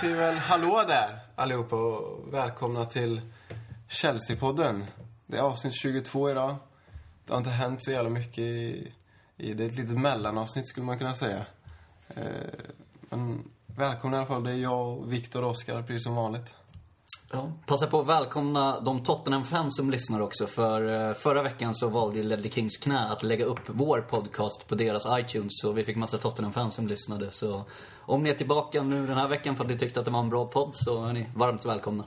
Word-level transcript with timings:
säger 0.00 0.16
väl 0.16 0.36
hallå 0.36 0.84
där 0.88 1.18
allihopa 1.34 1.76
och 1.76 2.34
välkomna 2.34 2.84
till 2.84 3.20
Chelsea-podden. 3.88 4.86
Det 5.26 5.36
är 5.36 5.42
avsnitt 5.42 5.74
22 5.74 6.30
idag. 6.30 6.56
Det 7.24 7.32
har 7.32 7.38
inte 7.38 7.50
hänt 7.50 7.84
så 7.84 7.90
jävla 7.90 8.10
mycket 8.10 8.38
i, 8.38 8.92
i 9.36 9.54
det 9.54 9.64
är 9.64 9.68
ett 9.68 9.76
litet 9.76 9.98
mellanavsnitt 9.98 10.68
skulle 10.68 10.86
man 10.86 10.98
kunna 10.98 11.14
säga. 11.14 11.46
Eh, 12.08 12.22
men 13.00 13.50
välkomna 13.66 14.16
i 14.16 14.20
alla 14.20 14.26
fall. 14.26 14.44
Det 14.44 14.50
är 14.50 14.54
jag, 14.54 14.98
och 14.98 15.12
Viktor 15.12 15.44
och 15.44 15.50
Oskar, 15.50 15.82
precis 15.82 16.04
som 16.04 16.14
vanligt. 16.14 16.54
Ja, 17.32 17.52
passa 17.66 17.86
på 17.86 18.00
att 18.00 18.06
välkomna 18.06 18.80
de 18.80 19.02
Tottenham-fans 19.02 19.76
som 19.76 19.90
lyssnar 19.90 20.20
också. 20.20 20.46
För 20.46 21.08
eh, 21.08 21.14
förra 21.14 21.42
veckan 21.42 21.74
så 21.74 21.88
valde 21.88 22.22
Ledley 22.22 22.50
Kings 22.50 22.76
knä 22.76 22.98
att 22.98 23.22
lägga 23.22 23.44
upp 23.44 23.60
vår 23.66 24.00
podcast 24.00 24.68
på 24.68 24.74
deras 24.74 25.06
iTunes. 25.20 25.52
Så 25.52 25.72
vi 25.72 25.84
fick 25.84 25.96
massa 25.96 26.18
Tottenham-fans 26.18 26.74
som 26.74 26.88
lyssnade. 26.88 27.30
Så 27.30 27.64
om 27.96 28.22
ni 28.22 28.30
är 28.30 28.34
tillbaka 28.34 28.82
nu 28.82 29.06
den 29.06 29.16
här 29.16 29.28
veckan 29.28 29.56
för 29.56 29.64
att 29.64 29.70
ni 29.70 29.78
tyckte 29.78 30.00
att 30.00 30.06
det 30.06 30.12
var 30.12 30.20
en 30.20 30.28
bra 30.28 30.46
podd 30.46 30.74
så 30.74 31.04
är 31.04 31.12
ni 31.12 31.28
varmt 31.34 31.66
välkomna. 31.66 32.04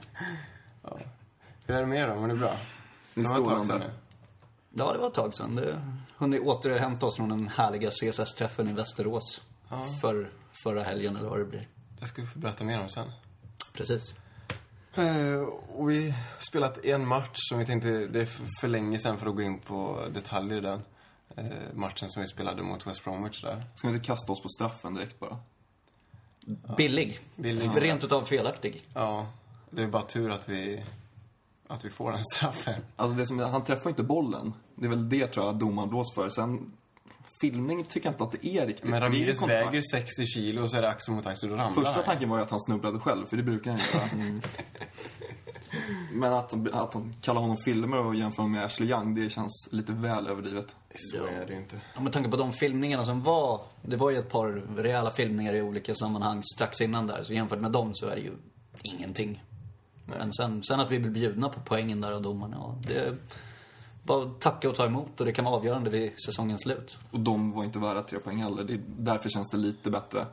Ja. 0.82 0.98
Hur 1.66 1.74
är 1.74 1.80
det 1.80 1.86
med 1.86 1.98
er 1.98 2.08
då? 2.08 2.14
Mår 2.14 2.26
ni 2.26 2.34
bra? 2.34 2.52
Det 3.14 3.22
var 3.22 3.38
ett 3.38 3.44
tag 3.44 3.66
sedan 3.66 3.78
nu. 3.78 3.90
Ja, 4.70 4.92
det 4.92 4.98
var 4.98 5.08
ett 5.08 5.14
tag 5.14 5.34
sedan. 5.34 5.56
Det 5.56 5.80
hunnit 6.16 6.42
återhämta 6.42 7.06
oss 7.06 7.16
från 7.16 7.28
den 7.28 7.48
härliga 7.48 7.90
CSS-träffen 7.90 8.68
i 8.68 8.72
Västerås. 8.72 9.42
Ja. 9.68 9.86
För, 10.00 10.30
förra 10.64 10.82
helgen 10.82 11.16
eller 11.16 11.28
vad 11.28 11.38
det 11.38 11.44
blir. 11.44 11.68
Jag 12.00 12.08
ska 12.08 12.26
få 12.26 12.38
berätta 12.38 12.64
mer 12.64 12.80
om 12.80 12.88
sen. 12.88 13.12
Precis. 13.72 14.14
Eh, 14.94 15.40
och 15.76 15.90
vi 15.90 16.10
har 16.10 16.40
spelat 16.40 16.84
en 16.84 17.06
match 17.06 17.36
som 17.36 17.58
vi 17.58 17.66
tänkte, 17.66 17.88
det 18.06 18.20
är 18.20 18.28
för, 18.60 18.68
länge 18.68 18.98
sedan 18.98 19.18
för 19.18 19.26
att 19.26 19.36
gå 19.36 19.42
in 19.42 19.58
på 19.58 20.06
detaljer 20.14 20.58
i 20.58 20.60
den. 20.60 20.82
Eh, 21.36 21.74
matchen 21.74 22.08
som 22.08 22.22
vi 22.22 22.28
spelade 22.28 22.62
mot 22.62 22.86
West 22.86 23.04
Bromwich 23.04 23.42
där. 23.42 23.64
Ska 23.74 23.88
vi 23.88 23.94
inte 23.94 24.06
kasta 24.06 24.32
oss 24.32 24.42
på 24.42 24.48
straffen 24.48 24.94
direkt 24.94 25.20
bara? 25.20 25.38
Billig. 26.76 27.20
Billig. 27.36 27.70
Rent 27.74 28.04
utav 28.04 28.24
felaktig. 28.24 28.84
Ja, 28.94 29.26
det 29.70 29.82
är 29.82 29.86
bara 29.86 30.02
tur 30.02 30.30
att 30.30 30.48
vi, 30.48 30.84
att 31.66 31.84
vi 31.84 31.90
får 31.90 32.12
den 32.12 32.24
straffen. 32.24 32.82
Alltså 32.96 33.18
det 33.18 33.26
som, 33.26 33.38
han 33.38 33.64
träffar 33.64 33.90
inte 33.90 34.02
bollen. 34.02 34.54
Det 34.74 34.86
är 34.86 34.90
väl 34.90 35.08
det 35.08 35.26
tror 35.26 35.46
jag 35.46 35.58
domaren 35.58 35.88
blåser 35.88 36.14
för. 36.14 36.28
Sen, 36.28 36.72
filmning 37.42 37.84
tycker 37.84 38.06
jag 38.06 38.14
inte 38.14 38.24
att 38.24 38.32
det 38.32 38.46
är 38.46 38.66
riktigt. 38.66 38.90
Men 38.90 39.00
Ramirez 39.00 39.42
väger 39.42 39.72
ju 39.72 39.82
60 39.82 40.26
kilo 40.26 40.62
och 40.62 40.70
så 40.70 40.76
är 40.76 40.82
det 40.82 40.88
axel 40.88 41.14
mot 41.14 41.26
axel 41.26 41.50
och 41.50 41.58
ramlar 41.58 41.84
Första 41.84 42.02
tanken 42.02 42.28
var 42.28 42.36
ju 42.36 42.42
att 42.42 42.50
han 42.50 42.60
snubblade 42.60 42.98
själv, 42.98 43.26
för 43.26 43.36
det 43.36 43.42
brukar 43.42 43.70
han 43.70 43.80
göra. 43.92 44.08
Mm. 44.12 44.40
Men 46.12 46.32
att, 46.32 46.52
att 46.72 46.94
han 46.94 47.14
kallar 47.20 47.40
honom 47.40 47.56
filmer 47.64 47.98
och 47.98 48.14
jämför 48.14 48.42
med 48.42 48.64
Ashley 48.64 48.88
Young, 48.88 49.14
det 49.14 49.30
känns 49.30 49.68
lite 49.72 49.92
väl 49.92 50.26
överdrivet. 50.26 50.76
Så 50.94 51.16
är 51.16 51.46
det 51.46 51.52
ju 51.52 51.58
inte. 51.58 51.80
Ja, 51.94 52.00
med 52.00 52.12
tanke 52.12 52.30
på 52.30 52.36
de 52.36 52.52
filmningarna 52.52 53.04
som 53.04 53.22
var, 53.22 53.60
det 53.82 53.96
var 53.96 54.10
ju 54.10 54.18
ett 54.18 54.30
par 54.30 54.48
rejäla 54.76 55.10
filmningar 55.10 55.54
i 55.54 55.62
olika 55.62 55.94
sammanhang 55.94 56.42
strax 56.54 56.80
innan 56.80 57.06
där. 57.06 57.22
Så 57.22 57.32
jämfört 57.32 57.60
med 57.60 57.72
dem 57.72 57.94
så 57.94 58.06
är 58.06 58.16
det 58.16 58.22
ju 58.22 58.32
ingenting. 58.82 59.42
Men 60.06 60.32
sen, 60.32 60.62
sen 60.62 60.80
att 60.80 60.90
vi 60.90 60.98
blir 60.98 61.10
bjudna 61.10 61.48
på 61.48 61.60
poängen 61.60 62.00
där 62.00 62.12
av 62.12 62.22
domaren, 62.22 62.52
ja, 62.52 62.76
det 62.88 63.16
bara 64.02 64.30
tacka 64.30 64.68
och 64.68 64.76
ta 64.76 64.86
emot 64.86 65.20
och 65.20 65.26
det 65.26 65.32
kan 65.32 65.44
vara 65.44 65.54
avgörande 65.54 65.90
vid 65.90 66.12
säsongens 66.26 66.62
slut. 66.62 66.98
Och 67.10 67.20
de 67.20 67.52
var 67.52 67.64
inte 67.64 67.78
värda 67.78 68.02
tre 68.02 68.18
poäng 68.18 68.38
heller. 68.38 68.64
Det, 68.64 68.80
därför 68.86 69.28
känns 69.28 69.50
det 69.50 69.56
lite 69.56 69.90
bättre. 69.90 70.26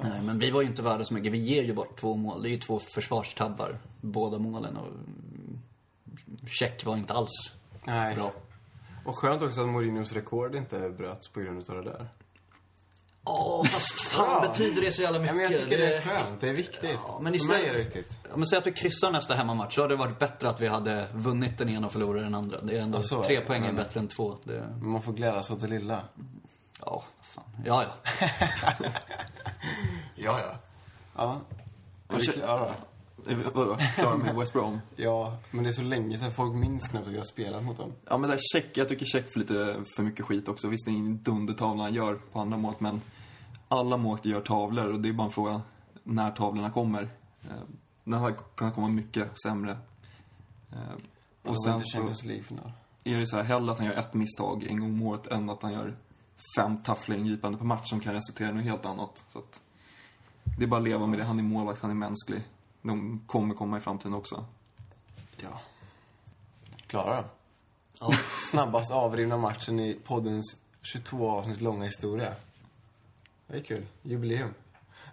Nej, 0.00 0.22
men 0.22 0.38
vi 0.38 0.50
var 0.50 0.62
ju 0.62 0.66
inte 0.66 0.82
värda 0.82 1.04
så 1.04 1.14
mycket. 1.14 1.32
Vi 1.32 1.38
ger 1.38 1.62
ju 1.62 1.74
bort 1.74 2.00
två 2.00 2.16
mål. 2.16 2.42
Det 2.42 2.48
är 2.48 2.50
ju 2.50 2.58
två 2.58 2.78
försvarstabbar, 2.78 3.78
båda 4.00 4.38
målen. 4.38 4.76
Och 4.76 4.88
check 6.48 6.84
var 6.84 6.96
inte 6.96 7.14
alls 7.14 7.54
Nej. 7.84 8.14
bra. 8.14 8.32
Och 9.04 9.16
skönt 9.18 9.42
också 9.42 9.60
att 9.60 9.68
Mourinhos 9.68 10.12
rekord 10.12 10.54
inte 10.54 10.90
bröts 10.90 11.28
på 11.28 11.40
grund 11.40 11.70
av 11.70 11.76
det 11.76 11.90
där. 11.90 12.08
Ja, 13.26 13.64
fast 13.64 14.00
fan 14.00 14.48
betyder 14.48 14.82
det 14.82 14.92
så 14.92 15.02
jävla 15.02 15.18
Ja, 15.18 15.22
mycket? 15.22 15.36
men 15.36 15.44
jag 15.44 15.60
tycker 15.60 15.78
det 15.78 15.96
är 15.96 16.00
skönt. 16.02 16.40
Det 16.40 16.48
är 16.48 16.54
viktigt. 16.54 16.98
Ja, 17.08 17.18
men 17.22 17.32
För 17.32 17.36
istället- 17.36 17.60
mig 17.62 17.70
är 17.70 17.72
det 17.74 17.78
viktigt. 17.84 18.18
Ja, 18.30 18.36
men 18.36 18.46
säg 18.46 18.58
att 18.58 18.66
vi 18.66 18.72
kryssar 18.72 19.10
nästa 19.10 19.34
hemmamatch, 19.34 19.74
så 19.74 19.80
hade 19.82 19.94
det 19.94 19.98
varit 19.98 20.18
bättre 20.18 20.48
att 20.48 20.60
vi 20.60 20.68
hade 20.68 21.08
vunnit 21.14 21.58
den 21.58 21.68
ena 21.68 21.86
och 21.86 21.92
förlorat 21.92 22.22
den 22.22 22.34
andra. 22.34 22.60
Det 22.60 22.76
är 22.76 22.80
ändå 22.82 22.98
Ja, 22.98 23.02
så 23.02 23.20
är 23.20 23.24
tre 23.24 23.38
det. 23.40 23.46
poäng 23.46 23.62
är 23.62 23.66
Men- 23.66 23.76
bättre 23.76 24.00
än 24.00 24.08
två. 24.08 24.36
Det, 24.44 24.68
Men 24.80 24.88
man 24.90 25.02
får 25.02 25.12
glädjas 25.12 25.50
åt 25.50 25.60
det 25.60 25.66
lilla. 25.66 26.02
ja, 26.80 27.04
fan. 27.22 27.44
Ja, 27.64 27.84
ja. 27.84 28.26
Ja, 30.14 30.40
ja. 30.40 30.54
Ja. 31.16 31.40
Är 32.08 32.18
vi 32.18 32.26
kä- 32.26 32.32
klara? 32.32 32.74
Vadå? 33.54 33.76
Klara 33.94 34.16
med 34.16 34.34
West 34.34 34.52
Brom? 34.52 34.80
Ja, 34.96 35.36
men 35.50 35.64
det 35.64 35.70
är 35.70 35.72
så 35.72 35.82
länge 35.82 36.18
sedan. 36.18 36.32
Folk 36.32 36.54
minns 36.54 36.88
knappt 36.88 37.06
att 37.06 37.12
vi 37.12 37.16
har 37.16 37.24
spelat 37.24 37.62
mot 37.64 37.76
dem. 37.76 37.92
Ja 38.08 38.18
men 38.18 38.30
där 38.30 38.38
check, 38.52 38.66
jag 38.76 38.88
tycker 38.88 39.06
check 39.06 39.32
får 39.32 39.40
lite 39.40 39.76
för 39.96 40.02
mycket 40.02 40.24
skit 40.26 40.48
också. 40.48 40.68
Visst 40.68 40.86
det 40.86 40.90
är 40.90 40.92
ingen 40.92 41.22
dundertavla 41.22 41.82
han 41.82 41.94
gör 41.94 42.14
på 42.32 42.40
andra 42.40 42.56
mål, 42.56 42.74
men 42.78 43.00
alla 43.76 43.96
målvakter 43.96 44.30
gör 44.30 44.40
tavlor 44.40 44.92
och 44.92 45.00
det 45.00 45.08
är 45.08 45.12
bara 45.12 45.26
en 45.26 45.32
fråga 45.32 45.62
när 46.02 46.30
tavlorna 46.30 46.70
kommer. 46.70 47.02
Eh, 47.44 47.50
Den 48.04 48.20
hade 48.20 48.36
kunnat 48.54 48.74
komma 48.74 48.88
mycket 48.88 49.40
sämre. 49.42 49.78
Eh, 50.72 50.78
Och 51.42 51.62
sen 51.64 51.84
så 51.84 51.98
är 53.04 53.18
det 53.18 53.26
så 53.26 53.36
här, 53.36 53.42
hellre 53.44 53.72
att 53.72 53.78
han 53.78 53.86
gör 53.86 53.94
ett 53.94 54.14
misstag 54.14 54.62
en 54.64 54.80
gång 54.80 54.90
om 54.90 55.02
året 55.02 55.26
än 55.26 55.50
att 55.50 55.62
han 55.62 55.72
gör 55.72 55.96
fem 56.58 56.82
taffliga 56.82 57.18
ingripanden 57.18 57.58
på 57.58 57.64
match 57.64 57.88
som 57.90 58.00
kan 58.00 58.14
resultera 58.14 58.48
i 58.48 58.52
något 58.52 58.64
helt 58.64 58.86
annat. 58.86 59.24
Så 59.32 59.38
att 59.38 59.62
det 60.58 60.64
är 60.64 60.68
bara 60.68 60.80
att 60.80 60.84
leva 60.88 61.06
med 61.06 61.18
det. 61.18 61.24
Han 61.24 61.38
är 61.38 61.42
målvakt, 61.42 61.82
han 61.82 61.90
är 61.90 61.94
mänsklig. 61.94 62.42
De 62.82 63.20
kommer 63.26 63.54
komma 63.54 63.76
i 63.76 63.80
framtiden 63.80 64.14
också. 64.14 64.44
Ja. 65.36 65.60
Klara 66.86 67.16
då? 67.22 67.28
Ja. 68.00 68.12
Snabbast 68.50 68.90
avrivna 68.92 69.36
matchen 69.36 69.80
i 69.80 69.98
poddens 70.04 70.56
22 70.82 71.30
avsnitt 71.30 71.60
långa 71.60 71.84
historia. 71.84 72.34
Det 73.46 73.56
är 73.56 73.60
kul. 73.62 73.86
Jubileum. 74.02 74.54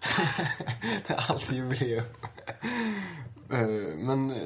det 1.06 1.10
är 1.10 1.30
alltid 1.30 1.58
jubileum. 1.58 2.04
Eh, 3.50 3.96
Men 3.96 4.30
eh, 4.30 4.36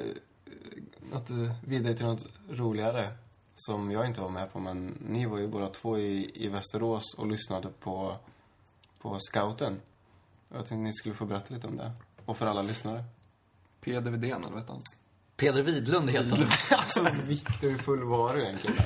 något, 1.12 1.30
vidare 1.66 1.94
till 1.94 2.06
något 2.06 2.24
roligare 2.50 3.08
som 3.54 3.90
jag 3.90 4.06
inte 4.06 4.20
var 4.20 4.28
med 4.28 4.52
på, 4.52 4.60
men 4.60 4.86
ni 5.00 5.26
var 5.26 5.38
ju 5.38 5.48
båda 5.48 5.66
två 5.68 5.98
i, 5.98 6.30
i 6.34 6.48
Västerås 6.48 7.14
och 7.18 7.26
lyssnade 7.26 7.68
på, 7.80 8.16
på 8.98 9.18
scouten. 9.20 9.80
Jag 10.48 10.58
tänkte 10.58 10.76
ni 10.76 10.92
skulle 10.92 11.14
få 11.14 11.24
berätta 11.24 11.54
lite 11.54 11.66
om 11.66 11.76
det. 11.76 11.92
Och 12.24 12.36
för 12.36 12.46
alla 12.46 12.62
lyssnare. 12.62 13.04
Peder 13.80 14.10
Widén, 14.10 14.44
eller 14.44 14.56
vet 14.56 14.68
han? 14.68 14.80
Peder 15.36 15.62
Widlund 15.62 16.10
heter 16.10 16.36
han. 16.36 16.48
alltså, 16.78 17.06
Viktor, 17.26 17.78
full 17.82 18.02
var 18.04 18.34
du 18.34 18.42
egentligen? 18.42 18.76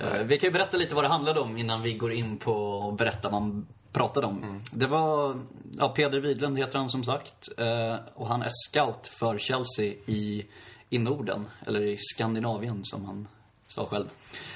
Eh, 0.00 0.22
Vi 0.22 0.38
kan 0.38 0.46
ju 0.48 0.52
berätta 0.52 0.76
lite 0.76 0.94
vad 0.94 1.04
det 1.04 1.08
handlade 1.08 1.40
om 1.40 1.56
innan 1.56 1.82
vi 1.82 1.94
går 1.94 2.12
in 2.12 2.38
på 2.38 2.82
att 2.88 2.98
berätta 2.98 3.30
vad 3.30 3.42
man 3.42 3.66
pratade 3.94 4.26
om. 4.26 4.60
Det 4.72 4.86
var, 4.86 5.40
ja, 5.78 5.88
Peder 5.88 6.20
Widlund 6.20 6.58
heter 6.58 6.78
han 6.78 6.90
som 6.90 7.04
sagt. 7.04 7.48
eh, 7.58 7.96
Och 8.14 8.28
han 8.28 8.42
är 8.42 8.50
scout 8.68 9.06
för 9.06 9.38
Chelsea 9.38 9.94
i, 10.06 10.46
i 10.90 10.98
Norden, 10.98 11.46
eller 11.66 11.82
i 11.82 11.96
Skandinavien 12.00 12.84
som 12.84 13.04
han 13.04 13.28
sa 13.68 13.86
själv. 13.86 14.06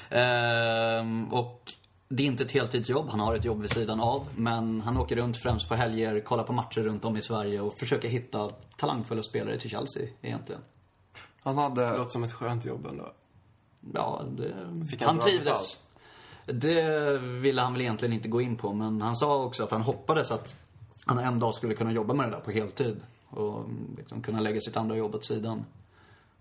Ehm, 0.09 1.33
Och 1.33 1.61
det 2.09 2.23
är 2.23 2.27
inte 2.27 2.43
ett 2.43 2.51
heltidsjobb, 2.51 3.09
han 3.09 3.19
har 3.19 3.35
ett 3.35 3.45
jobb 3.45 3.61
vid 3.61 3.71
sidan 3.71 3.99
av. 3.99 4.27
Men 4.35 4.81
han 4.81 4.97
åker 4.97 5.15
runt 5.15 5.37
främst 5.37 5.69
på 5.69 5.75
helger, 5.75 6.19
kollar 6.19 6.43
på 6.43 6.53
matcher 6.53 6.81
runt 6.81 7.05
om 7.05 7.17
i 7.17 7.21
Sverige 7.21 7.61
och 7.61 7.79
försöker 7.79 8.09
hitta 8.09 8.49
talangfulla 8.77 9.23
spelare 9.23 9.59
till 9.59 9.69
Chelsea 9.69 10.07
egentligen. 10.21 10.61
Han 11.43 11.55
Det 11.55 11.61
hade... 11.61 11.97
låter 11.97 12.09
som 12.09 12.23
ett 12.23 12.33
skönt 12.33 12.65
jobb 12.65 12.85
ändå. 12.85 13.11
Ja, 13.93 14.23
det, 14.37 14.53
Fick 14.91 15.01
han 15.01 15.09
han 15.09 15.19
trivdes. 15.19 15.79
Det 16.53 17.17
ville 17.17 17.61
han 17.61 17.73
väl 17.73 17.81
egentligen 17.81 18.13
inte 18.13 18.27
gå 18.27 18.41
in 18.41 18.55
på, 18.55 18.73
men 18.73 19.01
han 19.01 19.15
sa 19.15 19.43
också 19.43 19.63
att 19.63 19.71
han 19.71 19.81
hoppades 19.81 20.31
att 20.31 20.55
han 21.05 21.19
en 21.19 21.39
dag 21.39 21.55
skulle 21.55 21.73
kunna 21.75 21.91
jobba 21.91 22.13
med 22.13 22.27
det 22.27 22.31
där 22.31 22.39
på 22.39 22.51
heltid. 22.51 22.99
Och 23.29 23.65
liksom 23.97 24.21
kunna 24.21 24.39
lägga 24.39 24.61
sitt 24.61 24.77
andra 24.77 24.95
jobb 24.95 25.15
åt 25.15 25.25
sidan. 25.25 25.65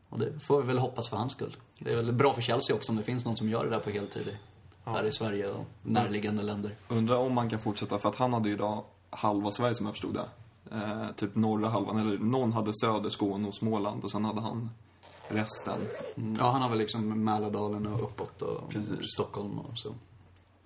Och 0.08 0.18
det 0.18 0.38
får 0.40 0.60
vi 0.60 0.66
väl 0.66 0.78
hoppas 0.78 1.08
för 1.08 1.16
hans 1.16 1.32
skull. 1.32 1.56
Det 1.78 1.92
är 1.92 1.96
väl 1.96 2.12
bra 2.12 2.34
för 2.34 2.42
Chelsea 2.42 2.76
också 2.76 2.92
om 2.92 2.96
det 2.98 3.04
finns 3.04 3.24
någon 3.24 3.36
som 3.36 3.48
gör 3.48 3.64
det 3.64 3.70
där 3.70 3.80
på 3.80 3.90
heltid. 3.90 4.28
i- 4.28 4.36
Här 4.90 5.04
i 5.04 5.12
Sverige 5.12 5.48
och 5.48 5.64
närliggande 5.82 6.42
länder. 6.42 6.74
Undrar 6.88 7.16
om 7.16 7.34
man 7.34 7.50
kan 7.50 7.58
fortsätta, 7.58 7.98
för 7.98 8.08
att 8.08 8.16
han 8.16 8.32
hade 8.32 8.48
ju 8.48 8.54
idag 8.54 8.84
halva 9.10 9.50
Sverige 9.50 9.74
som 9.74 9.86
jag 9.86 9.94
förstod 9.94 10.14
det. 10.14 10.24
Eh, 10.76 11.06
typ 11.16 11.34
norra 11.34 11.68
halvan, 11.68 11.98
eller 11.98 12.18
någon 12.18 12.52
hade 12.52 12.72
söder 12.74 13.08
Skåne 13.08 13.48
och 13.48 13.54
Småland 13.54 14.04
och 14.04 14.10
sen 14.10 14.24
hade 14.24 14.40
han 14.40 14.70
resten. 15.28 15.80
Mm, 16.16 16.34
Ja, 16.38 16.50
han 16.50 16.62
har 16.62 16.68
väl 16.68 16.78
liksom 16.78 17.24
Mälardalen 17.24 17.86
och 17.86 18.02
uppåt 18.02 18.42
och 18.42 18.70
Precis. 18.70 19.12
Stockholm 19.14 19.58
och 19.58 19.78
så. 19.78 19.94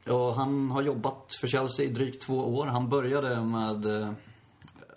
Ja, 0.04 0.32
han 0.32 0.70
har 0.70 0.82
jobbat 0.82 1.34
för 1.40 1.48
Chelsea 1.48 1.86
i 1.86 1.88
drygt 1.88 2.22
två 2.22 2.56
år. 2.56 2.66
Han 2.66 2.88
började 2.88 3.44
med 3.44 3.86
eh, 3.86 4.12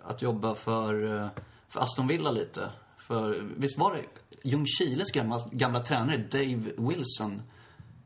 att 0.02 0.22
jobba 0.22 0.54
för, 0.54 1.22
eh, 1.22 1.28
för 1.68 1.80
Aston 1.80 2.06
Villa 2.06 2.30
lite. 2.30 2.70
För 2.98 3.48
visst 3.56 3.78
var 3.78 3.94
det 3.94 4.02
Ljungskiles 4.48 5.12
gamla, 5.12 5.40
gamla 5.50 5.80
tränare 5.80 6.16
Dave 6.16 6.72
Wilson 6.78 7.42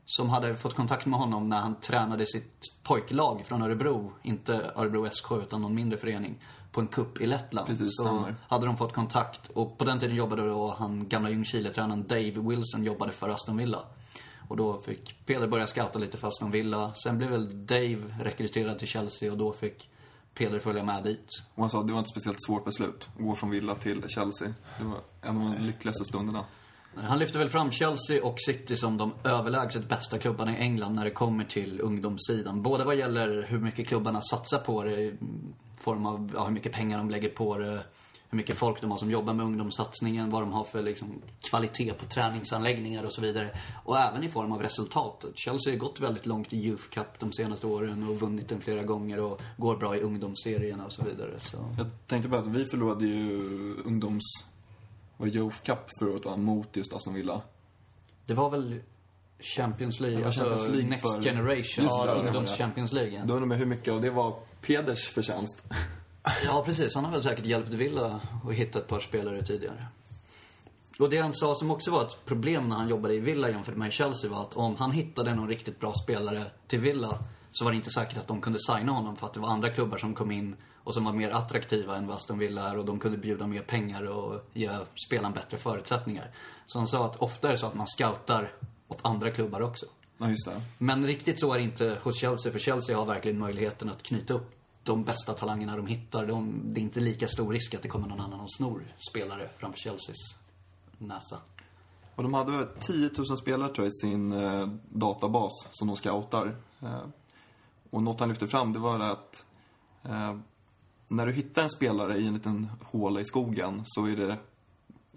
som 0.05 0.29
hade 0.29 0.57
fått 0.57 0.75
kontakt 0.75 1.05
med 1.05 1.19
honom 1.19 1.49
när 1.49 1.57
han 1.57 1.75
tränade 1.79 2.25
sitt 2.25 2.81
pojklag 2.83 3.45
från 3.45 3.61
Örebro, 3.61 4.13
inte 4.23 4.71
Örebro 4.75 5.09
SK 5.09 5.31
utan 5.31 5.61
någon 5.61 5.75
mindre 5.75 5.97
förening, 5.97 6.39
på 6.71 6.81
en 6.81 6.87
kupp 6.87 7.21
i 7.21 7.25
Lettland. 7.25 7.67
Precis, 7.67 7.87
Så 7.91 8.03
stämmer. 8.03 8.35
hade 8.47 8.65
de 8.65 8.77
fått 8.77 8.93
kontakt 8.93 9.49
och 9.53 9.77
på 9.77 9.85
den 9.85 9.99
tiden 9.99 10.15
jobbade 10.15 10.47
då 10.47 10.75
han 10.77 11.09
gamla 11.09 11.29
Ljungskile-tränaren 11.29 12.03
Dave 12.07 12.31
Wilson 12.49 12.83
jobbade 12.83 13.11
för 13.11 13.29
Aston 13.29 13.57
Villa. 13.57 13.79
Och 14.47 14.57
då 14.57 14.81
fick 14.81 15.25
Peder 15.25 15.47
börja 15.47 15.67
scouta 15.67 15.99
lite 15.99 16.17
för 16.17 16.27
Aston 16.27 16.51
Villa. 16.51 16.93
Sen 16.93 17.17
blev 17.17 17.29
väl 17.29 17.65
Dave 17.65 18.15
rekryterad 18.19 18.79
till 18.79 18.87
Chelsea 18.87 19.31
och 19.31 19.37
då 19.37 19.53
fick 19.53 19.89
Peder 20.33 20.59
följa 20.59 20.83
med 20.83 21.03
dit. 21.03 21.27
Och 21.55 21.63
han 21.63 21.69
sa 21.69 21.79
att 21.79 21.87
det 21.87 21.93
var 21.93 21.99
inte 21.99 22.09
speciellt 22.11 22.45
svårt 22.45 22.65
beslut 22.65 23.09
att 23.17 23.23
gå 23.23 23.35
från 23.35 23.49
Villa 23.49 23.75
till 23.75 24.03
Chelsea. 24.07 24.53
Det 24.79 24.83
var 24.83 24.99
en 25.21 25.37
av 25.37 25.43
de 25.53 25.65
lyckligaste 25.65 26.05
stunderna. 26.05 26.45
Han 26.95 27.19
lyfter 27.19 27.39
väl 27.39 27.49
fram 27.49 27.71
Chelsea 27.71 28.23
och 28.23 28.35
City 28.39 28.75
som 28.75 28.97
de 28.97 29.13
överlägset 29.23 29.89
bästa 29.89 30.17
klubbarna 30.17 30.57
i 30.57 30.61
England 30.61 30.95
när 30.95 31.03
det 31.03 31.11
kommer 31.11 31.43
till 31.43 31.81
ungdomssidan. 31.81 32.61
Både 32.61 32.83
vad 32.83 32.95
gäller 32.95 33.43
hur 33.49 33.59
mycket 33.59 33.87
klubbarna 33.87 34.21
satsar 34.21 34.59
på 34.59 34.83
det 34.83 35.13
form 35.83 36.05
av 36.05 36.31
ja, 36.33 36.43
hur 36.43 36.51
mycket 36.51 36.71
pengar 36.71 36.97
de 36.97 37.09
lägger 37.09 37.29
på 37.29 37.57
det, 37.57 37.83
hur 38.29 38.37
mycket 38.37 38.57
folk 38.57 38.81
de 38.81 38.91
har 38.91 38.97
som 38.97 39.11
jobbar 39.11 39.33
med 39.33 39.45
ungdomssatsningen, 39.45 40.29
vad 40.29 40.41
de 40.41 40.51
har 40.51 40.63
för 40.63 40.81
liksom, 40.81 41.21
kvalitet 41.49 41.93
på 41.93 42.05
träningsanläggningar 42.05 43.03
och 43.03 43.13
så 43.13 43.21
vidare. 43.21 43.57
Och 43.83 43.99
även 43.99 44.23
i 44.23 44.29
form 44.29 44.51
av 44.51 44.61
resultat. 44.61 45.25
Chelsea 45.35 45.73
har 45.73 45.77
gått 45.77 45.99
väldigt 45.99 46.25
långt 46.25 46.53
i 46.53 46.57
Youth 46.57 46.89
Cup 46.89 47.19
de 47.19 47.33
senaste 47.33 47.67
åren 47.67 48.09
och 48.09 48.19
vunnit 48.19 48.49
den 48.49 48.61
flera 48.61 48.83
gånger 48.83 49.19
och 49.19 49.41
går 49.57 49.77
bra 49.77 49.97
i 49.97 50.01
ungdomsserierna 50.01 50.85
och 50.85 50.91
så 50.91 51.03
vidare. 51.03 51.39
Så. 51.39 51.57
Jag 51.77 51.87
tänkte 52.07 52.29
bara 52.29 52.41
att 52.41 52.47
vi 52.47 52.65
förlorade 52.65 53.05
ju 53.05 53.41
ungdoms... 53.85 54.23
Var 55.17 55.27
Youth 55.27 55.57
Cup 55.63 55.89
förra 55.99 56.11
året? 56.11 56.39
Mot 56.39 56.77
just 56.77 56.93
Aston 56.93 57.13
Villa. 57.13 57.41
Det 58.25 58.33
var 58.33 58.49
väl 58.49 58.79
Champions 59.41 59.99
League, 59.99 60.25
alltså 60.25 60.41
Champions 60.41 60.67
League 60.67 60.89
Next 60.89 61.15
för- 61.15 61.23
Generation, 61.23 61.85
ja, 61.85 62.05
det 62.05 62.11
var 62.11 62.25
ungdoms 62.25 62.51
det. 62.51 62.57
Champions 62.57 62.91
League. 62.93 63.23
Då 63.25 63.33
undrar 63.33 63.47
man 63.47 63.57
hur 63.57 63.65
mycket 63.65 63.93
av 63.93 64.01
det 64.01 64.09
var 64.09 64.39
Peders 64.61 65.07
förtjänst. 65.07 65.63
Ja, 66.45 66.63
precis. 66.65 66.95
Han 66.95 67.05
har 67.05 67.11
väl 67.11 67.23
säkert 67.23 67.45
hjälpt 67.45 67.69
Villa 67.69 68.21
att 68.47 68.53
hitta 68.53 68.79
ett 68.79 68.87
par 68.87 68.99
spelare 68.99 69.41
tidigare. 69.43 69.85
Och 70.99 71.09
det 71.09 71.17
han 71.17 71.33
sa 71.33 71.55
som 71.55 71.71
också 71.71 71.91
var 71.91 72.01
ett 72.05 72.25
problem 72.25 72.67
när 72.67 72.75
han 72.75 72.89
jobbade 72.89 73.13
i 73.13 73.19
Villa 73.19 73.49
jämfört 73.49 73.75
med 73.75 73.87
i 73.87 73.91
Chelsea 73.91 74.31
var 74.31 74.41
att 74.41 74.57
om 74.57 74.75
han 74.75 74.91
hittade 74.91 75.35
någon 75.35 75.47
riktigt 75.47 75.79
bra 75.79 75.93
spelare 75.93 76.45
till 76.67 76.79
Villa 76.79 77.19
så 77.51 77.63
var 77.65 77.71
det 77.71 77.75
inte 77.77 77.89
säkert 77.89 78.17
att 78.17 78.27
de 78.27 78.41
kunde 78.41 78.59
signa 78.59 78.91
honom 78.91 79.15
för 79.15 79.25
att 79.27 79.33
det 79.33 79.39
var 79.39 79.49
andra 79.49 79.69
klubbar 79.69 79.97
som 79.97 80.13
kom 80.13 80.31
in 80.31 80.55
och 80.83 80.93
som 80.93 81.05
var 81.05 81.13
mer 81.13 81.29
attraktiva 81.31 81.97
än 81.97 82.07
vad 82.07 82.15
Aston 82.15 82.39
Villa 82.39 82.69
är 82.69 82.77
och 82.77 82.85
de 82.85 82.99
kunde 82.99 83.17
bjuda 83.17 83.47
mer 83.47 83.61
pengar 83.61 84.03
och 84.03 84.49
ge 84.53 84.69
spelaren 85.07 85.33
bättre 85.33 85.57
förutsättningar. 85.57 86.31
Så 86.65 86.77
han 86.77 86.87
sa 86.87 87.05
att 87.05 87.15
ofta 87.15 87.47
är 87.47 87.51
det 87.51 87.57
så 87.57 87.65
att 87.65 87.75
man 87.75 87.87
scoutar 87.87 88.53
åt 88.91 88.99
andra 89.01 89.31
klubbar 89.31 89.61
också. 89.61 89.85
Ja, 90.17 90.29
just 90.29 90.45
det. 90.45 90.61
Men 90.77 91.05
riktigt 91.05 91.39
så 91.39 91.53
är 91.53 91.57
det 91.57 91.63
inte 91.63 91.97
hos 92.03 92.19
Chelsea, 92.19 92.51
för 92.51 92.59
Chelsea 92.59 92.97
har 92.97 93.05
verkligen 93.05 93.39
möjligheten 93.39 93.89
att 93.89 94.03
knyta 94.03 94.33
upp 94.33 94.51
de 94.83 95.03
bästa 95.03 95.33
talangerna 95.33 95.75
de 95.75 95.87
hittar. 95.87 96.25
De, 96.25 96.61
det 96.73 96.79
är 96.79 96.81
inte 96.81 96.99
lika 96.99 97.27
stor 97.27 97.53
risk 97.53 97.73
att 97.73 97.81
det 97.81 97.87
kommer 97.87 98.07
någon 98.07 98.19
annan 98.19 98.39
och 98.39 98.53
snor 98.53 98.83
spelare 99.11 99.49
framför 99.57 99.79
Chelseas 99.79 100.37
näsa. 100.97 101.37
Och 102.15 102.23
de 102.23 102.33
hade 102.33 102.51
väl 102.51 102.67
10 102.79 103.09
000 103.17 103.37
spelare 103.37 103.73
tror 103.73 103.85
jag 103.85 103.87
i 103.87 103.91
sin 103.91 104.31
eh, 104.31 104.67
databas 104.89 105.67
som 105.71 105.87
de 105.87 105.95
scoutar. 105.95 106.55
Eh, 106.81 107.03
och 107.89 108.03
något 108.03 108.19
han 108.19 108.29
lyfte 108.29 108.47
fram 108.47 108.73
det 108.73 108.79
var 108.79 108.99
det 108.99 109.11
att 109.11 109.45
eh, 110.03 110.37
när 111.07 111.25
du 111.25 111.33
hittar 111.33 111.63
en 111.63 111.69
spelare 111.69 112.17
i 112.17 112.27
en 112.27 112.33
liten 112.33 112.67
håla 112.83 113.21
i 113.21 113.25
skogen 113.25 113.81
så 113.85 114.05
är 114.05 114.15
det 114.15 114.37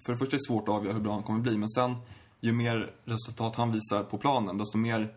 för 0.06 0.12
det 0.12 0.18
första 0.18 0.36
är 0.36 0.38
det 0.38 0.44
svårt 0.46 0.68
att 0.68 0.74
avgöra 0.74 0.94
hur 0.94 1.00
bra 1.00 1.12
han 1.12 1.22
kommer 1.22 1.40
bli 1.40 1.56
men 1.58 1.68
sen 1.68 1.96
ju 2.44 2.52
mer 2.52 2.92
resultat 3.04 3.56
han 3.56 3.72
visar 3.72 4.02
på 4.02 4.18
planen 4.18 4.58
desto 4.58 4.78
mer 4.78 5.14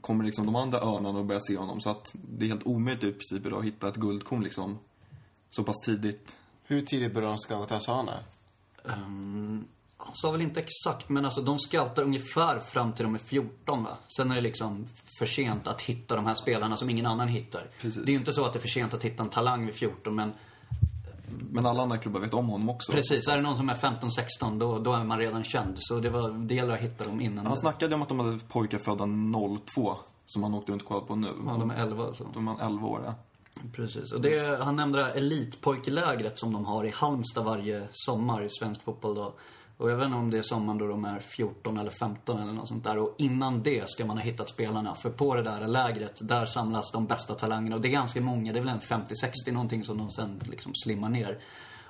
kommer 0.00 0.24
liksom 0.24 0.46
de 0.46 0.56
andra 0.56 0.80
örnarna 0.80 1.20
att 1.20 1.26
börja 1.26 1.40
se 1.40 1.56
honom 1.56 1.80
så 1.80 1.90
att 1.90 2.06
det 2.14 2.44
är 2.44 2.48
helt 2.48 2.66
omöjligt 2.66 3.04
i 3.04 3.12
princip 3.12 3.46
idag 3.46 3.58
att 3.58 3.64
hitta 3.64 3.88
ett 3.88 3.96
guldkorn 3.96 4.42
liksom 4.42 4.78
så 5.50 5.64
pass 5.64 5.80
tidigt. 5.84 6.36
Hur 6.64 6.82
tidigt 6.82 7.14
började 7.14 7.32
de 7.32 7.38
scouta, 7.38 7.80
sa 7.80 7.96
han 7.96 8.06
det? 8.06 8.18
Um, 8.82 9.64
han 9.96 10.14
sa 10.14 10.30
väl 10.30 10.42
inte 10.42 10.60
exakt, 10.60 11.08
men 11.08 11.24
alltså 11.24 11.40
de 11.42 11.58
scoutar 11.58 12.02
ungefär 12.02 12.58
fram 12.58 12.92
till 12.92 13.04
de 13.04 13.14
är 13.14 13.18
14 13.18 13.84
va? 13.84 13.96
Sen 14.16 14.30
är 14.30 14.34
det 14.34 14.40
liksom 14.40 14.86
för 15.18 15.26
sent 15.26 15.66
att 15.66 15.82
hitta 15.82 16.16
de 16.16 16.26
här 16.26 16.34
spelarna 16.34 16.76
som 16.76 16.90
ingen 16.90 17.06
annan 17.06 17.28
hittar. 17.28 17.70
Precis. 17.80 18.02
Det 18.02 18.10
är 18.10 18.12
ju 18.12 18.18
inte 18.18 18.32
så 18.32 18.44
att 18.44 18.52
det 18.52 18.58
är 18.58 18.60
för 18.60 18.68
sent 18.68 18.94
att 18.94 19.04
hitta 19.04 19.22
en 19.22 19.28
talang 19.28 19.66
vid 19.66 19.74
14, 19.74 20.14
men 20.14 20.32
Men 21.50 21.66
alla 21.66 21.82
andra 21.82 21.98
klubbar 21.98 22.20
vet 22.20 22.34
om 22.34 22.48
honom 22.48 22.68
också. 22.68 22.92
precis, 22.92 23.28
är 23.28 23.36
det 23.36 23.42
någon 23.42 23.56
som 23.56 23.68
är 23.68 23.74
15-16 23.74 24.58
då, 24.58 24.78
då 24.78 24.92
är 24.92 25.04
man 25.04 25.18
redan 25.18 25.44
känd. 25.44 25.74
Så 25.76 25.98
det, 26.00 26.10
var, 26.10 26.28
det 26.30 26.54
gäller 26.54 26.74
att 26.74 26.80
hitta 26.80 27.04
dem 27.04 27.20
innan. 27.20 27.46
Han 27.46 27.56
snackade 27.56 27.94
om 27.94 28.02
att 28.02 28.08
de 28.08 28.20
hade 28.20 28.38
pojkar 28.38 28.78
födda 28.78 29.06
02 29.66 29.96
som 30.26 30.42
han 30.42 30.54
åkte 30.54 30.72
runt 30.72 30.82
och 30.82 30.88
kollade 30.88 31.06
på 31.06 31.16
nu. 31.16 31.28
Ja, 31.46 31.56
de 31.58 31.70
är 31.70 31.82
11 31.82 32.04
alltså. 32.04 32.26
De 32.34 32.48
är 32.48 32.66
11 32.66 32.86
år, 32.86 33.02
ja. 33.04 33.14
Precis. 33.72 34.12
Och 34.12 34.20
det, 34.20 34.64
han 34.64 34.76
nämnde 34.76 34.98
det 34.98 35.04
här 35.04 35.12
elitpojklägret 35.12 36.38
som 36.38 36.52
de 36.52 36.64
har 36.64 36.84
i 36.84 36.90
Halmstad 36.90 37.44
varje 37.44 37.88
sommar 37.92 38.42
i 38.42 38.50
svensk 38.50 38.82
fotboll 38.82 39.14
då. 39.14 39.34
Och 39.76 39.90
jag 39.90 39.96
vet 39.96 40.06
inte 40.06 40.18
om 40.18 40.30
det 40.30 40.38
är 40.38 40.42
sommaren 40.42 40.78
då 40.78 40.86
de 40.86 41.04
är 41.04 41.18
14 41.18 41.78
eller 41.78 41.90
15 41.90 42.42
eller 42.42 42.52
något 42.52 42.68
sånt 42.68 42.84
där. 42.84 42.98
Och 42.98 43.14
innan 43.18 43.62
det 43.62 43.90
ska 43.90 44.06
man 44.06 44.16
ha 44.16 44.24
hittat 44.24 44.48
spelarna. 44.48 44.94
För 44.94 45.10
på 45.10 45.34
det 45.34 45.42
där 45.42 45.68
lägret, 45.68 46.28
där 46.28 46.46
samlas 46.46 46.92
de 46.92 47.06
bästa 47.06 47.34
talangerna. 47.34 47.76
Och 47.76 47.82
det 47.82 47.88
är 47.88 47.92
ganska 47.92 48.20
många, 48.20 48.52
det 48.52 48.58
är 48.58 48.64
väl 48.64 48.74
en 48.74 48.80
50-60 48.80 49.52
någonting 49.52 49.84
som 49.84 49.98
de 49.98 50.10
sen 50.10 50.40
liksom 50.44 50.72
slimmar 50.74 51.08
ner. 51.08 51.38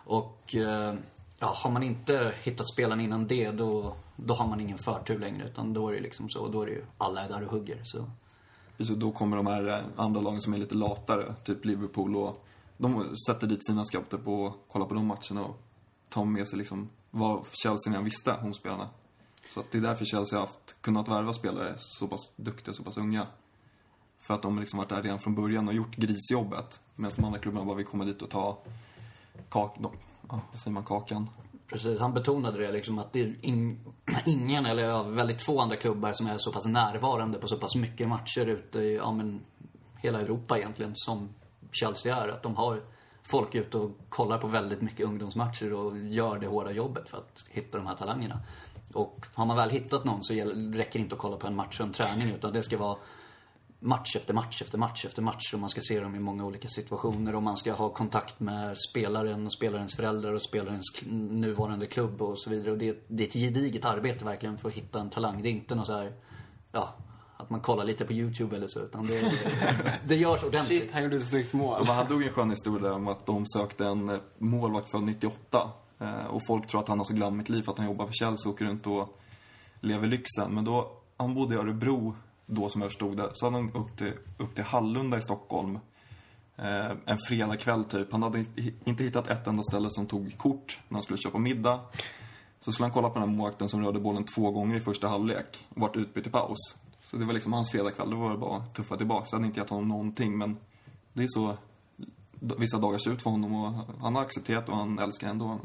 Och 0.05 0.55
eh, 0.55 0.95
ja, 1.39 1.53
har 1.57 1.71
man 1.71 1.83
inte 1.83 2.35
hittat 2.43 2.69
spelarna 2.73 3.03
innan 3.03 3.27
det, 3.27 3.51
då, 3.51 3.97
då 4.17 4.35
har 4.35 4.47
man 4.47 4.61
ingen 4.61 4.79
förtur 4.79 5.19
längre. 5.19 5.47
Utan 5.47 5.73
då 5.73 5.89
är 5.89 5.93
det 5.93 6.01
liksom 6.01 6.29
så, 6.29 6.49
då 6.49 6.63
är 6.63 6.67
det 6.67 6.73
ju 6.73 6.85
alla 6.99 7.25
är 7.25 7.29
där 7.29 7.45
och 7.45 7.51
hugger. 7.51 7.81
Så. 7.85 8.05
Så 8.79 8.95
då 8.95 9.13
kommer 9.13 9.37
de 9.37 9.47
här 9.47 9.69
eh, 9.69 9.85
andra 9.97 10.21
lagen 10.21 10.41
som 10.41 10.55
är 10.55 10.59
lite 10.59 10.75
latare, 10.75 11.35
typ 11.45 11.65
Liverpool 11.65 12.17
och 12.17 12.45
de 12.77 13.17
sätter 13.29 13.47
dit 13.47 13.67
sina 13.67 13.85
scouter 13.85 14.19
på 14.19 14.47
att 14.47 14.55
kolla 14.73 14.85
på 14.85 14.95
de 14.95 15.07
matcherna 15.07 15.45
och 15.45 15.63
tar 16.09 16.25
med 16.25 16.49
sig 16.49 16.59
liksom 16.59 16.89
vad 17.15 17.45
Chelsea 17.53 17.93
redan 17.93 18.05
visste 18.05 18.33
om 18.43 18.55
spelarna. 18.55 18.89
Så 19.49 19.61
att 19.61 19.71
det 19.71 19.79
är 19.79 19.83
därför 19.83 20.05
Chelsea 20.05 20.39
har 20.39 20.47
haft, 20.47 20.83
kunnat 20.83 21.09
värva 21.09 21.33
spelare 21.33 21.75
så 21.77 22.09
pass 22.09 22.21
duktiga, 22.37 22.75
så 22.75 22.83
pass 22.83 22.97
unga. 22.97 23.27
För 24.23 24.35
att 24.35 24.43
de 24.43 24.59
liksom 24.59 24.79
varit 24.79 24.89
där 24.89 25.03
redan 25.03 25.19
från 25.19 25.35
början 25.35 25.69
och 25.69 25.75
gjort 25.75 25.97
grisjobbet. 25.97 26.81
Medan 26.95 27.13
de 27.17 27.25
andra 27.25 27.39
klubbarna 27.39 27.67
bara 27.67 27.77
vill 27.77 27.87
komma 27.87 28.05
dit 28.05 28.23
och 28.23 28.31
ta 28.31 28.59
kak, 29.49 29.77
de, 29.79 29.93
ja, 30.29 30.41
vad 30.51 30.61
säger 30.61 30.75
man, 30.75 30.85
kakan. 30.85 31.31
Precis, 31.67 32.01
han 32.01 32.15
betonade 32.15 32.59
det 32.59 32.73
liksom 32.73 32.99
att 32.99 33.13
det 33.13 33.21
är 33.21 33.37
in, 33.41 33.81
ingen, 34.27 34.67
eller 34.67 35.11
väldigt 35.11 35.43
få 35.43 35.61
andra 35.61 35.77
klubbar 35.77 36.13
som 36.13 36.27
är 36.27 36.39
så 36.39 36.53
pass 36.53 36.67
närvarande 36.67 37.39
på 37.39 37.49
så 37.49 37.57
pass 37.57 37.75
mycket 37.75 38.09
matcher 38.09 38.47
ute 38.47 38.79
i, 38.79 38.97
ja 38.97 39.13
men, 39.13 39.41
hela 39.97 40.21
Europa 40.21 40.59
egentligen, 40.59 40.93
som 40.95 41.29
Chelsea 41.73 42.17
är. 42.17 42.29
Att 42.29 42.43
de 42.43 42.57
har 42.57 42.83
folk 43.25 43.55
är 43.55 43.61
ute 43.61 43.79
och 43.79 43.91
kollar 44.09 44.39
på 44.39 44.47
väldigt 44.47 44.81
mycket 44.81 45.07
ungdomsmatcher 45.07 45.73
och 45.73 45.99
gör 45.99 46.39
det 46.39 46.47
hårda 46.47 46.73
jobbet 46.73 47.09
för 47.09 47.19
att 47.19 47.45
hitta 47.51 47.79
de 47.79 47.87
här 47.87 47.95
talangerna. 47.95 48.41
Och 48.93 49.27
har 49.35 49.47
man 49.47 49.57
väl 49.57 49.71
hittat 49.71 50.05
någon 50.05 50.25
så 50.25 50.35
räcker 50.35 50.99
det 50.99 51.03
inte 51.03 51.15
att 51.15 51.21
kolla 51.21 51.37
på 51.37 51.47
en 51.47 51.57
match 51.57 51.81
och 51.81 51.87
en 51.87 51.93
träning 51.93 52.31
utan 52.31 52.53
det 52.53 52.63
ska 52.63 52.79
vara 52.79 52.97
match 53.85 54.17
efter 54.17 54.35
match 54.35 54.63
efter 54.63 54.79
match 54.79 55.05
efter 55.05 55.23
match 55.23 55.55
och 55.55 55.61
man 55.61 55.71
ska 55.71 55.81
se 55.81 56.01
dem 56.01 56.15
i 56.15 56.19
många 56.19 56.45
olika 56.45 56.69
situationer 56.69 57.35
och 57.35 57.43
man 57.43 57.57
ska 57.57 57.73
ha 57.73 57.89
kontakt 57.89 58.41
med 58.41 58.77
spelaren 58.91 59.47
och 59.47 59.53
spelarens 59.53 59.95
föräldrar 59.95 60.33
och 60.33 60.43
spelarens 60.43 61.03
nuvarande 61.11 61.87
klubb 61.87 62.23
och 62.23 62.41
så 62.41 62.51
vidare. 62.51 62.71
Och 62.71 62.79
det, 62.79 63.05
det 63.09 63.23
är 63.23 63.27
ett 63.27 63.33
gediget 63.33 63.85
arbete 63.85 64.25
verkligen 64.25 64.59
för 64.59 64.69
att 64.69 64.75
hitta 64.75 65.01
en 65.01 65.11
talang. 65.11 65.43
Det 65.43 65.49
är 65.49 65.51
inte 65.51 65.75
något 65.75 65.87
så 65.87 65.93
här, 65.93 66.13
ja, 66.73 66.95
att 67.45 67.51
man 67.51 67.61
kollar 67.61 67.85
lite 67.85 68.05
på 68.05 68.13
YouTube 68.13 68.57
eller 68.57 68.69
så 68.69 68.81
utan 68.81 69.07
det, 69.07 69.33
det 70.05 70.17
görs 70.17 70.45
ordentligt. 70.45 70.83
Shit, 70.83 70.93
han 70.95 71.03
gjorde 71.03 71.17
ett 71.17 71.29
snyggt 71.29 71.53
mål. 71.53 71.87
Han 71.87 72.07
drog 72.09 72.23
en 72.23 72.33
skön 72.33 72.51
historia 72.51 72.93
om 72.95 73.09
att 73.09 73.27
de 73.27 73.47
sökte 73.47 73.87
en 73.87 74.09
eh, 74.09 74.17
målvakt 74.39 74.91
född 74.91 75.03
98. 75.03 75.71
Eh, 76.01 76.27
Och 76.27 76.41
folk 76.47 76.67
tror 76.67 76.81
att 76.81 76.89
han 76.89 76.99
har 76.99 77.05
så 77.05 77.15
glammigt 77.15 77.49
liv 77.49 77.63
för 77.63 77.73
att 77.73 77.79
han 77.79 77.87
jobbar 77.87 78.07
för 78.07 78.13
Chelsea 78.13 78.49
och 78.49 78.55
åker 78.55 78.65
runt 78.65 78.87
och 78.87 79.21
lever 79.81 80.07
lyxen. 80.07 80.55
Men 80.55 80.65
då, 80.65 80.93
han 81.17 81.35
bodde 81.35 81.55
i 81.55 81.59
Örebro 81.59 82.17
då 82.47 82.69
som 82.69 82.81
jag 82.81 82.91
förstod 82.91 83.17
det. 83.17 83.31
Så 83.33 83.47
hade 83.47 83.57
han 83.57 83.73
upp 83.75 83.97
till, 83.97 84.13
upp 84.39 84.55
till 84.55 84.65
Hallunda 84.65 85.19
i 85.19 85.23
Stockholm. 85.23 85.79
Eh, 86.57 86.91
en 87.07 87.19
fredagkväll 87.29 87.85
typ. 87.85 88.13
Han 88.13 88.23
hade 88.23 88.45
inte 88.85 89.05
hittat 89.05 89.27
ett 89.29 89.47
enda 89.47 89.63
ställe 89.63 89.91
som 89.91 90.07
tog 90.07 90.39
kort 90.39 90.79
när 90.89 90.97
han 90.97 91.03
skulle 91.03 91.19
köpa 91.19 91.39
middag. 91.39 91.81
Så 92.61 92.73
skulle 92.73 92.85
han 92.85 92.93
kolla 92.93 93.09
på 93.11 93.19
den 93.19 93.29
här 93.29 93.37
målvakten 93.37 93.69
som 93.69 93.85
rörde 93.85 94.01
bollen 94.01 94.25
två 94.25 94.51
gånger 94.51 94.77
i 94.77 94.81
första 94.81 95.09
halvlek 95.09 95.67
och 95.69 95.81
vart 95.81 95.97
utbytt 95.97 96.27
i 96.27 96.31
paus. 96.31 96.59
Så 97.05 97.17
det 97.17 97.25
var 97.25 97.33
liksom 97.33 97.53
hans 97.53 97.71
fredagkväll. 97.71 98.11
Då 98.11 98.17
var 98.17 98.31
det 98.31 98.39
bara 98.39 98.57
att 98.57 98.75
tuffa 98.75 98.97
tillbaka. 98.97 99.27
Så 99.27 99.37
hade 99.37 99.47
inte 99.47 99.61
gett 99.61 99.71
honom 99.71 99.89
någonting 99.89 100.39
men 100.39 100.57
det 101.13 101.23
är 101.23 101.29
så 101.29 101.57
vissa 102.59 102.79
dagar 102.79 102.99
ser 102.99 103.13
ut 103.13 103.23
för 103.23 103.31
honom 103.31 103.55
och 103.55 103.73
han 104.01 104.17
har 104.17 104.23
accepterat 104.23 104.69
och 104.69 104.77
han 104.77 104.99
älskar 104.99 105.29
ändå. 105.29 105.61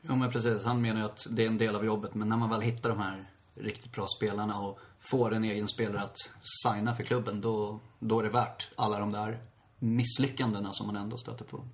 Ja, 0.00 0.16
men 0.16 0.30
precis, 0.30 0.64
han 0.64 0.82
menar 0.82 1.00
ju 1.00 1.06
att 1.06 1.26
det 1.30 1.42
är 1.42 1.46
en 1.46 1.58
del 1.58 1.76
av 1.76 1.84
jobbet 1.84 2.14
men 2.14 2.28
när 2.28 2.36
man 2.36 2.50
väl 2.50 2.60
hittar 2.60 2.90
de 2.90 2.98
här 2.98 3.30
riktigt 3.54 3.92
bra 3.92 4.06
spelarna 4.06 4.58
och 4.58 4.78
får 4.98 5.34
en 5.34 5.44
egen 5.44 5.68
spelare 5.68 6.02
att 6.02 6.16
signa 6.64 6.94
för 6.94 7.02
klubben 7.02 7.40
då, 7.40 7.80
då 7.98 8.18
är 8.18 8.22
det 8.22 8.30
värt 8.30 8.70
alla 8.76 8.98
de 8.98 9.12
där 9.12 9.42
misslyckandena 9.78 10.72
som 10.72 10.86
man 10.86 10.96
ändå 10.96 11.16
stöter 11.16 11.44
på. 11.44 11.64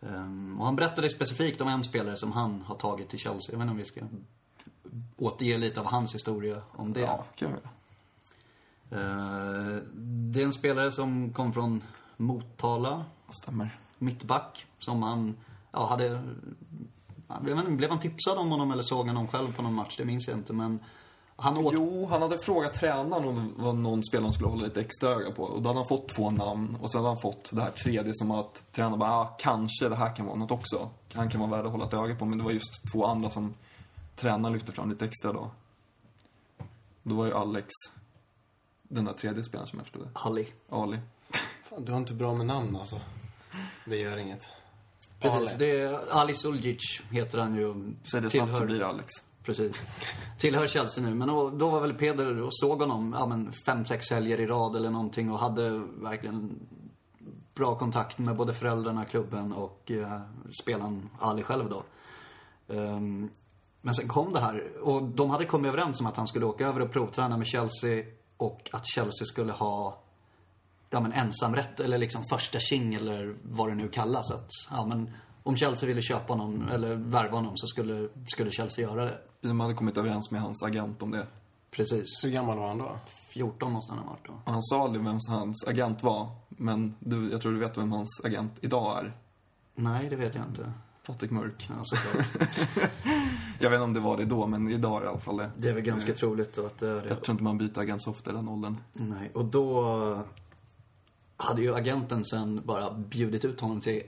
Ehm, 0.00 0.60
och 0.60 0.64
han 0.64 0.76
berättade 0.76 1.10
specifikt 1.10 1.60
om 1.60 1.68
en 1.68 1.84
spelare 1.84 2.16
som 2.16 2.32
han 2.32 2.62
har 2.62 2.74
tagit 2.74 3.08
till 3.08 3.18
Chelsea. 3.18 3.52
Jag 3.52 3.58
vet 3.58 3.62
inte 3.62 3.70
om 3.70 3.76
vi 3.76 3.84
ska 3.84 4.00
återge 5.16 5.58
lite 5.58 5.80
av 5.80 5.86
hans 5.86 6.14
historia 6.14 6.62
om 6.72 6.92
det. 6.92 7.00
Ja, 7.00 7.24
kan 7.34 7.52
vi. 7.52 7.58
Ehm, 8.96 9.82
det 10.32 10.40
är 10.40 10.44
en 10.44 10.52
spelare 10.52 10.90
som 10.90 11.32
kom 11.32 11.52
från 11.52 11.84
Motala, 12.16 13.04
Stämmer. 13.28 13.78
mittback 13.98 14.66
som 14.78 15.02
han 15.02 15.36
ja, 15.72 15.86
hade... 15.86 16.04
jag 17.28 17.40
vet 17.40 17.58
inte, 17.58 17.70
Blev 17.70 17.90
han 17.90 18.00
tipsad 18.00 18.38
om 18.38 18.50
honom 18.50 18.70
eller 18.70 18.82
såg 18.82 19.06
han 19.06 19.16
honom 19.16 19.28
själv 19.28 19.56
på 19.56 19.62
någon 19.62 19.74
match? 19.74 19.96
Det 19.96 20.04
minns 20.04 20.28
jag 20.28 20.38
inte. 20.38 20.52
Men 20.52 20.78
Han 21.36 21.58
åkte... 21.58 21.76
Jo, 21.76 22.06
han 22.10 22.22
hade 22.22 22.38
frågat 22.38 22.74
tränaren 22.74 23.24
om 23.24 23.34
det 23.34 23.62
var 23.62 23.72
någon 23.72 24.04
spelare 24.04 24.24
han 24.24 24.32
skulle 24.32 24.50
hålla 24.50 24.64
lite 24.64 24.80
extra 24.80 25.10
öga 25.10 25.30
på. 25.30 25.42
Och 25.42 25.62
då 25.62 25.68
hade 25.68 25.78
han 25.78 25.88
fått 25.88 26.08
två 26.08 26.30
namn 26.30 26.76
och 26.80 26.92
sen 26.92 26.98
hade 26.98 27.08
han 27.08 27.20
fått 27.20 27.50
det 27.52 27.62
här 27.62 27.70
tredje 27.70 28.12
som 28.14 28.30
att 28.30 28.72
tränaren 28.72 28.98
bara, 28.98 29.12
ah, 29.12 29.36
kanske 29.38 29.88
det 29.88 29.96
här 29.96 30.16
kan 30.16 30.26
vara 30.26 30.36
något 30.36 30.50
också. 30.50 30.88
Han 31.12 31.28
kan 31.28 31.40
vara 31.40 31.50
värd 31.50 31.66
att 31.66 31.72
hålla 31.72 31.84
ett 31.84 31.94
öga 31.94 32.14
på. 32.14 32.24
Men 32.24 32.38
det 32.38 32.44
var 32.44 32.50
just 32.50 32.92
två 32.92 33.06
andra 33.06 33.30
som 33.30 33.54
tränaren 34.18 34.52
lyfte 34.52 34.72
fram 34.72 34.90
lite 34.90 35.04
extra 35.04 35.32
då. 35.32 35.50
Då 37.02 37.14
var 37.14 37.26
ju 37.26 37.32
Alex 37.32 37.68
den 38.82 39.04
där 39.04 39.12
tredje 39.12 39.44
spelaren 39.44 39.68
som 39.68 39.78
jag 39.78 39.86
förstod 39.86 40.02
det. 40.02 40.10
Ali. 40.12 40.48
Ali. 40.68 40.98
Fan, 41.68 41.84
du 41.84 41.92
har 41.92 41.98
inte 41.98 42.14
bra 42.14 42.34
med 42.34 42.46
namn 42.46 42.76
alltså. 42.76 43.00
Det 43.84 43.96
gör 43.96 44.16
inget. 44.16 44.48
Precis, 45.20 45.36
Ale. 45.36 45.56
det 45.58 45.80
är 45.80 46.10
Ali 46.10 46.34
Suljic 46.34 47.00
heter 47.10 47.38
han 47.38 47.56
ju. 47.56 47.94
Säg 48.02 48.20
det 48.20 48.30
snabbt 48.30 48.56
så 48.56 48.66
blir 48.66 48.78
det 48.78 48.86
Alex. 48.86 49.12
Precis. 49.42 49.82
Tillhör 50.38 50.66
Chelsea 50.66 51.04
nu. 51.04 51.14
Men 51.14 51.28
då, 51.28 51.50
då 51.50 51.70
var 51.70 51.80
väl 51.80 51.94
Peder 51.94 52.42
och 52.42 52.54
såg 52.54 52.80
honom 52.80 53.14
ja, 53.18 53.26
men 53.26 53.52
fem, 53.52 53.84
sex 53.84 54.10
helger 54.10 54.40
i 54.40 54.46
rad 54.46 54.76
eller 54.76 54.90
någonting 54.90 55.30
och 55.30 55.38
hade 55.38 55.70
verkligen 55.78 56.68
bra 57.54 57.78
kontakt 57.78 58.18
med 58.18 58.36
både 58.36 58.54
föräldrarna, 58.54 59.04
klubben 59.04 59.52
och 59.52 59.90
eh, 59.90 60.20
spelaren 60.62 61.10
Ali 61.18 61.42
själv 61.42 61.68
då. 61.70 61.82
Ehm, 62.74 63.30
men 63.80 63.94
sen 63.94 64.08
kom 64.08 64.32
det 64.32 64.40
här 64.40 64.82
och 64.82 65.02
de 65.02 65.30
hade 65.30 65.44
kommit 65.44 65.68
överens 65.68 66.00
om 66.00 66.06
att 66.06 66.16
han 66.16 66.26
skulle 66.26 66.46
åka 66.46 66.66
över 66.66 66.80
och 66.80 66.92
provträna 66.92 67.36
med 67.36 67.46
Chelsea 67.46 68.04
och 68.36 68.70
att 68.72 68.86
Chelsea 68.86 69.24
skulle 69.24 69.52
ha 69.52 70.02
ja, 70.90 71.00
men 71.00 71.12
ensamrätt 71.12 71.80
eller 71.80 71.98
liksom 71.98 72.24
första 72.30 72.58
tjing 72.58 72.94
eller 72.94 73.36
vad 73.42 73.68
det 73.68 73.74
nu 73.74 73.88
kallas. 73.88 74.30
Att, 74.30 74.48
ja, 74.70 74.86
men 74.86 75.10
om 75.42 75.56
Chelsea 75.56 75.86
ville 75.86 76.02
köpa 76.02 76.32
honom 76.32 76.68
eller 76.68 76.94
värva 76.94 77.36
honom 77.36 77.52
så 77.56 77.66
skulle, 77.66 78.08
skulle 78.26 78.50
Chelsea 78.50 78.88
göra 78.88 79.04
det. 79.04 79.18
De 79.40 79.60
hade 79.60 79.74
kommit 79.74 79.96
överens 79.96 80.30
med 80.30 80.40
hans 80.40 80.62
agent 80.62 81.02
om 81.02 81.10
det. 81.10 81.26
Precis. 81.70 82.24
Hur 82.24 82.30
gammal 82.30 82.58
var 82.58 82.68
han 82.68 82.78
då? 82.78 82.98
14 83.06 83.72
måste 83.72 83.92
han 83.92 84.02
ha 84.04 84.10
varit 84.10 84.26
då. 84.26 84.32
Och 84.44 84.52
han 84.52 84.62
sa 84.62 84.84
aldrig 84.84 85.04
vem 85.04 85.18
hans 85.28 85.68
agent 85.68 86.02
var. 86.02 86.30
Men 86.48 86.94
du, 86.98 87.30
jag 87.30 87.42
tror 87.42 87.52
du 87.52 87.58
vet 87.58 87.78
vem 87.78 87.92
hans 87.92 88.20
agent 88.24 88.52
idag 88.60 88.98
är. 88.98 89.16
Nej, 89.74 90.08
det 90.08 90.16
vet 90.16 90.34
jag 90.34 90.44
inte. 90.44 90.72
Patrik 91.08 91.30
Mörk. 91.30 91.70
Ja. 91.70 91.98
Jag 93.58 93.70
vet 93.70 93.76
inte 93.76 93.84
om 93.84 93.94
det 93.94 94.00
var 94.00 94.16
det 94.16 94.24
då, 94.24 94.46
men 94.46 94.70
idag 94.70 94.96
är 94.96 95.00
det 95.00 95.06
i 95.06 95.08
alla 95.08 95.18
fall 95.18 95.36
det. 95.36 95.50
Det 95.56 95.68
är 95.68 95.72
väl 95.72 95.82
ganska 95.82 96.12
troligt 96.12 96.54
då 96.54 96.66
att 96.66 96.78
det 96.78 96.88
är 96.88 96.94
det. 97.02 97.08
Jag 97.08 97.22
tror 97.22 97.32
inte 97.34 97.44
man 97.44 97.58
byter 97.58 97.78
agent 97.78 98.02
så 98.02 98.10
ofta 98.10 98.30
i 98.30 98.34
den 98.34 98.48
åldern. 98.48 98.76
Nej, 98.92 99.30
och 99.34 99.44
då 99.44 100.24
hade 101.36 101.62
ju 101.62 101.74
agenten 101.74 102.24
sen 102.24 102.62
bara 102.64 102.90
bjudit 102.90 103.44
ut 103.44 103.60
honom 103.60 103.80
till 103.80 104.02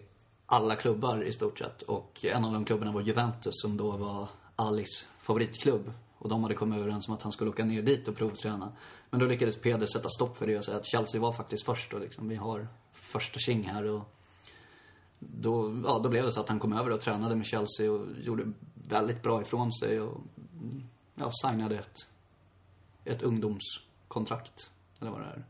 alla 0.47 0.77
klubbar 0.77 1.23
i 1.23 1.33
stort 1.33 1.59
sett. 1.59 1.83
Och 1.83 2.25
en 2.25 2.45
av 2.45 2.53
de 2.53 2.65
klubbarna 2.65 2.93
var 2.93 3.01
Juventus 3.01 3.55
som 3.63 3.77
då 3.77 3.91
var 3.91 4.29
Alis 4.57 5.07
favoritklubb. 5.19 5.93
Och 6.19 6.29
de 6.29 6.43
hade 6.43 6.55
kommit 6.55 6.79
överens 6.79 7.09
om 7.09 7.15
att 7.15 7.23
han 7.23 7.33
skulle 7.33 7.51
åka 7.51 7.65
ner 7.65 7.83
dit 7.83 8.09
och 8.09 8.17
provträna. 8.17 8.73
Men 9.11 9.21
då 9.21 9.27
lyckades 9.27 9.57
Peder 9.57 9.87
sätta 9.87 10.09
stopp 10.09 10.39
för 10.39 10.47
det 10.47 10.59
och 10.59 10.65
säga 10.65 10.77
att 10.77 10.87
Chelsea 10.87 11.21
var 11.21 11.33
faktiskt 11.33 11.65
först 11.65 11.95
och 11.95 12.01
liksom, 12.01 12.29
vi 12.29 12.35
har 12.35 12.69
första 12.93 13.39
tjing 13.39 13.63
här 13.63 13.85
och 13.85 14.15
då, 15.21 15.83
ja, 15.85 15.99
då 15.99 16.09
blev 16.09 16.25
det 16.25 16.33
så 16.33 16.41
att 16.41 16.49
han 16.49 16.59
kom 16.59 16.73
över 16.73 16.91
och 16.91 17.01
tränade 17.01 17.37
med 17.37 17.47
Chelsea 17.47 17.93
och 17.93 18.07
gjorde 18.23 18.53
väldigt 18.89 19.23
bra 19.23 19.43
ifrån 19.43 19.73
sig 19.73 20.01
och 20.01 20.21
ja, 21.15 21.31
signade 21.33 21.79
ett, 21.79 21.97
ett 23.05 23.23
ungdomskontrakt, 23.23 24.71
eller 25.01 25.11
vad 25.11 25.21
det 25.21 25.27
är. 25.27 25.45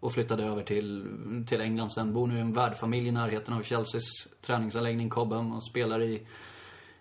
Och 0.00 0.12
flyttade 0.12 0.44
över 0.44 0.62
till, 0.62 1.06
till 1.48 1.60
England 1.60 1.90
sen. 1.90 2.12
Bor 2.12 2.26
nu 2.26 2.36
i 2.36 2.40
en 2.40 2.52
värdfamilj 2.52 3.08
i 3.08 3.12
närheten 3.12 3.54
av 3.54 3.62
Chelseas 3.62 4.28
träningsanläggning 4.40 5.10
Cobham 5.10 5.52
och 5.52 5.66
spelar 5.66 6.02
i 6.02 6.26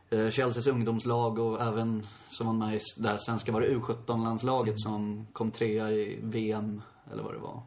eh, 0.09 0.29
Chelseas 0.29 0.67
ungdomslag 0.67 1.39
och 1.39 1.61
även 1.61 2.03
som 2.27 2.47
var 2.47 2.53
med 2.53 2.75
i 2.75 2.79
det 2.97 3.09
här 3.09 3.17
svenska, 3.17 3.51
var 3.51 3.61
det 3.61 3.75
U17-landslaget 3.75 4.79
som 4.79 5.27
kom 5.33 5.51
trea 5.51 5.91
i 5.91 6.19
VM, 6.23 6.81
eller 7.11 7.23
vad 7.23 7.33
det 7.33 7.39
var. 7.39 7.63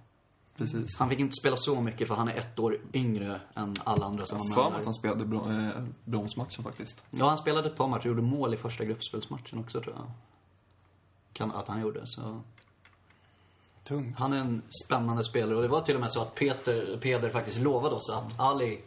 Precis. 0.61 0.99
Han 0.99 1.09
fick 1.09 1.21
inte 1.21 1.37
spela 1.40 1.57
så 1.57 1.81
mycket 1.81 2.09
för 2.09 2.14
han 2.14 2.29
är 2.29 2.35
ett 2.35 2.59
år 2.59 2.79
yngre 2.93 3.40
än 3.55 3.76
alla 3.85 4.07
andra 4.07 4.26
som 4.26 4.38
var 4.38 4.45
med 4.49 4.73
där. 4.73 4.79
att 4.79 4.85
han 4.85 4.95
spelade 4.95 5.25
bro- 5.25 5.50
eh, 5.50 5.83
bronsmatchen 6.05 6.64
faktiskt. 6.64 7.02
Ja, 7.11 7.29
han 7.29 7.38
spelade 7.38 7.69
ett 7.69 7.76
par 7.76 7.88
matcher 7.88 8.00
och 8.00 8.07
gjorde 8.07 8.23
mål 8.23 8.55
i 8.55 8.57
första 8.57 8.85
gruppspelsmatchen 8.85 9.59
också 9.59 9.81
tror 9.81 9.95
jag. 9.97 10.11
Kan 11.33 11.52
att 11.52 11.69
han 11.69 11.81
gjorde, 11.81 12.00
så. 12.05 12.40
Tungt. 13.85 14.21
Han 14.21 14.33
är 14.33 14.37
en 14.37 14.62
spännande 14.87 15.25
spelare 15.25 15.57
och 15.57 15.62
det 15.62 15.69
var 15.69 15.81
till 15.81 15.95
och 15.95 16.00
med 16.00 16.12
så 16.12 16.23
att 16.23 16.35
Peter, 16.35 16.99
Peder 17.02 17.31
faktiskt 17.31 17.62
lovade 17.62 17.95
oss 17.95 18.11
att 18.11 18.40
Ali 18.40 18.81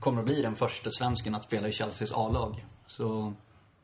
kommer 0.00 0.18
att 0.18 0.24
bli 0.26 0.42
den 0.42 0.56
första 0.56 0.90
svensken 0.90 1.34
att 1.34 1.44
spela 1.44 1.68
i 1.68 1.72
Chelseas 1.72 2.12
A-lag. 2.12 2.64
Så, 2.86 3.32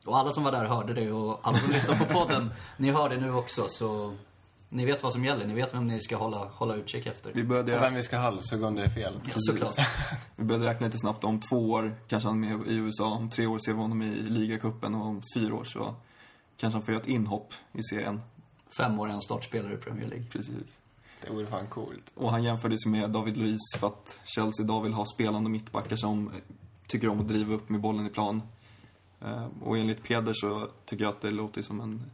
och 0.05 0.17
alla 0.17 0.31
som 0.31 0.43
var 0.43 0.51
där 0.51 0.65
hörde 0.65 0.93
det 0.93 1.11
och 1.11 1.39
alla 1.43 1.57
som 1.57 1.71
lyssnar 1.71 1.95
på 1.95 2.05
podden, 2.05 2.51
ni 2.77 2.91
hör 2.91 3.09
det 3.09 3.17
nu 3.17 3.33
också 3.33 3.65
så 3.67 4.15
ni 4.69 4.85
vet 4.85 5.03
vad 5.03 5.13
som 5.13 5.25
gäller, 5.25 5.45
ni 5.47 5.53
vet 5.53 5.73
vem 5.73 5.85
ni 5.87 6.01
ska 6.01 6.17
hålla, 6.17 6.45
hålla 6.45 6.75
utkik 6.75 7.05
efter. 7.05 7.33
Vi 7.33 7.43
började, 7.43 7.75
Och 7.77 7.83
vem 7.83 7.93
vi 7.93 8.03
ska 8.03 8.17
halshugga 8.17 8.67
om 8.67 8.75
det 8.75 8.83
är 8.83 8.89
fel. 8.89 9.19
Ja, 9.25 9.33
såklart. 9.35 9.71
vi 10.35 10.43
började 10.43 10.65
räkna 10.65 10.85
lite 10.87 10.97
snabbt. 10.99 11.23
Om 11.23 11.39
två 11.39 11.71
år 11.71 11.95
kanske 12.07 12.29
han 12.29 12.43
är 12.43 12.57
med 12.57 12.67
i 12.67 12.75
USA. 12.75 13.05
Om 13.11 13.29
tre 13.29 13.47
år 13.47 13.59
ser 13.59 13.73
vi 13.73 13.79
honom 13.79 14.01
i 14.01 14.15
ligacupen. 14.15 14.95
Och 14.95 15.05
om 15.07 15.21
fyra 15.35 15.55
år 15.55 15.63
så 15.63 15.95
kanske 16.57 16.77
han 16.77 16.85
får 16.85 16.93
göra 16.93 17.03
ett 17.03 17.09
inhopp 17.09 17.53
i 17.73 17.83
serien. 17.83 18.21
Fem 18.77 18.99
år 18.99 19.07
är 19.07 19.11
han 19.11 19.21
startspelare 19.21 19.73
i 19.73 19.77
Premier 19.77 20.07
League. 20.07 20.25
Precis. 20.31 20.81
Det 21.21 21.29
vore 21.33 21.47
fan 21.47 21.67
coolt. 21.67 22.11
Och 22.15 22.31
han 22.31 22.43
jämfördes 22.43 22.85
med 22.85 23.09
David 23.09 23.37
Luiz 23.37 23.59
för 23.79 23.87
att 23.87 24.19
Chelsea 24.25 24.63
idag 24.63 24.81
vill 24.81 24.93
ha 24.93 25.05
spelande 25.05 25.49
mittbackar 25.49 25.95
som 25.95 26.31
tycker 26.87 27.09
om 27.09 27.19
att 27.19 27.27
driva 27.27 27.53
upp 27.53 27.69
med 27.69 27.81
bollen 27.81 28.07
i 28.07 28.09
plan. 28.09 28.41
Eh, 29.21 29.45
Och 29.63 29.77
enligt 29.77 30.03
Peder 30.03 30.33
så 30.33 30.67
tycker 30.85 31.03
jag 31.03 31.11
att 31.13 31.21
det 31.21 31.31
låter 31.31 31.61
som 31.61 31.81
en 31.81 32.11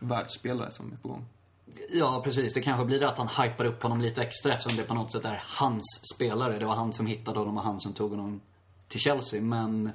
världsspelare 0.00 0.70
som 0.70 0.92
är 0.92 0.96
på 0.96 1.08
gång. 1.08 1.24
Ja, 1.90 2.20
precis. 2.24 2.54
Det 2.54 2.60
kanske 2.60 2.84
blir 2.84 3.02
att 3.04 3.18
han 3.18 3.28
hypar 3.28 3.64
upp 3.64 3.82
honom 3.82 4.00
lite 4.00 4.22
extra 4.22 4.52
eftersom 4.54 4.76
det 4.76 4.82
på 4.84 4.94
något 4.94 5.12
sätt 5.12 5.24
är 5.24 5.42
hans 5.46 5.84
spelare. 6.14 6.58
Det 6.58 6.64
var 6.66 6.74
han 6.74 6.92
som 6.92 7.06
hittade 7.06 7.38
honom 7.38 7.56
och 7.56 7.62
han 7.64 7.80
som 7.80 7.92
tog 7.92 8.10
honom 8.10 8.40
till 8.88 9.00
Chelsea. 9.00 9.42
Men 9.42 9.90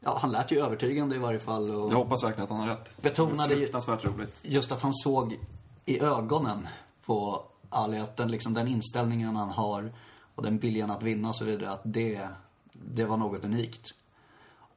ja, 0.00 0.18
han 0.20 0.32
lät 0.32 0.52
ju 0.52 0.60
övertygande 0.64 1.16
i 1.16 1.18
varje 1.18 1.38
fall. 1.38 1.70
Och 1.70 1.92
Jag 1.92 1.96
hoppas 1.96 2.24
verkligen 2.24 2.44
att 2.44 2.50
han 2.50 2.60
har 2.60 2.66
rätt. 2.68 3.02
Betonade 3.02 3.56
Fruktansvärt 3.56 4.04
roligt. 4.04 4.40
just 4.42 4.72
att 4.72 4.82
han 4.82 4.94
såg 4.94 5.38
i 5.86 6.00
ögonen 6.00 6.68
på 7.06 7.44
Ali 7.70 7.98
att 7.98 8.16
den, 8.16 8.30
liksom, 8.30 8.54
den 8.54 8.68
inställningen 8.68 9.36
han 9.36 9.48
har 9.48 9.92
och 10.34 10.42
den 10.42 10.58
viljan 10.58 10.90
att 10.90 11.02
vinna 11.02 11.28
och 11.28 11.36
så 11.36 11.44
vidare, 11.44 11.70
att 11.70 11.80
det, 11.84 12.28
det 12.72 13.04
var 13.04 13.16
något 13.16 13.44
unikt. 13.44 13.94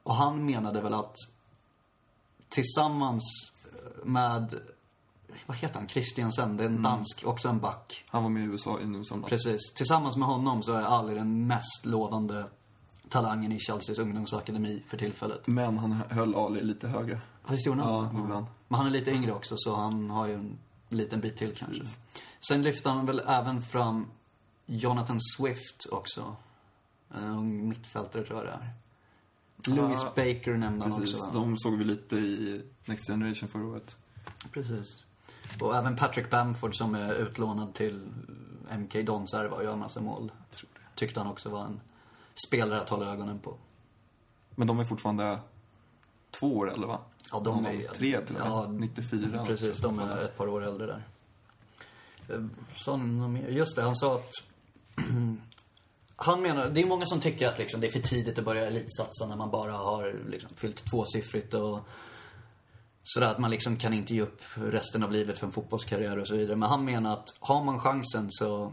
Och 0.02 0.14
han 0.14 0.46
menade 0.46 0.80
väl 0.80 0.94
att 0.94 1.16
tillsammans 2.48 3.52
med, 4.04 4.54
vad 5.46 5.56
heter 5.56 5.74
han, 5.78 5.88
Christiansen, 5.88 6.56
det 6.56 6.62
är 6.62 6.66
en 6.66 6.82
dansk, 6.82 7.22
också 7.24 7.48
en 7.48 7.58
back. 7.58 8.04
Han 8.08 8.22
var 8.22 8.30
med 8.30 8.42
i 8.42 8.46
USA 8.46 8.80
i 8.80 8.86
nu 8.86 9.04
somras. 9.04 9.30
Precis. 9.30 9.72
Tillsammans 9.74 10.16
med 10.16 10.28
honom 10.28 10.62
så 10.62 10.72
är 10.72 10.82
Ali 10.82 11.14
den 11.14 11.46
mest 11.46 11.86
lovande 11.86 12.46
talangen 13.08 13.52
i 13.52 13.58
Chelseas 13.60 13.98
ungdomsakademi 13.98 14.82
för 14.86 14.96
tillfället. 14.96 15.46
Men 15.46 15.78
han 15.78 15.92
höll 15.92 16.34
Ali 16.34 16.60
lite 16.62 16.88
högre. 16.88 17.20
Visst 17.48 17.66
gjorde 17.66 17.82
han? 17.82 17.92
Ja, 17.92 18.00
han. 18.34 18.46
Men 18.68 18.78
han 18.78 18.86
är 18.86 18.90
lite 18.90 19.10
yngre 19.10 19.32
också 19.32 19.54
så 19.56 19.76
han 19.76 20.10
har 20.10 20.26
ju 20.26 20.34
en 20.34 20.58
liten 20.88 21.20
bit 21.20 21.36
till 21.36 21.54
kanske. 21.56 21.82
Sen 22.48 22.62
lyfter 22.62 22.90
han 22.90 23.06
väl 23.06 23.22
även 23.26 23.62
fram 23.62 24.06
Jonathan 24.66 25.18
Swift 25.20 25.86
också. 25.90 26.36
En 27.14 27.24
ung 27.24 27.68
mittfältare 27.68 28.24
tror 28.24 28.38
jag 28.38 28.46
det 28.46 28.52
är. 28.52 28.72
Louis 29.76 30.00
Ja, 30.02 30.12
Baker 30.16 30.54
nämnde 30.56 30.84
han 30.84 31.00
Precis. 31.00 31.14
också. 31.14 31.26
va? 31.26 31.32
De 31.32 31.58
såg 31.58 31.78
vi 31.78 31.84
lite 31.84 32.16
i 32.16 32.62
Next 32.84 33.06
Generation 33.06 33.48
förra 33.48 33.66
året. 33.66 33.96
Precis. 34.52 35.04
Och 35.60 35.76
även 35.76 35.96
Patrick 35.96 36.30
Bamford 36.30 36.76
som 36.76 36.94
är 36.94 37.14
utlånad 37.14 37.74
till 37.74 38.08
MK 38.78 39.06
Dons 39.06 39.34
och 39.34 39.64
gör 39.64 39.72
en 39.72 39.78
massa 39.78 40.00
mål. 40.00 40.32
Tyckte 40.94 41.20
han 41.20 41.30
också 41.30 41.48
var 41.48 41.64
en 41.64 41.80
spelare 42.48 42.80
att 42.80 42.88
hålla 42.88 43.12
ögonen 43.12 43.38
på. 43.38 43.56
Men 44.50 44.66
de 44.66 44.80
är 44.80 44.84
fortfarande 44.84 45.38
två 46.30 46.56
år 46.56 46.72
eller 46.72 46.86
va? 46.86 47.00
Ja, 47.32 47.40
de 47.40 47.64
var 47.64 47.70
är- 47.70 47.88
tre 47.88 48.20
till 48.20 48.36
ja, 48.38 48.66
94. 48.68 49.44
Precis, 49.46 49.78
de 49.78 49.98
är 49.98 50.22
ett 50.22 50.36
par 50.36 50.48
år 50.48 50.64
äldre 50.64 50.86
där. 50.86 51.02
Eh, 52.88 52.96
mer? 53.28 53.48
Just 53.48 53.76
det, 53.76 53.82
han 53.82 53.96
sa 53.96 54.14
att... 54.14 54.30
han 56.16 56.42
menar, 56.42 56.70
det 56.70 56.82
är 56.82 56.86
många 56.86 57.06
som 57.06 57.20
tycker 57.20 57.48
att 57.48 57.58
liksom, 57.58 57.80
det 57.80 57.86
är 57.86 57.92
för 57.92 58.00
tidigt 58.00 58.38
att 58.38 58.44
börja 58.44 58.66
elitsatsa 58.66 59.26
när 59.28 59.36
man 59.36 59.50
bara 59.50 59.72
har 59.72 60.16
liksom, 60.28 60.50
fyllt 60.56 60.84
tvåsiffrigt 60.90 61.54
och 61.54 61.80
sådär 63.08 63.30
att 63.30 63.38
man 63.38 63.50
liksom 63.50 63.76
kan 63.76 63.92
inte 63.92 64.14
ge 64.14 64.22
upp 64.22 64.42
resten 64.54 65.04
av 65.04 65.12
livet 65.12 65.38
för 65.38 65.46
en 65.46 65.52
fotbollskarriär 65.52 66.18
och 66.18 66.28
så 66.28 66.36
vidare. 66.36 66.56
Men 66.56 66.68
han 66.68 66.84
menar 66.84 67.12
att 67.12 67.34
har 67.40 67.64
man 67.64 67.80
chansen 67.80 68.26
så 68.30 68.72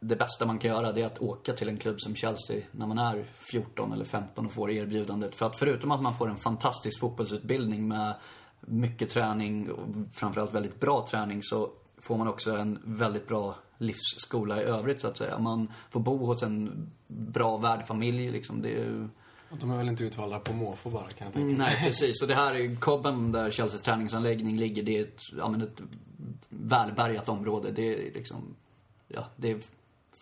det 0.00 0.16
bästa 0.16 0.46
man 0.46 0.58
kan 0.58 0.70
göra 0.70 0.92
det 0.92 1.02
är 1.02 1.06
att 1.06 1.18
åka 1.18 1.52
till 1.52 1.68
en 1.68 1.76
klubb 1.76 2.00
som 2.00 2.14
Chelsea 2.14 2.62
när 2.72 2.86
man 2.86 2.98
är 2.98 3.24
14 3.34 3.92
eller 3.92 4.04
15 4.04 4.46
och 4.46 4.52
får 4.52 4.70
erbjudandet. 4.70 5.36
För 5.36 5.46
att 5.46 5.56
förutom 5.56 5.90
att 5.90 6.02
man 6.02 6.16
får 6.16 6.28
en 6.30 6.36
fantastisk 6.36 7.00
fotbollsutbildning 7.00 7.88
med 7.88 8.14
mycket 8.60 9.10
träning 9.10 9.70
och 9.70 9.86
framförallt 10.12 10.54
väldigt 10.54 10.80
bra 10.80 11.06
träning 11.10 11.42
så 11.42 11.70
får 11.98 12.18
man 12.18 12.28
också 12.28 12.56
en 12.56 12.78
väldigt 12.84 13.28
bra 13.28 13.54
livsskola 13.78 14.62
i 14.62 14.64
övrigt 14.64 15.00
så 15.00 15.08
att 15.08 15.16
säga. 15.18 15.38
Man 15.38 15.72
får 15.90 16.00
bo 16.00 16.26
hos 16.26 16.42
en 16.42 16.90
bra 17.06 17.56
värdfamilj 17.56 18.30
liksom. 18.30 18.62
Det 18.62 18.68
är, 18.68 18.84
ju- 18.84 19.08
de 19.50 19.70
är 19.70 19.76
väl 19.76 19.88
inte 19.88 20.04
utvalda 20.04 20.38
på 20.38 20.52
måfå 20.52 20.90
bara, 20.90 21.08
kan 21.08 21.24
jag 21.24 21.34
tänka 21.34 21.48
mig. 21.48 21.58
Nej, 21.58 21.76
precis. 21.84 22.22
Och 22.22 22.28
det 22.28 22.34
här 22.34 22.54
är 22.54 22.76
Cobham, 22.76 23.32
där 23.32 23.50
Chelseas 23.50 23.82
träningsanläggning 23.82 24.56
ligger, 24.56 24.82
det 24.82 24.98
är 24.98 25.02
ett, 25.02 25.20
ja, 25.38 25.48
men 25.48 25.62
ett 25.62 25.82
välbärgat 26.48 27.28
område. 27.28 27.70
Det 27.70 28.08
är 28.08 28.12
liksom, 28.14 28.54
ja, 29.08 29.24
det 29.36 29.50
är 29.50 29.60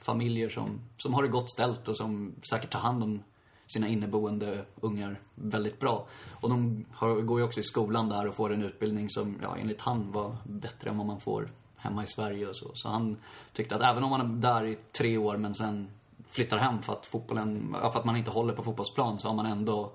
familjer 0.03 0.49
som, 0.49 0.81
som 0.97 1.15
har 1.15 1.23
det 1.23 1.29
gott 1.29 1.51
ställt 1.51 1.89
och 1.89 1.97
som 1.97 2.35
säkert 2.51 2.71
tar 2.71 2.81
hand 2.81 3.03
om 3.03 3.23
sina 3.67 3.89
inneboende 3.89 4.65
ungar 4.81 5.21
väldigt 5.35 5.81
bra. 5.81 6.07
Och 6.31 6.51
de 6.51 6.85
har, 6.93 7.21
går 7.21 7.41
ju 7.41 7.47
också 7.47 7.61
i 7.61 7.63
skolan 7.63 8.09
där 8.09 8.27
och 8.27 8.35
får 8.35 8.53
en 8.53 8.63
utbildning 8.63 9.11
som, 9.11 9.39
ja, 9.43 9.57
enligt 9.57 9.81
han 9.81 10.13
var 10.13 10.37
bättre 10.45 10.91
än 10.91 10.99
vad 10.99 11.07
man 11.07 11.21
får 11.21 11.53
hemma 11.77 12.05
i 12.05 12.07
Sverige 12.07 12.47
och 12.47 12.57
så. 12.57 12.71
Så 12.75 12.89
han 12.89 13.17
tyckte 13.53 13.77
att 13.77 13.83
även 13.83 14.05
om 14.05 14.11
man 14.11 14.21
är 14.21 14.53
där 14.53 14.67
i 14.67 14.79
tre 14.93 15.19
år 15.19 15.37
men 15.37 15.55
sen 15.55 15.89
flyttar 16.31 16.59
hem 16.59 16.83
för 16.83 16.93
att 16.93 17.07
fotbollen, 17.07 17.77
för 17.81 17.99
att 17.99 18.05
man 18.05 18.17
inte 18.17 18.31
håller 18.31 18.53
på 18.53 18.63
fotbollsplan 18.63 19.19
så 19.19 19.29
har 19.29 19.35
man 19.35 19.47
ändå 19.47 19.93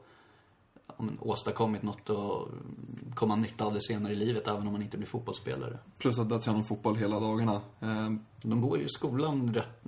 men, 0.98 1.18
åstadkommit 1.22 1.84
något 1.84 2.10
och 2.10 2.48
kommer 3.16 3.36
nytta 3.36 3.66
av 3.66 3.74
det 3.74 3.82
senare 3.82 4.14
i 4.14 4.16
livet 4.16 4.48
även 4.48 4.68
om 4.68 4.74
man 4.74 4.82
inte 4.82 4.98
blir 4.98 5.08
fotbollsspelare. 5.08 5.78
Plus 6.00 6.20
att 6.20 6.30
där 6.30 6.38
tränar 6.38 6.62
fotboll 6.62 6.96
hela 6.96 7.20
dagarna. 7.20 7.62
Eh, 7.80 8.10
De 8.42 8.62
går 8.62 8.78
ju 8.78 8.86
i 8.86 8.90
skolan 8.90 9.54
rätt 9.54 9.84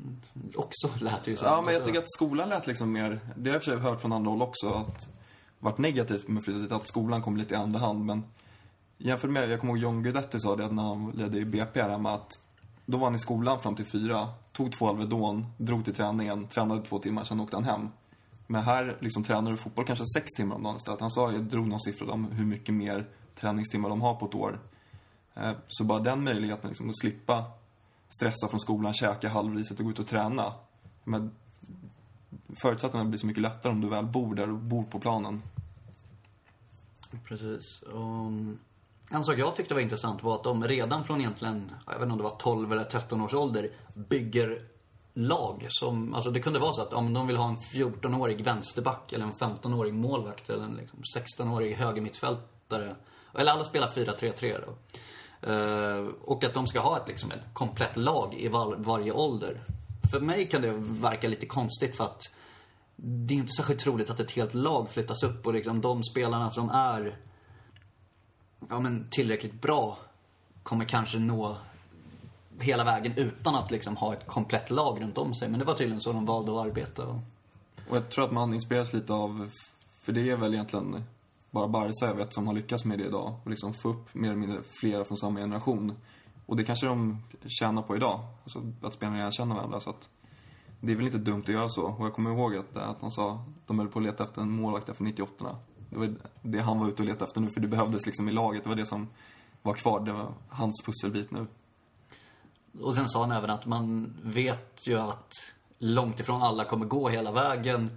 också, 0.55 0.89
lät 1.03 1.23
det 1.23 1.31
ju 1.31 1.37
som. 1.37 1.47
Ja, 1.47 1.61
men 1.61 1.73
jag 1.73 1.85
tycker 1.85 1.99
att 1.99 2.11
skolan 2.11 2.49
lät 2.49 2.67
liksom 2.67 2.91
mer... 2.91 3.19
Det 3.35 3.49
har 3.49 3.53
jag 3.53 3.55
i 3.55 3.59
och 3.59 3.63
för 3.63 3.71
sig 3.71 3.79
hört 3.79 4.01
från 4.01 4.13
andra 4.13 4.31
håll 4.31 4.41
också, 4.41 4.69
att 4.69 5.09
varit 5.59 5.77
negativt 5.77 6.27
med 6.27 6.43
flyttat 6.43 6.61
dit, 6.61 6.71
att 6.71 6.87
skolan 6.87 7.21
kom 7.21 7.37
lite 7.37 7.53
i 7.53 7.57
andra 7.57 7.79
hand. 7.79 8.05
Men 8.05 8.23
jämfört 8.97 9.31
med, 9.31 9.49
jag 9.49 9.59
kommer 9.59 9.73
ihåg 9.73 9.83
John 9.83 10.03
Guidetti 10.03 10.39
sa 10.39 10.55
det 10.55 10.67
när 10.67 10.83
han 10.83 11.11
ledde 11.11 11.37
i 11.37 11.45
BP 11.45 11.81
här 11.81 11.89
hemma, 11.89 12.13
att 12.13 12.31
då 12.85 12.97
var 12.97 13.05
han 13.05 13.15
i 13.15 13.19
skolan 13.19 13.61
fram 13.61 13.75
till 13.75 13.85
fyra, 13.85 14.29
tog 14.51 14.71
två 14.71 14.89
Alvedon, 14.89 15.45
drog 15.57 15.85
till 15.85 15.93
träningen, 15.93 16.47
tränade 16.47 16.81
två 16.81 16.99
timmar, 16.99 17.23
sen 17.23 17.39
åkte 17.39 17.57
han 17.57 17.63
hem. 17.63 17.89
Men 18.47 18.63
här 18.63 18.97
liksom 18.99 19.23
tränar 19.23 19.51
du 19.51 19.57
fotboll 19.57 19.85
kanske 19.85 20.05
sex 20.05 20.33
timmar 20.33 20.55
om 20.55 20.63
dagen 20.63 20.75
istället. 20.75 20.99
Han 20.99 21.11
sa, 21.11 21.31
jag 21.31 21.43
drog 21.43 21.67
någon 21.67 21.79
siffra 21.79 22.11
om 22.11 22.31
hur 22.31 22.45
mycket 22.45 22.75
mer 22.75 23.07
träningstimmar 23.35 23.89
de 23.89 24.01
har 24.01 24.15
på 24.15 24.25
ett 24.25 24.35
år. 24.35 24.59
Eh, 25.33 25.51
så 25.67 25.83
bara 25.83 25.99
den 25.99 26.23
möjligheten 26.23 26.67
liksom, 26.67 26.89
att 26.89 26.99
slippa 26.99 27.45
stressa 28.09 28.47
från 28.47 28.59
skolan, 28.59 28.93
käka 28.93 29.29
halvriset 29.29 29.79
och 29.79 29.85
gå 29.85 29.91
ut 29.91 29.99
och 29.99 30.07
träna. 30.07 30.53
Men 31.03 31.31
förutsättningarna 32.55 33.09
blir 33.09 33.19
så 33.19 33.27
mycket 33.27 33.41
lättare 33.41 33.71
om 33.71 33.81
du 33.81 33.89
väl 33.89 34.05
bor 34.05 34.35
där 34.35 34.49
och 34.49 34.57
bor 34.57 34.83
på 34.83 34.99
planen. 34.99 35.41
Precis. 37.23 37.83
Um, 37.85 38.59
en 39.11 39.23
sak 39.23 39.39
jag 39.39 39.55
tyckte 39.55 39.73
var 39.73 39.81
intressant 39.81 40.23
var 40.23 40.35
att 40.35 40.43
de 40.43 40.67
redan 40.67 41.03
från 41.03 41.21
egentligen, 41.21 41.71
jag 41.85 41.93
vet 41.93 42.01
inte 42.01 42.11
om 42.11 42.17
det 42.17 42.23
var 42.23 42.37
12 42.39 42.71
eller 42.71 42.83
13 42.83 43.21
års 43.21 43.33
ålder, 43.33 43.71
bygger 43.93 44.61
lag 45.13 45.65
som, 45.69 46.13
alltså 46.13 46.31
det 46.31 46.39
kunde 46.39 46.59
vara 46.59 46.73
så 46.73 46.81
att 46.81 46.93
om 46.93 47.13
de 47.13 47.27
vill 47.27 47.37
ha 47.37 47.49
en 47.49 47.57
14-årig 47.57 48.43
vänsterback 48.43 49.13
eller 49.13 49.25
en 49.25 49.33
15-årig 49.33 49.93
målvakt 49.93 50.49
eller 50.49 50.63
en 50.63 50.75
liksom 50.75 51.01
16-årig 51.17 51.75
högermittfältare. 51.75 52.95
Eller 53.33 53.51
alla 53.51 53.63
spelar 53.63 53.87
4-3-3 53.87 54.61
då. 54.65 54.75
Eh, 55.51 56.07
och 56.21 56.43
att 56.43 56.53
de 56.53 56.67
ska 56.67 56.79
ha 56.79 56.97
ett, 56.97 57.07
liksom, 57.07 57.31
ett 57.31 57.53
komplett 57.53 57.97
lag 57.97 58.33
i 58.33 58.47
var, 58.47 58.75
varje 58.75 59.11
ålder. 59.11 59.61
För 60.11 60.19
mig 60.19 60.49
kan 60.49 60.61
det 60.61 60.71
verka 60.77 61.27
lite 61.27 61.45
konstigt 61.45 61.97
för 61.97 62.03
att 62.03 62.21
det 62.95 63.33
är 63.33 63.37
inte 63.37 63.53
särskilt 63.57 63.79
troligt 63.79 64.09
att 64.09 64.19
ett 64.19 64.31
helt 64.31 64.53
lag 64.53 64.89
flyttas 64.89 65.23
upp 65.23 65.47
och 65.47 65.53
liksom 65.53 65.81
de 65.81 66.03
spelarna 66.03 66.51
som 66.51 66.69
är 66.69 67.17
ja, 68.69 68.79
men 68.79 69.07
tillräckligt 69.09 69.61
bra 69.61 69.97
kommer 70.63 70.85
kanske 70.85 71.19
nå 71.19 71.57
hela 72.59 72.83
vägen 72.83 73.13
utan 73.15 73.55
att 73.55 73.71
liksom 73.71 73.95
ha 73.97 74.13
ett 74.13 74.27
komplett 74.27 74.69
lag 74.69 75.01
runt 75.01 75.17
om 75.17 75.35
sig. 75.35 75.49
Men 75.49 75.59
det 75.59 75.65
var 75.65 75.73
tydligen 75.73 76.01
så 76.01 76.13
de 76.13 76.25
valde 76.25 76.51
att 76.51 76.65
arbeta. 76.65 77.07
Och... 77.07 77.19
Och 77.89 77.95
jag 77.95 78.09
tror 78.09 78.25
att 78.25 78.31
man 78.31 78.53
inspireras 78.53 78.93
lite 78.93 79.13
av, 79.13 79.49
för 80.01 80.11
det 80.11 80.29
är 80.29 80.37
väl 80.37 80.53
egentligen 80.53 81.03
bara 81.51 81.67
Barca 81.67 82.05
jag 82.05 82.15
vet 82.15 82.33
som 82.33 82.47
har 82.47 82.53
lyckats 82.53 82.85
med 82.85 82.99
det 82.99 83.05
idag. 83.05 83.35
Och 83.43 83.49
liksom 83.49 83.73
få 83.73 83.89
upp 83.89 84.13
mer 84.13 84.29
eller 84.29 84.39
mindre 84.39 84.61
flera 84.81 85.05
från 85.05 85.17
samma 85.17 85.39
generation. 85.39 85.93
Och 86.45 86.55
det 86.55 86.63
kanske 86.63 86.85
de 86.85 87.23
tjänar 87.59 87.81
på 87.81 87.95
idag. 87.95 88.19
Alltså 88.43 88.61
att 88.81 88.93
spelarna 88.93 89.17
redan 89.17 89.31
känner 89.31 89.55
varandra. 89.55 89.79
Så 89.79 89.89
att 89.89 90.09
det 90.79 90.91
är 90.91 90.95
väl 90.95 91.05
inte 91.05 91.17
dumt 91.17 91.41
att 91.41 91.49
göra 91.49 91.69
så. 91.69 91.83
Och 91.83 92.05
jag 92.05 92.13
kommer 92.13 92.31
ihåg 92.31 92.55
att, 92.55 92.77
att 92.77 93.01
han 93.01 93.11
sa 93.11 93.45
de 93.65 93.79
höll 93.79 93.87
på 93.87 93.99
att 93.99 94.05
leta 94.05 94.23
efter 94.23 94.41
en 94.41 94.51
målvakt 94.51 94.89
efter 94.89 95.03
98 95.03 95.55
det 95.95 96.01
var 96.01 96.15
det 96.41 96.59
han 96.59 96.79
var 96.79 96.87
ute 96.87 97.01
och 97.01 97.07
letade 97.07 97.25
efter 97.25 97.41
nu. 97.41 97.49
För 97.49 97.59
det 97.61 97.67
behövdes 97.67 98.05
liksom 98.05 98.29
i 98.29 98.31
laget. 98.31 98.63
Det 98.63 98.69
var 98.69 98.75
det 98.75 98.85
som 98.85 99.07
var 99.61 99.73
kvar. 99.73 99.99
Det 99.99 100.11
var 100.11 100.33
hans 100.49 100.83
pusselbit 100.85 101.31
nu. 101.31 101.47
och 102.81 102.95
sen 102.95 103.09
sa 103.09 103.21
han 103.21 103.31
även 103.31 103.49
att 103.49 103.65
man 103.65 104.13
vet 104.23 104.87
ju 104.87 104.99
att 104.99 105.31
långt 105.79 106.19
ifrån 106.19 106.41
alla 106.41 106.65
kommer 106.65 106.85
gå 106.85 107.09
hela 107.09 107.31
vägen. 107.31 107.91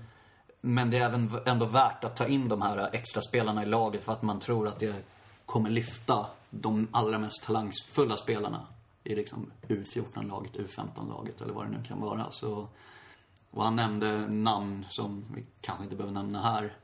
Men 0.61 0.90
det 0.90 0.96
är 0.96 1.00
även 1.00 1.30
ändå 1.46 1.66
värt 1.66 2.04
att 2.04 2.16
ta 2.16 2.26
in 2.26 2.48
de 2.48 2.62
här 2.62 2.88
extra 2.92 3.22
spelarna 3.22 3.62
i 3.62 3.66
laget 3.66 4.04
för 4.04 4.12
att 4.12 4.22
man 4.22 4.40
tror 4.40 4.68
att 4.68 4.78
det 4.78 5.04
kommer 5.46 5.70
lyfta 5.70 6.26
de 6.50 6.88
allra 6.92 7.18
mest 7.18 7.42
talangfulla 7.42 8.16
spelarna 8.16 8.66
i 9.04 9.14
liksom 9.14 9.50
U14-laget, 9.68 10.56
U15-laget 10.56 11.40
eller 11.40 11.52
vad 11.52 11.66
det 11.66 11.70
nu 11.70 11.84
kan 11.84 12.00
vara. 12.00 12.30
Så, 12.30 12.68
och 13.50 13.64
han 13.64 13.76
nämnde 13.76 14.26
namn 14.26 14.87
som 14.88 15.24
vi 15.34 15.44
kanske 15.61 15.84
inte 15.84 15.96
behöver 15.96 16.14
nämna 16.14 16.42
här. 16.42 16.76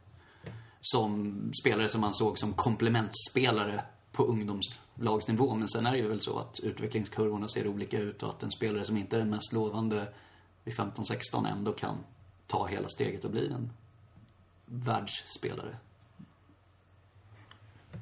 Som 0.86 1.52
spelare 1.62 1.88
som 1.88 2.00
man 2.00 2.14
såg 2.14 2.38
som 2.38 2.52
komplementspelare 2.52 3.84
på 4.12 4.24
ungdomslagsnivå. 4.24 5.54
Men 5.54 5.68
sen 5.68 5.86
är 5.86 5.92
det 5.92 5.98
ju 5.98 6.08
väl 6.08 6.20
så 6.20 6.38
att 6.38 6.60
utvecklingskurvorna 6.60 7.48
ser 7.48 7.66
olika 7.66 7.98
ut 7.98 8.22
och 8.22 8.28
att 8.28 8.42
en 8.42 8.50
spelare 8.50 8.84
som 8.84 8.96
inte 8.96 9.16
är 9.16 9.20
den 9.20 9.30
mest 9.30 9.52
lovande 9.52 10.08
vid 10.64 10.74
15-16 10.74 11.48
ändå 11.52 11.72
kan 11.72 11.96
ta 12.46 12.66
hela 12.66 12.88
steget 12.88 13.24
och 13.24 13.30
bli 13.30 13.52
en 13.52 13.70
världsspelare. 14.66 15.76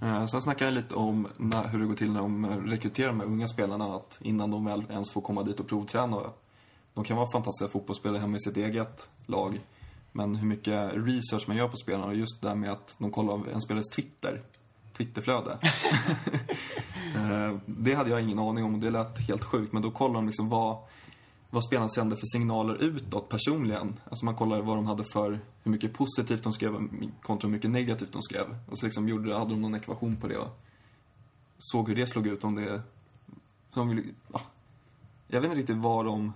Eh, 0.03 0.27
sen 0.27 0.43
snackade 0.43 0.65
jag 0.65 0.75
lite 0.75 0.95
om 0.95 1.29
när, 1.37 1.69
hur 1.69 1.79
det 1.79 1.87
går 1.87 1.95
till 1.95 2.13
när 2.13 2.21
de 2.21 2.47
rekryterar 2.47 3.09
de 3.09 3.21
här 3.21 3.27
unga 3.27 3.49
spelarna. 3.49 3.97
Att 3.97 4.19
innan 4.23 4.51
de 4.51 4.65
väl 4.65 4.85
ens 4.91 5.11
får 5.11 5.21
komma 5.21 5.43
dit 5.43 5.61
och 5.61 5.69
provträna. 5.69 6.21
De 6.95 7.05
kan 7.05 7.17
vara 7.17 7.31
fantastiska 7.31 7.73
fotbollsspelare 7.73 8.21
hemma 8.21 8.37
i 8.37 8.41
sitt 8.41 8.57
eget 8.57 9.11
lag. 9.27 9.61
Men 10.13 10.37
hur 10.37 10.47
mycket 10.47 10.93
research 10.95 11.49
man 11.49 11.57
gör 11.57 11.69
på 11.69 11.77
spelarna 11.77 12.07
och 12.07 12.15
just 12.15 12.41
det 12.41 12.49
där 12.49 12.55
med 12.55 12.73
att 12.73 12.97
de 12.99 13.11
kollar 13.11 13.49
en 13.49 13.61
spelares 13.61 13.89
Twitter. 13.89 14.43
Twitterflöde. 14.97 15.59
Eh, 17.17 17.57
det 17.67 17.95
hade 17.95 18.11
jag 18.11 18.23
ingen 18.23 18.39
aning 18.39 18.65
om 18.65 18.75
och 18.75 18.81
det 18.81 18.91
lät 18.91 19.19
helt 19.29 19.45
sjukt. 19.45 19.73
Men 19.73 19.83
då 19.83 19.91
kollar 19.91 20.15
de 20.15 20.27
liksom 20.27 20.49
vad, 20.49 20.77
vad 21.51 21.65
spelarna 21.65 21.89
sände 21.89 22.17
för 22.17 22.27
signaler 22.27 22.75
utåt 22.75 23.29
personligen. 23.29 24.01
Alltså 24.05 24.25
man 24.25 24.37
kollar 24.37 24.61
vad 24.61 24.77
de 24.77 24.87
hade 24.87 25.05
för, 25.13 25.41
hur 25.63 25.71
mycket 25.71 25.93
positivt 25.93 26.43
de 26.43 26.53
skrev 26.53 26.89
kontra 27.23 27.49
hur 27.49 27.53
mycket 27.53 27.71
negativt 27.71 28.13
de 28.13 28.23
skrev. 28.23 28.57
Och 28.71 28.79
så 28.79 28.87
liksom 28.87 29.09
gjorde, 29.09 29.39
hade 29.39 29.51
de 29.51 29.63
någon 29.63 29.75
ekvation 29.75 30.17
på 30.17 30.29
det 30.29 30.39
och 30.39 30.59
såg 31.59 31.89
hur 31.89 31.97
det 31.97 32.07
slog 32.07 32.27
ut 32.27 32.45
om 32.45 32.55
det... 32.55 32.83
Så 33.71 33.81
de 33.81 33.89
ville, 33.89 34.03
ja, 34.33 34.41
jag 35.29 35.41
vet 35.41 35.49
inte 35.49 35.61
riktigt 35.61 35.77
vad 35.77 36.05
de, 36.05 36.33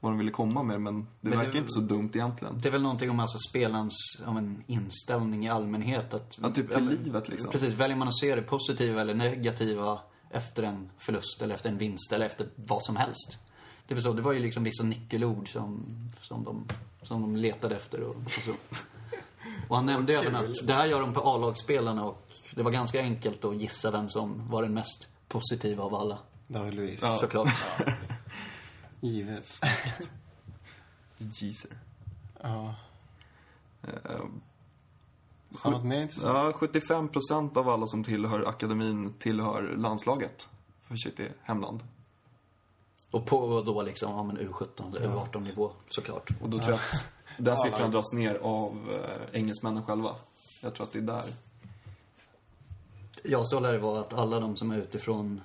vad 0.00 0.12
de 0.12 0.18
ville 0.18 0.30
komma 0.30 0.62
med 0.62 0.80
men 0.80 1.00
det 1.00 1.06
Men 1.20 1.30
det- 1.30 1.36
verkar 1.36 1.58
inte 1.58 1.68
så 1.72 1.80
dumt 1.80 2.10
egentligen. 2.14 2.60
Det 2.60 2.68
är 2.68 2.72
väl 2.72 2.82
någonting 2.82 3.10
om 3.10 3.20
alltså 3.20 3.38
spelarens 3.50 3.96
ja, 4.24 4.32
men, 4.32 4.64
inställning 4.66 5.44
i 5.46 5.48
allmänhet. 5.48 6.14
Att, 6.14 6.38
Ja, 6.42 6.50
typ 6.50 6.70
till 6.70 6.88
livet, 6.88 7.28
liksom. 7.28 7.50
Precis, 7.50 7.74
väljer 7.74 7.96
man 7.96 8.08
att 8.08 8.18
se 8.18 8.34
det 8.34 8.42
positiva 8.42 9.00
eller 9.00 9.14
negativa 9.14 9.98
efter 10.30 10.62
en 10.62 10.90
förlust 10.98 11.42
eller 11.42 11.54
efter 11.54 11.70
en 11.70 11.78
vinst 11.78 12.12
eller 12.12 12.26
efter 12.26 12.46
vad 12.56 12.82
som 12.82 12.96
helst. 12.96 13.38
Det 13.86 13.94
var, 13.94 14.00
så, 14.00 14.12
det 14.12 14.22
var 14.22 14.32
ju 14.32 14.38
liksom 14.38 14.64
vissa 14.64 14.84
nyckelord 14.84 15.52
som, 15.52 15.84
som, 16.20 16.44
de, 16.44 16.64
som 17.02 17.20
de 17.22 17.36
letade 17.36 17.76
efter 17.76 18.00
och, 18.00 18.14
och 18.24 18.30
så. 18.30 18.52
Och 19.68 19.76
han 19.76 19.86
nämnde 19.86 20.14
även 20.18 20.36
att 20.36 20.66
det 20.66 20.74
här 20.74 20.86
gör 20.86 21.00
de 21.00 21.12
på 21.12 21.20
A-lagsspelarna 21.20 22.04
och 22.04 22.28
det 22.54 22.62
var 22.62 22.70
ganska 22.70 23.00
enkelt 23.00 23.44
att 23.44 23.56
gissa 23.60 23.90
vem 23.90 24.08
som 24.08 24.48
var 24.50 24.62
den 24.62 24.74
mest 24.74 25.08
positiva 25.28 25.84
av 25.84 25.94
alla. 25.94 26.18
David 26.46 26.74
Luiz. 26.74 27.00
Såklart. 27.20 27.48
Givet. 29.00 29.60
Jeezer. 31.18 31.70
Ja. 32.42 32.74
Eh, 33.82 34.20
Sa 35.62 35.70
något 35.70 35.84
mer 35.84 36.00
intressant? 36.02 36.34
Ja, 36.34 36.52
75 36.52 37.08
procent 37.08 37.56
av 37.56 37.68
alla 37.68 37.86
som 37.86 38.04
tillhör 38.04 38.48
akademin 38.48 39.14
tillhör 39.18 39.76
landslaget 39.76 40.48
för 40.82 40.96
sitt 40.96 41.20
hemland. 41.42 41.80
Och 43.10 43.26
på 43.26 43.62
då 43.62 43.82
liksom, 43.82 44.10
ja 44.12 44.22
men 44.22 44.38
U17 44.38 44.96
eller 44.96 45.08
U18 45.08 45.40
nivå 45.40 45.72
såklart. 45.88 46.30
Och 46.40 46.50
då 46.50 46.58
tror 46.58 46.70
jag 46.70 46.80
att 46.92 47.12
den 47.38 47.56
siffran 47.56 47.90
dras 47.90 48.12
ner 48.12 48.34
av 48.34 48.90
eh, 48.92 49.40
engelsmännen 49.40 49.82
själva. 49.86 50.14
Jag 50.60 50.74
tror 50.74 50.86
att 50.86 50.92
det 50.92 50.98
är 50.98 51.02
där. 51.02 51.24
Ja, 53.24 53.44
så 53.44 53.60
lär 53.60 53.72
det 53.72 53.78
vara 53.78 54.00
att 54.00 54.12
alla 54.14 54.40
de 54.40 54.56
som 54.56 54.70
är 54.70 54.76
utifrån 54.76 55.40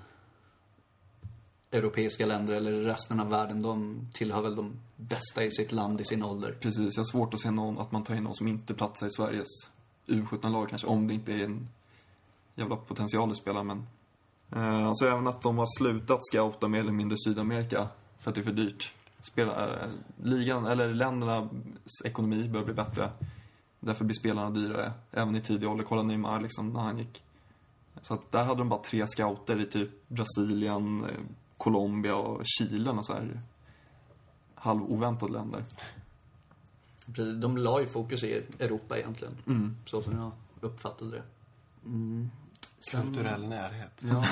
europeiska 1.75 2.25
länder 2.25 2.53
eller 2.53 2.71
resten 2.71 3.19
av 3.19 3.29
världen, 3.29 3.61
de 3.61 4.07
tillhör 4.13 4.41
väl 4.41 4.55
de 4.55 4.73
bästa 4.95 5.43
i 5.43 5.51
sitt 5.51 5.71
land 5.71 6.01
i 6.01 6.05
sin 6.05 6.23
ålder. 6.23 6.57
Precis, 6.61 6.95
jag 6.95 7.03
har 7.03 7.11
svårt 7.11 7.33
att 7.33 7.39
se 7.39 7.51
någon, 7.51 7.79
att 7.79 7.91
man 7.91 8.03
tar 8.03 8.15
in 8.15 8.23
någon 8.23 8.35
som 8.35 8.47
inte 8.47 8.73
platsar 8.73 9.07
i 9.07 9.09
Sveriges 9.09 9.47
U17-lag 10.07 10.69
kanske, 10.69 10.87
om 10.87 11.07
det 11.07 11.13
inte 11.13 11.33
är 11.33 11.43
en 11.43 11.67
jävla 12.55 12.75
potential 12.75 13.31
att 13.31 13.37
spela, 13.37 13.63
men... 13.63 13.87
Eh, 14.51 14.87
alltså 14.87 15.05
även 15.05 15.27
att 15.27 15.41
de 15.41 15.57
har 15.57 15.79
slutat 15.79 16.19
scouta 16.21 16.67
mer 16.67 16.79
eller 16.79 16.91
mindre 16.91 17.17
Sydamerika, 17.17 17.87
för 18.19 18.31
att 18.31 18.35
det 18.35 18.41
är 18.41 18.45
för 18.45 18.51
dyrt. 18.51 18.93
Spela, 19.21 19.81
eh, 19.81 19.89
ligan, 20.23 20.65
eller 20.65 20.93
ländernas 20.93 21.51
ekonomi 22.05 22.47
bör 22.47 22.63
bli 22.63 22.73
bättre. 22.73 23.11
Därför 23.79 24.05
blir 24.05 24.15
spelarna 24.15 24.49
dyrare. 24.49 24.93
Även 25.11 25.35
i 25.35 25.41
tidig 25.41 25.69
ålder. 25.69 25.83
Kolla 25.83 26.03
Neymar 26.03 26.41
liksom, 26.41 26.69
när 26.69 26.79
han 26.79 26.97
gick. 26.97 27.23
Så 28.01 28.13
att 28.13 28.31
där 28.31 28.43
hade 28.43 28.61
de 28.61 28.69
bara 28.69 28.81
tre 28.81 29.07
scouter 29.07 29.61
i 29.61 29.65
typ 29.65 30.07
Brasilien, 30.07 31.03
eh, 31.03 31.09
Colombia 31.65 32.15
och 32.15 32.41
Chile 32.45 32.89
och 32.89 33.05
så 33.05 33.13
här 33.13 33.41
halvoväntade 34.55 35.33
länder. 35.33 35.63
Precis, 37.05 37.41
De 37.41 37.57
la 37.57 37.79
ju 37.79 37.85
fokus 37.87 38.23
i 38.23 38.43
Europa 38.59 38.97
egentligen. 38.97 39.33
Mm. 39.47 39.75
Så 39.85 40.01
som 40.01 40.17
jag 40.17 40.31
uppfattade 40.61 41.11
det. 41.11 41.23
Mm. 41.85 42.29
Sen- 42.91 43.01
Kulturell 43.05 43.47
närhet. 43.47 43.91
Ja. 43.99 44.25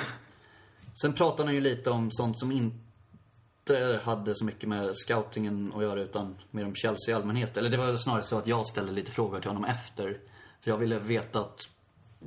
Sen 1.02 1.14
pratar 1.14 1.46
han 1.46 1.54
ju 1.54 1.62
lite 1.62 1.90
om 1.92 2.08
sånt 2.12 2.40
som 2.40 2.52
inte 2.52 4.02
hade 4.04 4.36
så 4.36 4.46
mycket 4.46 4.70
med 4.70 4.92
scoutingen 4.96 5.72
att 5.76 5.84
göra 5.84 6.02
utan 6.02 6.36
mer 6.52 6.66
om 6.66 6.76
Chelsea 6.76 7.12
i 7.12 7.14
allmänhet. 7.14 7.58
Eller 7.58 7.70
det 7.70 7.78
var 7.78 7.96
snarare 7.98 8.24
så 8.24 8.38
att 8.38 8.48
jag 8.48 8.66
ställde 8.66 8.92
lite 8.92 9.12
frågor 9.12 9.40
till 9.40 9.50
honom 9.50 9.66
efter. 9.66 10.20
För 10.62 10.72
jag 10.72 10.78
ville 10.78 11.00
veta 11.00 11.40
att, 11.40 11.60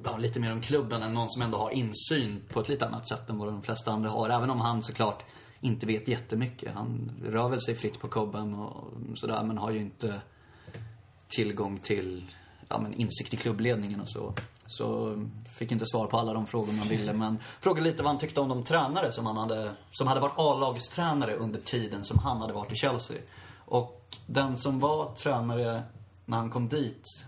ja, 0.04 0.16
lite 0.16 0.40
mer 0.40 0.52
om 0.52 0.61
klubben 0.61 1.02
än 1.02 1.14
någon 1.14 1.30
som 1.30 1.42
ändå 1.42 1.59
har 1.59 1.70
insyn 1.70 2.42
på 2.48 2.61
ett 2.61 2.68
lite 2.68 2.87
annat 2.87 3.09
sätt 3.09 3.30
än 3.30 3.38
vad 3.38 3.48
de 3.48 3.62
flesta 3.62 3.92
andra 3.92 4.11
har. 4.11 4.28
Även 4.28 4.50
om 4.50 4.61
han 4.61 4.82
såklart 4.82 5.24
inte 5.61 5.87
vet 5.87 6.09
jättemycket. 6.09 6.74
Han 6.74 7.12
rör 7.24 7.48
väl 7.48 7.61
sig 7.61 7.74
fritt 7.74 8.00
på 8.00 8.09
kobben 8.09 8.54
och 8.54 8.92
sådär 9.14 9.42
men 9.42 9.59
har 9.59 9.70
ju 9.70 9.80
inte 9.80 10.20
tillgång 11.28 11.78
till 11.78 12.24
ja, 12.68 12.78
men 12.78 12.94
insikt 12.94 13.35
i 13.35 13.37
klubbledningen 13.37 14.00
och 14.00 14.09
så. 14.09 14.35
Så 14.66 15.16
fick 15.52 15.72
inte 15.72 15.87
svar 15.87 16.06
på 16.06 16.18
alla 16.18 16.32
de 16.32 16.46
frågor 16.46 16.72
man 16.72 16.88
ville. 16.88 17.12
Men 17.12 17.38
frågade 17.61 17.90
lite 17.90 18.02
vad 18.02 18.12
han 18.12 18.18
tyckte 18.18 18.40
om 18.40 18.48
de 18.48 18.64
tränare 18.64 19.12
som 19.12 19.26
han 19.26 19.37
hade, 19.37 19.72
som 19.90 20.06
hade 20.06 20.20
varit 20.20 20.35
A-lagstränare 20.37 21.37
under 21.37 21.61
tiden 21.61 22.04
som 22.04 22.18
han 22.18 22.40
hade 22.40 22.52
varit 22.52 22.72
i 22.72 22.76
Chelsea. 22.76 23.16
Och 23.54 24.16
den 24.26 24.59
som 24.59 24.78
var 24.78 25.14
tränare 25.14 25.82
när 26.24 26.37
han 26.37 26.50
kom 26.50 26.68
dit 26.68 27.26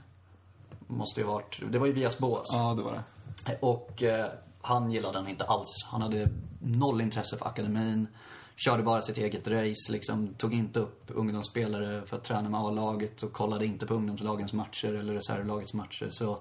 måste 0.89 1.21
ju 1.21 1.27
varit, 1.27 1.61
det 1.71 1.79
var 1.79 1.87
ju 1.87 1.93
Vias 1.93 2.19
Boas. 2.19 2.47
Ja, 2.53 2.75
det 2.75 2.83
var 2.83 2.93
det. 2.93 3.59
Och 3.61 4.03
eh, 4.03 4.27
han 4.61 4.91
gillade 4.91 5.19
den 5.19 5.29
inte 5.29 5.45
alls. 5.45 5.85
Han 5.85 6.03
hade 6.03 6.29
noll 6.61 7.01
intresse 7.01 7.37
för 7.37 7.47
akademin. 7.47 8.09
Körde 8.57 8.83
bara 8.83 9.03
sitt 9.03 9.19
eget 9.19 9.49
race, 9.49 9.93
liksom. 9.93 10.35
Tog 10.35 10.55
inte 10.55 10.81
upp 10.81 11.05
ungdomsspelare 11.07 12.07
för 12.07 12.17
att 12.17 12.25
träna 12.25 12.49
med 12.49 12.61
A-laget 12.61 13.23
och 13.23 13.33
kollade 13.33 13.67
inte 13.67 13.87
på 13.87 13.95
ungdomslagens 13.95 14.53
matcher 14.53 14.95
eller 14.95 15.13
reservlagets 15.15 15.75
matcher. 15.75 16.09
Så, 16.11 16.39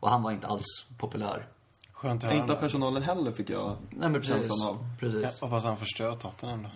och 0.00 0.10
han 0.10 0.22
var 0.22 0.30
inte 0.30 0.46
alls 0.46 0.86
populär. 0.98 1.48
Skönt 1.92 2.24
att 2.24 2.30
höra. 2.30 2.40
Inte 2.40 2.52
av 2.52 2.56
personalen 2.56 3.02
heller 3.02 3.32
fick 3.32 3.50
jag 3.50 3.76
Nej 3.90 4.08
men 4.08 4.20
precis. 4.20 4.34
känslan 4.34 4.68
av. 4.68 4.86
precis. 5.00 5.22
Jag 5.22 5.48
hoppas 5.48 5.64
han 5.64 5.76
förstör 5.76 6.14
Tottenham 6.14 6.62
då. 6.62 6.68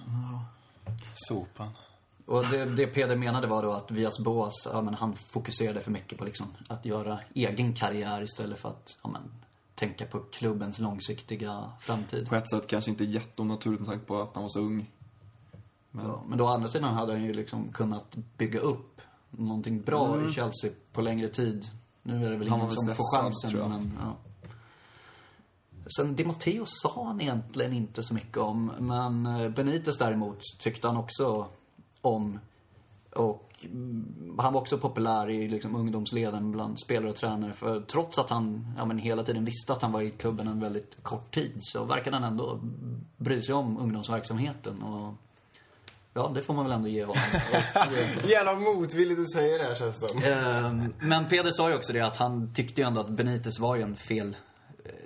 Sopan. 1.14 1.68
Och 2.28 2.46
det, 2.46 2.64
det 2.64 2.86
Peder 2.86 3.16
menade 3.16 3.46
var 3.46 3.62
då 3.62 3.72
att 3.72 3.90
Vias 3.90 4.18
Boas, 4.18 4.68
ja 4.72 4.82
men 4.82 4.94
han 4.94 5.16
fokuserade 5.16 5.80
för 5.80 5.90
mycket 5.90 6.18
på 6.18 6.24
liksom 6.24 6.46
att 6.68 6.84
göra 6.84 7.20
egen 7.34 7.74
karriär 7.74 8.22
istället 8.22 8.58
för 8.58 8.68
att, 8.68 8.98
ja 9.02 9.10
men, 9.10 9.22
tänka 9.74 10.06
på 10.06 10.18
klubbens 10.20 10.78
långsiktiga 10.78 11.72
framtid. 11.80 12.28
På 12.28 12.36
ett 12.36 12.50
sätt 12.50 12.66
kanske 12.66 12.90
inte 12.90 13.04
jätteonaturligt 13.04 13.80
med 13.80 13.88
tanke 13.88 14.06
på 14.06 14.22
att 14.22 14.34
han 14.34 14.42
var 14.42 14.48
så 14.48 14.60
ung. 14.60 14.90
Men 15.90 16.06
Ja, 16.06 16.22
men 16.28 16.38
då 16.38 16.44
å 16.44 16.48
andra 16.48 16.68
sidan 16.68 16.94
hade 16.94 17.12
han 17.12 17.22
ju 17.24 17.32
liksom 17.32 17.72
kunnat 17.72 18.16
bygga 18.36 18.60
upp 18.60 19.00
någonting 19.30 19.82
bra 19.82 20.28
i 20.28 20.32
Chelsea 20.32 20.70
på 20.92 21.00
längre 21.00 21.28
tid. 21.28 21.66
Nu 22.02 22.26
är 22.26 22.30
det 22.30 22.36
väl 22.36 22.48
Han 22.48 22.60
ingen 22.60 22.72
som 22.72 22.86
får 22.86 22.94
stressad, 22.94 23.24
chansen, 23.24 23.50
tror 23.50 23.62
jag. 23.62 23.70
men 23.70 23.98
ja. 24.02 24.16
Sen 25.96 26.16
Di 26.16 26.24
Matteo 26.24 26.64
sa 26.66 27.04
han 27.04 27.20
egentligen 27.20 27.72
inte 27.72 28.02
så 28.02 28.14
mycket 28.14 28.36
om, 28.36 28.72
men 28.78 29.26
eh, 29.26 29.48
Benitez 29.48 29.98
däremot 29.98 30.40
tyckte 30.58 30.86
han 30.86 30.96
också 30.96 31.48
om. 32.00 32.38
Och 33.14 33.66
han 34.38 34.52
var 34.52 34.60
också 34.60 34.78
populär 34.78 35.30
i 35.30 35.48
liksom 35.48 35.76
ungdomsleden 35.76 36.52
bland 36.52 36.80
spelare 36.80 37.10
och 37.10 37.16
tränare. 37.16 37.52
För 37.52 37.80
trots 37.80 38.18
att 38.18 38.30
han 38.30 38.74
ja, 38.76 38.84
men 38.84 38.98
hela 38.98 39.24
tiden 39.24 39.44
visste 39.44 39.72
att 39.72 39.82
han 39.82 39.92
var 39.92 40.00
i 40.00 40.10
klubben 40.10 40.48
en 40.48 40.60
väldigt 40.60 41.02
kort 41.02 41.34
tid 41.34 41.58
så 41.60 41.84
verkade 41.84 42.16
han 42.16 42.24
ändå 42.24 42.60
bry 43.16 43.42
sig 43.42 43.54
om 43.54 43.78
ungdomsverksamheten. 43.78 44.82
Och 44.82 45.14
ja, 46.14 46.30
det 46.34 46.42
får 46.42 46.54
man 46.54 46.64
väl 46.64 46.74
ändå 46.74 46.88
ge 46.88 47.04
honom. 47.04 47.22
Jävla 48.24 48.54
motvilligt 48.54 49.20
du 49.20 49.26
säger 49.26 49.58
det 49.58 49.64
här 49.64 49.74
känns 49.74 50.00
det 50.00 50.08
som. 50.08 50.22
Ehm, 50.22 50.94
Men 51.00 51.28
Peder 51.28 51.50
sa 51.50 51.68
ju 51.68 51.76
också 51.76 51.92
det 51.92 52.00
att 52.00 52.16
han 52.16 52.54
tyckte 52.54 52.80
ju 52.80 52.86
ändå 52.86 53.00
att 53.00 53.08
Benitez 53.10 53.60
var 53.60 53.76
ju 53.76 53.82
en 53.82 53.96
fel, 53.96 54.36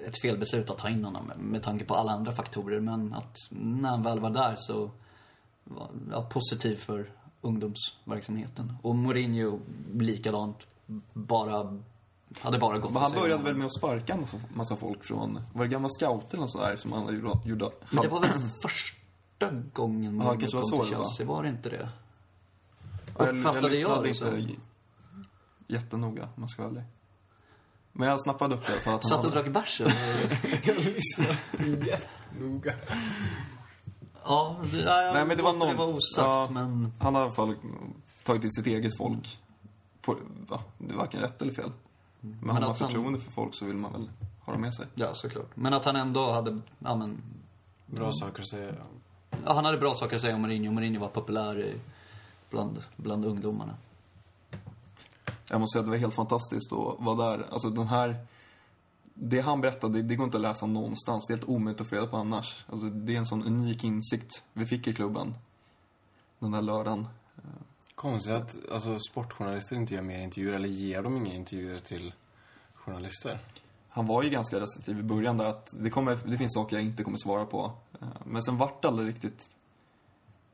ett 0.06 0.20
fel 0.22 0.38
beslut 0.38 0.70
att 0.70 0.78
ta 0.78 0.88
in 0.88 1.04
honom 1.04 1.32
med 1.36 1.62
tanke 1.62 1.84
på 1.84 1.94
alla 1.94 2.12
andra 2.12 2.32
faktorer. 2.32 2.80
Men 2.80 3.14
att 3.14 3.36
när 3.50 3.88
han 3.88 4.02
väl 4.02 4.20
var 4.20 4.30
där 4.30 4.54
så 4.56 4.90
ja, 6.10 6.22
positiv 6.22 6.76
för 6.76 7.10
ungdomsverksamheten. 7.40 8.76
Och 8.82 8.96
Mourinho 8.96 9.60
likadant. 9.94 10.66
Bara, 11.12 11.78
hade 12.40 12.58
bara 12.58 12.78
gått 12.78 12.92
Men 12.92 13.02
han 13.02 13.12
började 13.12 13.42
väl 13.42 13.54
med 13.54 13.66
att 13.66 13.76
sparka 13.78 14.12
en 14.12 14.20
massa, 14.20 14.36
massa 14.54 14.76
folk 14.76 15.04
från, 15.04 15.40
var 15.52 15.64
det 15.64 15.70
gamla 15.70 15.88
scouter 15.88 16.36
eller 16.38 16.46
sådär 16.46 16.76
som 16.76 16.92
han 16.92 17.14
gjorde? 17.14 17.38
gjorde 17.44 17.70
Men 17.90 18.02
det 18.02 18.08
var 18.08 18.20
väl 18.20 18.30
första 18.62 19.50
gången 19.72 20.20
Ja, 20.20 20.24
Mourinho 20.24 20.56
var 20.56 20.62
kom 20.62 20.70
så 20.70 20.84
till. 20.84 20.94
Chelsea, 20.94 21.26
var 21.26 21.42
det 21.42 21.48
inte 21.48 21.68
det? 21.68 21.88
Ja, 23.18 23.26
Uppfattade 23.26 23.76
jag 23.76 24.06
lyssnade 24.06 24.36
det 24.36 24.40
inte 24.42 24.60
jättenoga, 25.66 26.22
om 26.22 26.30
man 26.34 26.48
ska 26.48 26.62
vara 26.62 26.70
ärlig. 26.70 26.84
Men 27.92 28.08
jag 28.08 28.20
snappade 28.20 28.54
upp 28.54 28.66
det 28.66 28.72
fall 28.72 28.94
att 28.94 29.02
han 29.02 29.08
Satt 29.08 29.24
och 29.24 29.30
hade... 29.32 29.42
drack 29.42 29.52
bärs? 29.52 29.80
Jag 30.64 30.76
lyssnar 30.76 31.36
jättenoga. 31.86 32.74
Ja, 34.24 34.56
det, 34.72 34.78
ja, 34.80 35.10
Nej, 35.14 35.24
men 35.26 35.36
det 35.36 35.42
var 35.42 35.52
någon... 35.52 35.68
det 35.68 35.74
var 35.74 35.86
osagt, 35.86 36.16
ja, 36.26 36.48
men... 36.50 36.92
Han 37.00 37.14
har 37.14 37.22
i 37.22 37.24
alla 37.24 37.32
fall 37.34 37.54
tagit 38.24 38.42
till 38.42 38.50
sitt 38.50 38.66
eget 38.66 38.96
folk. 38.96 39.38
På, 40.00 40.16
va? 40.48 40.60
Det 40.78 40.94
är 40.94 40.98
varken 40.98 41.20
rätt 41.20 41.42
eller 41.42 41.52
fel. 41.52 41.72
Men, 42.20 42.38
Men 42.40 42.48
har 42.50 42.60
man 42.60 42.70
att 42.70 42.80
han- 42.80 42.88
förtroende 42.88 43.20
för 43.20 43.30
folk 43.30 43.54
så 43.54 43.64
vill 43.64 43.76
man 43.76 43.92
väl 43.92 44.10
ha 44.40 44.52
dem 44.52 44.62
med 44.62 44.74
sig. 44.74 44.86
Ja, 44.94 45.14
såklart. 45.14 45.50
Men 45.56 45.74
att 45.74 45.84
han 45.84 45.96
ändå 45.96 46.32
hade, 46.32 46.58
ja 46.78 46.94
men, 46.96 47.22
Bra 47.86 48.12
saker 48.12 48.42
att 48.42 48.48
säga. 48.48 48.72
ja, 49.44 49.52
han 49.54 49.64
hade 49.64 49.78
bra 49.78 49.94
saker 49.94 50.16
att 50.16 50.22
säga 50.22 50.34
om 50.34 50.42
Mourinho. 50.42 50.72
Mourinho 50.72 51.00
var 51.00 51.08
populär 51.08 51.58
i, 51.58 51.74
bland, 52.50 52.82
bland 52.96 53.24
ungdomarna. 53.24 53.74
Jag 55.50 55.60
måste 55.60 55.74
säga 55.76 55.80
att 55.80 55.86
det 55.86 55.90
var 55.90 55.98
helt 55.98 56.14
fantastiskt 56.14 56.72
att 56.72 56.94
vara 56.98 57.30
där. 57.30 57.46
Alltså 57.50 57.70
den 57.70 57.86
här... 57.86 58.26
Det 59.14 59.40
han 59.40 59.60
berättade, 59.60 59.98
det, 59.98 60.02
det 60.02 60.16
går 60.16 60.24
inte 60.24 60.38
att 60.38 60.42
läsa 60.42 60.66
någonstans. 60.66 61.26
Det 61.26 61.34
är 61.34 61.36
helt 61.36 61.48
omöjligt 61.48 61.80
att 61.80 61.88
få 61.88 61.94
reda 61.94 62.06
på 62.06 62.16
annars. 62.16 62.64
Alltså, 62.68 62.86
det 62.86 63.14
är 63.14 63.18
en 63.18 63.26
sån 63.26 63.44
unik 63.44 63.84
insikt 63.84 64.42
vi 64.52 64.66
fick 64.66 64.86
i 64.86 64.94
klubben. 64.94 65.34
Den 66.38 66.50
där 66.50 66.62
lördagen. 66.62 67.06
Konstigt 67.94 68.34
att 68.34 68.56
alltså, 68.72 68.98
sportjournalister 68.98 69.76
inte 69.76 69.94
gör 69.94 70.02
mer 70.02 70.18
intervjuer, 70.18 70.52
eller 70.52 70.68
ger 70.68 71.02
de 71.02 71.16
inga 71.16 71.34
intervjuer 71.34 71.80
till 71.80 72.12
journalister? 72.74 73.38
Han 73.88 74.06
var 74.06 74.22
ju 74.22 74.30
ganska 74.30 74.60
restriktiv 74.60 74.98
i 74.98 75.02
början 75.02 75.36
där 75.36 75.44
att 75.44 75.66
det, 75.78 75.90
kommer, 75.90 76.18
det 76.24 76.38
finns 76.38 76.54
saker 76.54 76.76
jag 76.76 76.84
inte 76.84 77.04
kommer 77.04 77.18
svara 77.18 77.46
på. 77.46 77.72
Eh, 78.00 78.08
Men 78.24 78.42
sen 78.42 78.56
vart 78.56 78.82
det 78.82 78.88
aldrig 78.88 79.08
riktigt... 79.08 79.50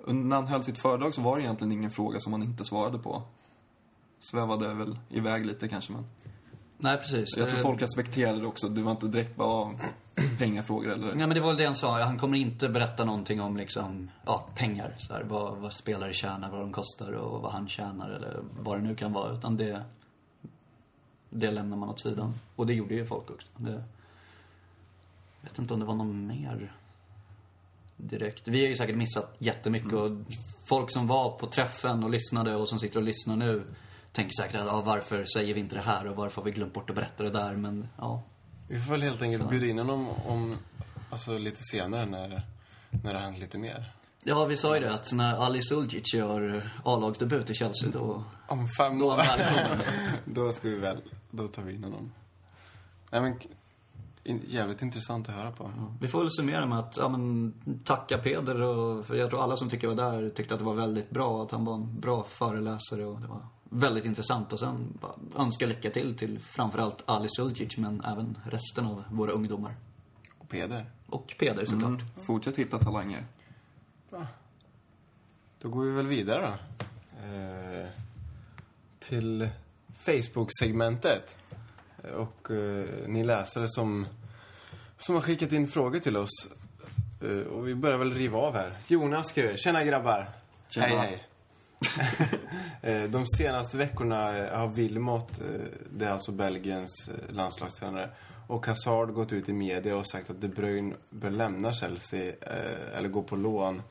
När 0.06 0.36
han 0.36 0.46
höll 0.46 0.64
sitt 0.64 0.78
föredrag 0.78 1.14
så 1.14 1.22
var 1.22 1.36
det 1.36 1.42
egentligen 1.42 1.72
ingen 1.72 1.90
fråga 1.90 2.20
som 2.20 2.32
han 2.32 2.42
inte 2.42 2.64
svarade 2.64 2.98
på. 2.98 3.22
Svävade 4.20 4.74
väl 4.74 4.98
iväg 5.08 5.46
lite 5.46 5.68
kanske 5.68 5.92
men... 5.92 6.06
Nej, 6.78 6.98
precis. 6.98 7.36
Jag 7.36 7.48
tror 7.48 7.58
Eh, 7.58 7.62
folk 7.62 7.82
respekterade 7.82 8.40
det 8.40 8.46
också. 8.46 8.68
Det 8.68 8.82
var 8.82 8.90
inte 8.90 9.06
direkt 9.06 9.36
bara 9.36 9.74
pengafrågor 10.38 10.92
eller... 10.92 11.06
Nej, 11.06 11.26
men 11.26 11.30
det 11.30 11.40
var 11.40 11.48
väl 11.48 11.56
det 11.56 11.64
han 11.64 11.74
sa. 11.74 12.02
Han 12.02 12.18
kommer 12.18 12.38
inte 12.38 12.68
berätta 12.68 13.04
någonting 13.04 13.40
om 13.40 13.56
liksom, 13.56 14.10
ja, 14.26 14.48
pengar. 14.54 14.94
Så 14.98 15.12
här, 15.12 15.22
vad, 15.22 15.58
vad 15.58 15.72
spelare 15.72 16.12
tjänar, 16.12 16.50
vad 16.50 16.60
de 16.60 16.72
kostar 16.72 17.12
och 17.12 17.42
vad 17.42 17.52
han 17.52 17.68
tjänar 17.68 18.10
eller 18.10 18.40
vad 18.60 18.78
det 18.78 18.82
nu 18.82 18.94
kan 18.94 19.12
vara. 19.12 19.32
Utan 19.32 19.56
det, 19.56 19.82
det 21.30 21.50
lämnar 21.50 21.76
man 21.76 21.88
åt 21.88 22.00
sidan. 22.00 22.34
Och 22.56 22.66
det 22.66 22.74
gjorde 22.74 22.94
ju 22.94 23.06
folk 23.06 23.30
också. 23.30 23.48
Det, 23.56 23.70
jag 25.40 25.50
vet 25.50 25.58
inte 25.58 25.74
om 25.74 25.80
det 25.80 25.86
var 25.86 25.94
någon 25.94 26.26
mer 26.26 26.72
direkt. 27.96 28.48
Vi 28.48 28.60
har 28.62 28.68
ju 28.68 28.76
säkert 28.76 28.96
missat 28.96 29.36
jättemycket 29.38 29.92
och 29.92 30.10
folk 30.64 30.92
som 30.92 31.06
var 31.06 31.38
på 31.38 31.46
träffen 31.46 32.04
och 32.04 32.10
lyssnade 32.10 32.56
och 32.56 32.68
som 32.68 32.78
sitter 32.78 32.98
och 32.98 33.04
lyssnar 33.04 33.36
nu 33.36 33.64
tänker 34.12 34.32
säkert 34.42 34.60
att 34.60 34.66
ja, 34.66 34.82
varför 34.86 35.24
säger 35.24 35.54
vi 35.54 35.60
inte 35.60 35.74
det 35.74 35.80
här 35.82 36.06
och 36.06 36.16
varför 36.16 36.36
har 36.40 36.44
vi 36.46 36.50
glömt 36.50 36.74
bort 36.74 36.90
att 36.90 36.96
berätta 36.96 37.24
det 37.24 37.30
där? 37.30 37.56
Men 37.56 37.88
ja, 37.96 38.22
Vi 38.68 38.80
får 38.80 38.90
väl 38.90 39.02
helt 39.02 39.22
enkelt 39.22 39.42
Så. 39.42 39.48
bjuda 39.48 39.66
in 39.66 39.78
honom 39.78 40.08
om, 40.08 40.56
alltså 41.10 41.38
lite 41.38 41.62
senare 41.62 42.06
när, 42.06 42.42
när 43.04 43.12
det 43.14 43.18
hänt 43.20 43.38
lite 43.38 43.58
mer. 43.58 43.92
Ja, 44.24 44.44
vi 44.44 44.56
sa 44.56 44.74
ju 44.74 44.80
det 44.80 44.94
att 44.94 45.12
när 45.12 45.34
Ali 45.36 45.62
Suljic 45.62 46.14
gör 46.14 46.70
A-lagsdebut 46.84 47.50
i 47.50 47.54
Chelsea 47.54 47.90
då... 47.92 48.24
Om 48.46 48.68
fem 48.78 48.98
Då 48.98 49.06
år. 49.06 49.16
välkommen. 49.16 49.78
då 50.24 50.52
ska 50.52 50.68
vi 50.68 50.78
väl, 50.78 51.02
då 51.30 51.48
tar 51.48 51.62
vi 51.62 51.74
in 51.74 51.84
honom. 51.84 52.12
Nej 53.10 53.20
men, 53.20 53.38
in, 54.24 54.44
jävligt 54.48 54.82
intressant 54.82 55.28
att 55.28 55.34
höra 55.34 55.50
på. 55.52 55.70
Vi 56.00 56.08
får 56.08 56.18
väl 56.20 56.30
summera 56.30 56.66
med 56.66 56.78
att, 56.78 56.96
ja 56.96 57.08
men, 57.08 57.54
tacka 57.84 58.18
Peder 58.18 58.60
och, 58.62 59.06
för 59.06 59.14
jag 59.14 59.30
tror 59.30 59.42
alla 59.42 59.56
som 59.56 59.70
tycker 59.70 59.88
jag 59.88 59.94
var 59.94 60.12
där 60.12 60.30
tyckte 60.30 60.54
att 60.54 60.60
det 60.60 60.66
var 60.66 60.74
väldigt 60.74 61.10
bra, 61.10 61.42
att 61.42 61.50
han 61.50 61.64
var 61.64 61.74
en 61.74 62.00
bra 62.00 62.24
föreläsare 62.24 63.04
och 63.04 63.20
det 63.20 63.26
var 63.26 63.46
väldigt 63.68 64.04
intressant 64.04 64.52
och 64.52 64.60
sen 64.60 64.98
önska 65.36 65.66
lycka 65.66 65.90
till 65.90 66.16
till 66.16 66.38
framförallt 66.38 67.02
Ali 67.06 67.28
Suljic 67.28 67.76
men 67.76 68.04
även 68.04 68.38
resten 68.44 68.86
av 68.86 69.04
våra 69.10 69.32
ungdomar. 69.32 69.74
Och 70.38 70.48
Peder. 70.48 70.90
Och 71.06 71.34
Peder 71.38 71.64
såklart. 71.64 72.00
Mm. 72.00 72.24
Fortsätt 72.26 72.56
hitta 72.56 72.78
talanger. 72.78 73.26
Då 75.60 75.68
går 75.68 75.84
vi 75.84 75.90
väl 75.90 76.06
vidare 76.06 76.40
då. 76.40 76.84
Eh, 77.26 77.88
till 78.98 79.48
Facebook-segmentet. 79.98 81.36
Och 82.16 82.50
eh, 82.50 82.86
ni 83.06 83.24
läsare 83.24 83.68
som, 83.68 84.06
som 84.98 85.14
har 85.14 85.22
skickat 85.22 85.52
in 85.52 85.68
frågor 85.68 85.98
till 86.00 86.16
oss. 86.16 86.48
Eh, 87.22 87.46
och 87.46 87.68
vi 87.68 87.74
börjar 87.74 87.98
väl 87.98 88.14
riva 88.14 88.38
av 88.38 88.54
här. 88.54 88.72
Jonas 88.88 89.28
skriver, 89.28 89.56
tjena 89.56 89.84
grabbar. 89.84 90.30
Tjena. 90.68 90.86
Hej 90.86 90.96
hej. 90.96 91.27
Eh, 92.82 93.04
de 93.04 93.26
senaste 93.26 93.78
veckorna 93.78 94.38
eh, 94.38 94.58
har 94.58 94.68
Wilmot, 94.68 95.40
eh, 95.40 95.46
det 95.90 96.04
är 96.04 96.10
alltså 96.10 96.32
Belgiens 96.32 97.10
landslagstränare, 97.28 98.10
och 98.46 98.66
Hazard 98.66 99.12
gått 99.12 99.32
ut 99.32 99.48
i 99.48 99.52
media 99.52 99.96
och 99.96 100.08
sagt 100.08 100.30
att 100.30 100.40
De 100.40 100.48
Bruyne 100.48 100.94
bör 101.10 101.30
lämna 101.30 101.72
Chelsea 101.72 102.32
eller 102.96 103.08
gå 103.08 103.22
på 103.22 103.36
lån 103.36 103.82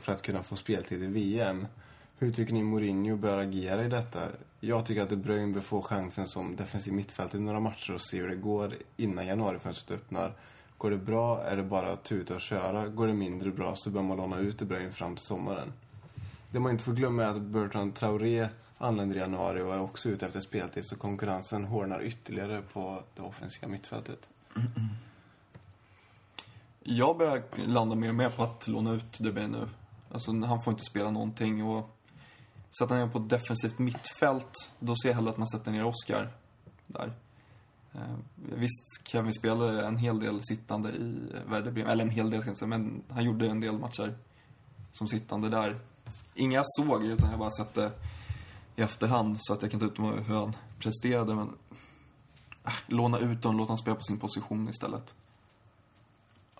för 0.00 0.12
att 0.12 0.22
kunna 0.22 0.42
få 0.42 0.56
speltid 0.56 1.02
i 1.02 1.06
VM. 1.06 1.66
Hur 2.18 2.32
tycker 2.32 2.52
ni 2.52 2.62
Mourinho 2.62 3.16
bör 3.16 3.38
agera 3.38 3.84
i 3.84 3.88
detta? 3.88 4.20
Jag 4.60 4.86
tycker 4.86 5.02
att 5.02 5.10
De 5.10 5.16
Bruyne 5.16 5.54
bör 5.54 5.60
få 5.60 5.82
chansen 5.82 6.28
som 6.28 6.56
defensiv 6.56 6.92
mittfältare 6.92 7.40
i 7.40 7.44
några 7.44 7.60
matcher 7.60 7.94
och 7.94 8.02
se 8.02 8.16
hur 8.16 8.28
det 8.28 8.36
går 8.36 8.74
innan 8.96 9.26
januarifönstret 9.26 10.00
öppnar. 10.00 10.32
Går 10.78 10.90
det 10.90 10.96
bra 10.96 11.42
är 11.42 11.56
det 11.56 11.62
bara 11.62 11.92
att 11.92 12.04
tuta 12.04 12.34
och 12.34 12.40
köra. 12.40 12.88
Går 12.88 13.06
det 13.06 13.12
mindre 13.14 13.50
bra 13.50 13.74
så 13.76 13.90
bör 13.90 14.02
man 14.02 14.16
låna 14.16 14.38
ut 14.38 14.58
De 14.58 14.64
Bruyne 14.64 14.90
fram 14.92 15.16
till 15.16 15.26
sommaren. 15.26 15.72
Det 16.54 16.60
man 16.60 16.72
inte 16.72 16.84
får 16.84 16.92
glömma 16.92 17.22
är 17.22 17.26
att 17.26 17.42
Bertrand 17.42 17.94
Traoré 17.94 18.48
anländer 18.78 19.16
i 19.16 19.18
januari 19.18 19.62
och 19.62 19.74
är 19.74 19.80
också 19.80 20.08
ute 20.08 20.26
efter 20.26 20.40
speltid 20.40 20.84
så 20.84 20.96
konkurrensen 20.96 21.64
hårdnar 21.64 22.02
ytterligare 22.02 22.62
på 22.72 23.02
det 23.14 23.22
offensiva 23.22 23.68
mittfältet. 23.68 24.28
Jag 26.82 27.18
börjar 27.18 27.42
landa 27.66 27.96
mer 27.96 28.08
och 28.08 28.14
mer 28.14 28.30
på 28.30 28.42
att 28.42 28.68
låna 28.68 28.92
ut 28.92 29.18
DB 29.18 29.38
nu. 29.38 29.68
Alltså, 30.12 30.32
han 30.32 30.62
får 30.62 30.72
inte 30.72 30.84
spela 30.84 31.10
någonting 31.10 31.64
och 31.64 31.96
sätter 32.78 32.94
han 32.94 33.04
ner 33.04 33.12
på 33.12 33.18
ett 33.18 33.28
defensivt 33.28 33.78
mittfält, 33.78 34.72
då 34.78 34.94
ser 34.96 35.08
jag 35.08 35.16
hellre 35.16 35.30
att 35.30 35.38
man 35.38 35.46
sätter 35.46 35.70
ner 35.70 35.84
Oscar 35.84 36.32
där. 36.86 37.12
Eh, 37.94 38.16
visst, 38.36 39.06
Kevin 39.06 39.32
spelade 39.32 39.86
en 39.86 39.96
hel 39.96 40.20
del 40.20 40.40
sittande 40.42 40.88
i 40.88 41.32
Werder 41.48 41.70
Bremen, 41.70 41.92
eller 41.92 42.04
en 42.04 42.10
hel 42.10 42.30
del 42.30 42.40
ska 42.40 42.50
jag 42.50 42.58
säga, 42.58 42.68
men 42.68 43.02
han 43.08 43.24
gjorde 43.24 43.46
en 43.46 43.60
del 43.60 43.78
matcher 43.78 44.18
som 44.92 45.08
sittande 45.08 45.48
där. 45.48 45.80
Inga 46.34 46.56
jag 46.56 46.64
såg, 46.66 47.04
utan 47.04 47.30
jag 47.30 47.38
bara 47.38 47.50
sett 47.50 47.74
det 47.74 47.92
i 48.76 48.82
efterhand 48.82 49.36
så 49.40 49.52
att 49.52 49.62
jag 49.62 49.70
kan 49.70 49.80
ta 49.80 49.86
ut 49.86 49.98
hur 49.98 50.34
han 50.34 50.56
presterade, 50.78 51.34
men 51.34 51.56
äh, 52.64 52.72
låna 52.86 53.18
ut 53.18 53.44
honom, 53.44 53.58
låt 53.58 53.68
han 53.68 53.78
spela 53.78 53.96
på 53.96 54.02
sin 54.02 54.18
position 54.18 54.68
istället. 54.68 55.14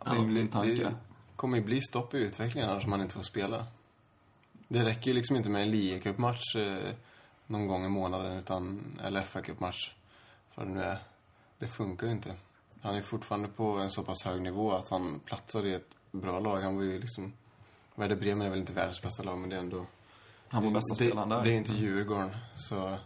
Det 0.05 0.11
är 0.11 0.21
min 0.21 0.49
tanke. 0.49 0.85
Det 0.85 0.97
kommer 1.37 1.57
ju 1.57 1.65
bli 1.65 1.81
stopp 1.81 2.15
i 2.15 2.19
utvecklingen 2.19 2.71
annars 2.71 2.85
om 2.85 2.91
man 2.91 3.01
inte 3.01 3.15
får 3.15 3.23
spela. 3.23 3.67
Det 4.69 4.85
räcker 4.85 5.11
ju 5.11 5.15
liksom 5.15 5.37
inte 5.37 5.51
med 5.51 5.63
en 5.63 5.71
liga-cupmatch 5.71 6.57
eh, 6.57 6.95
någon 7.47 7.67
gång 7.67 7.85
i 7.85 7.89
månaden 7.89 8.39
utan, 8.39 8.83
eller 9.05 9.21
FA-cupmatch. 9.21 9.93
För 10.51 10.65
nu 10.65 10.83
är. 10.83 10.99
Det 11.59 11.69
funkar 11.69 12.07
ju 12.07 12.13
inte. 12.13 12.35
Han 12.81 12.95
är 12.95 13.03
fortfarande 13.03 13.49
på 13.49 13.79
en 13.79 13.91
så 13.91 14.03
pass 14.03 14.23
hög 14.25 14.43
nivå 14.43 14.73
att 14.73 14.89
han 14.89 15.21
platsar 15.25 15.67
i 15.67 15.75
ett 15.75 15.91
bra 16.11 16.41
lag. 16.41 16.61
Han 16.61 16.77
var 16.77 16.83
ju 16.83 17.01
liksom... 17.01 17.33
Werder 17.95 18.17
Bremen 18.17 18.47
är 18.47 18.51
väl 18.51 18.59
inte 18.59 18.73
världens 18.73 19.03
bästa 19.03 19.23
lag, 19.23 19.39
men 19.39 19.51
det 19.51 19.57
är 19.57 19.61
ändå... 19.61 19.87
Han 20.49 20.63
var 20.63 20.71
det, 20.71 20.75
bästa 20.75 20.95
det, 20.95 21.05
spelaren 21.05 21.29
där. 21.29 21.43
Det 21.43 21.51
är 21.51 21.55
inte 21.55 21.73
Djurgården, 21.73 22.31
så... 22.55 22.99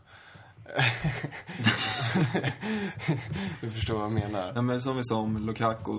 du 3.61 3.71
förstår 3.71 3.95
vad 3.95 4.05
jag 4.05 4.13
menar. 4.13 4.53
Ja, 4.55 4.63
men 4.63 4.81
som 4.81 4.97
vi 4.97 5.05
sa 5.05 5.17
om 5.17 5.47
Lukaku, 5.47 5.93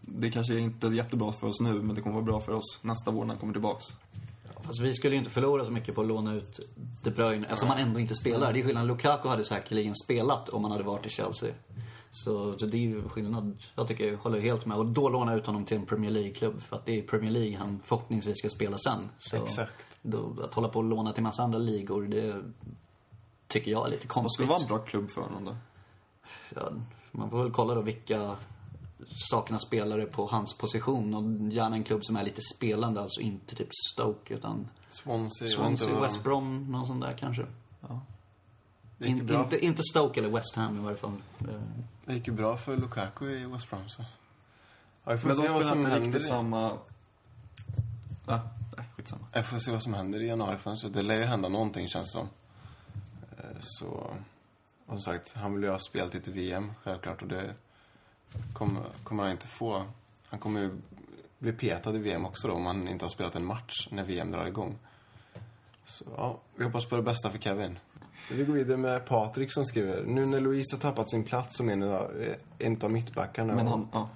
det 0.00 0.30
kanske 0.30 0.58
inte 0.58 0.86
är 0.86 0.90
jättebra 0.90 1.32
för 1.32 1.46
oss 1.46 1.60
nu, 1.60 1.72
men 1.72 1.96
det 1.96 2.02
kommer 2.02 2.14
vara 2.14 2.24
bra 2.24 2.40
för 2.40 2.52
oss 2.52 2.80
nästa 2.82 3.10
vår 3.10 3.24
när 3.24 3.28
han 3.28 3.38
kommer 3.38 3.52
tillbaks. 3.52 3.86
Fast 4.62 4.80
vi 4.80 4.94
skulle 4.94 5.14
ju 5.14 5.18
inte 5.18 5.30
förlora 5.30 5.64
så 5.64 5.70
mycket 5.70 5.94
på 5.94 6.00
att 6.00 6.06
låna 6.06 6.34
ut 6.34 6.60
De 7.02 7.10
Bruyne 7.10 7.46
eftersom 7.46 7.68
han 7.68 7.78
ändå 7.78 8.00
inte 8.00 8.14
spelar. 8.14 8.52
Det 8.52 8.60
är 8.60 8.64
skillnad. 8.64 8.86
Lukaku 8.86 9.28
hade 9.28 9.44
säkerligen 9.44 9.94
spelat 9.94 10.48
om 10.48 10.64
han 10.64 10.72
hade 10.72 10.84
varit 10.84 11.06
i 11.06 11.10
Chelsea. 11.10 11.50
Så, 12.10 12.58
så 12.58 12.66
det 12.66 12.76
är 12.76 12.80
ju 12.80 13.08
skillnad. 13.08 13.58
Jag 13.74 13.88
tycker 13.88 14.08
jag 14.08 14.18
håller 14.18 14.40
helt 14.40 14.66
med. 14.66 14.78
Och 14.78 14.86
då 14.86 15.08
låna 15.08 15.34
ut 15.34 15.46
honom 15.46 15.64
till 15.64 15.76
en 15.76 15.86
Premier 15.86 16.10
League-klubb. 16.10 16.62
För 16.62 16.76
att 16.76 16.86
det 16.86 16.98
är 16.98 17.02
Premier 17.02 17.30
League 17.30 17.58
han 17.58 17.80
förhoppningsvis 17.84 18.38
ska 18.38 18.48
spela 18.48 18.78
sen. 18.78 19.08
Så 19.18 19.36
Exakt. 19.36 19.72
Då, 20.02 20.36
att 20.44 20.54
hålla 20.54 20.68
på 20.68 20.78
och 20.78 20.84
låna 20.84 21.12
till 21.12 21.22
massa 21.22 21.42
andra 21.42 21.58
ligor, 21.58 22.02
det 22.02 22.42
tycker 23.46 23.70
jag 23.70 23.86
är 23.86 23.90
lite 23.90 24.06
Vad 24.06 24.12
konstigt. 24.14 24.34
skulle 24.34 24.48
vara 24.48 24.60
en 24.60 24.68
bra 24.68 24.78
klubb 24.78 25.10
för 25.10 25.20
honom 25.20 25.44
då? 25.44 25.56
Ja, 26.54 26.70
man 27.12 27.30
får 27.30 27.42
väl 27.42 27.52
kolla 27.52 27.74
då 27.74 27.80
vilka 27.80 28.36
saknas 29.30 29.62
spelare 29.62 30.06
på 30.06 30.26
hans 30.26 30.56
position 30.58 31.14
och 31.14 31.52
gärna 31.52 31.76
en 31.76 31.84
klubb 31.84 32.04
som 32.04 32.16
är 32.16 32.24
lite 32.24 32.40
spelande, 32.56 33.00
alltså 33.00 33.20
inte 33.20 33.56
typ 33.56 33.68
Stoke 33.92 34.34
utan 34.34 34.68
Swansea, 34.88 35.48
jag 35.48 35.56
Swansea, 35.56 35.92
vad 35.92 36.02
West 36.02 36.24
Brom, 36.24 36.72
någon 36.72 36.86
sån 36.86 37.00
där 37.00 37.12
kanske. 37.18 37.46
Det 39.00 39.06
gick, 39.06 39.14
ju 39.16 39.20
In, 39.20 39.26
bra, 39.26 39.42
inte, 39.44 39.64
inte 39.64 39.82
Stoke 39.82 40.20
eller 40.20 40.30
West 40.30 40.56
Ham 40.56 40.76
i 40.78 40.80
varje 40.80 40.96
fall. 40.96 41.12
Eh, 41.40 41.46
det 42.04 42.14
gick 42.14 42.26
ju 42.26 42.32
bra 42.32 42.56
för 42.56 42.76
Lukaku 42.76 43.30
i 43.30 43.44
West 43.44 43.70
Brom, 43.70 43.88
så... 43.88 44.04
Ja, 45.04 45.12
vi 45.12 45.18
får 45.18 45.28
Men 45.28 45.36
de 45.36 45.42
se 45.42 45.48
vad 45.48 45.62
spelar 45.64 45.70
som 45.70 45.78
inte 45.78 45.90
händer. 45.90 46.06
riktigt 46.06 46.22
i- 46.22 46.26
samma... 46.26 46.78
Ah, 48.26 48.38
nej, 48.76 48.86
skitsamma. 48.96 49.26
Jag 49.32 49.46
får 49.46 49.58
se 49.58 49.70
vad 49.70 49.82
som 49.82 49.94
händer 49.94 50.22
i 50.22 50.26
januarifönstret. 50.26 50.92
Det 50.92 51.02
lär 51.02 51.14
ju 51.16 51.24
hända 51.24 51.48
någonting, 51.48 51.88
känns 51.88 52.12
det 52.12 52.18
som. 52.18 52.28
Eh, 53.38 53.56
Så... 53.60 53.86
Och 54.86 54.96
som 54.96 55.00
sagt, 55.00 55.32
han 55.34 55.54
vill 55.54 55.62
ju 55.62 55.70
ha 55.70 55.78
speltid 55.78 56.24
till 56.24 56.32
VM, 56.32 56.72
självklart. 56.82 57.22
Och 57.22 57.28
det 57.28 57.54
kommer, 58.52 58.82
kommer 59.04 59.22
han 59.22 59.32
inte 59.32 59.46
få. 59.46 59.84
Han 60.28 60.40
kommer 60.40 60.60
ju 60.60 60.70
bli 61.38 61.52
petad 61.52 61.94
i 61.96 61.98
VM 61.98 62.26
också 62.26 62.48
då, 62.48 62.54
om 62.54 62.66
han 62.66 62.88
inte 62.88 63.04
har 63.04 63.10
spelat 63.10 63.36
en 63.36 63.44
match 63.44 63.88
när 63.90 64.04
VM 64.04 64.32
drar 64.32 64.46
igång. 64.46 64.78
Så 65.86 66.04
ja, 66.16 66.38
vi 66.56 66.64
hoppas 66.64 66.86
på 66.86 66.96
det 66.96 67.02
bästa 67.02 67.30
för 67.30 67.38
Kevin. 67.38 67.78
Vi 68.30 68.44
går 68.44 68.52
vidare 68.54 68.76
med 68.76 69.06
Patrik 69.06 69.52
som 69.52 69.64
skriver. 69.64 70.02
Nu 70.06 70.26
när 70.26 70.40
Louise 70.40 70.76
har 70.76 70.80
tappat 70.80 71.10
sin 71.10 71.24
plats 71.24 71.56
som 71.56 71.68
en 71.68 71.82
av, 71.82 72.10
en 72.58 72.80
av 72.82 72.90
mittbackarna 72.90 73.54
Men 73.54 73.66
och- 73.66 73.72
han, 73.72 73.88
ja. 73.92 74.08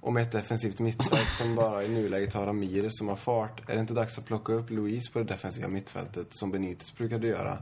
och 0.00 0.12
med 0.12 0.22
ett 0.22 0.32
defensivt 0.32 0.80
mittfält 0.80 1.28
som 1.38 1.54
bara 1.54 1.84
i 1.84 1.88
nuläget 1.88 2.34
har 2.34 2.46
Ramirez 2.46 2.98
som 2.98 3.08
har 3.08 3.16
fart, 3.16 3.70
är 3.70 3.74
det 3.74 3.80
inte 3.80 3.92
dags 3.94 4.18
att 4.18 4.24
plocka 4.24 4.52
upp 4.52 4.70
Louise 4.70 5.12
på 5.12 5.18
det 5.18 5.24
defensiva 5.24 5.68
mittfältet 5.68 6.26
som 6.30 6.50
Benitez 6.50 6.94
brukade 6.96 7.26
göra? 7.26 7.58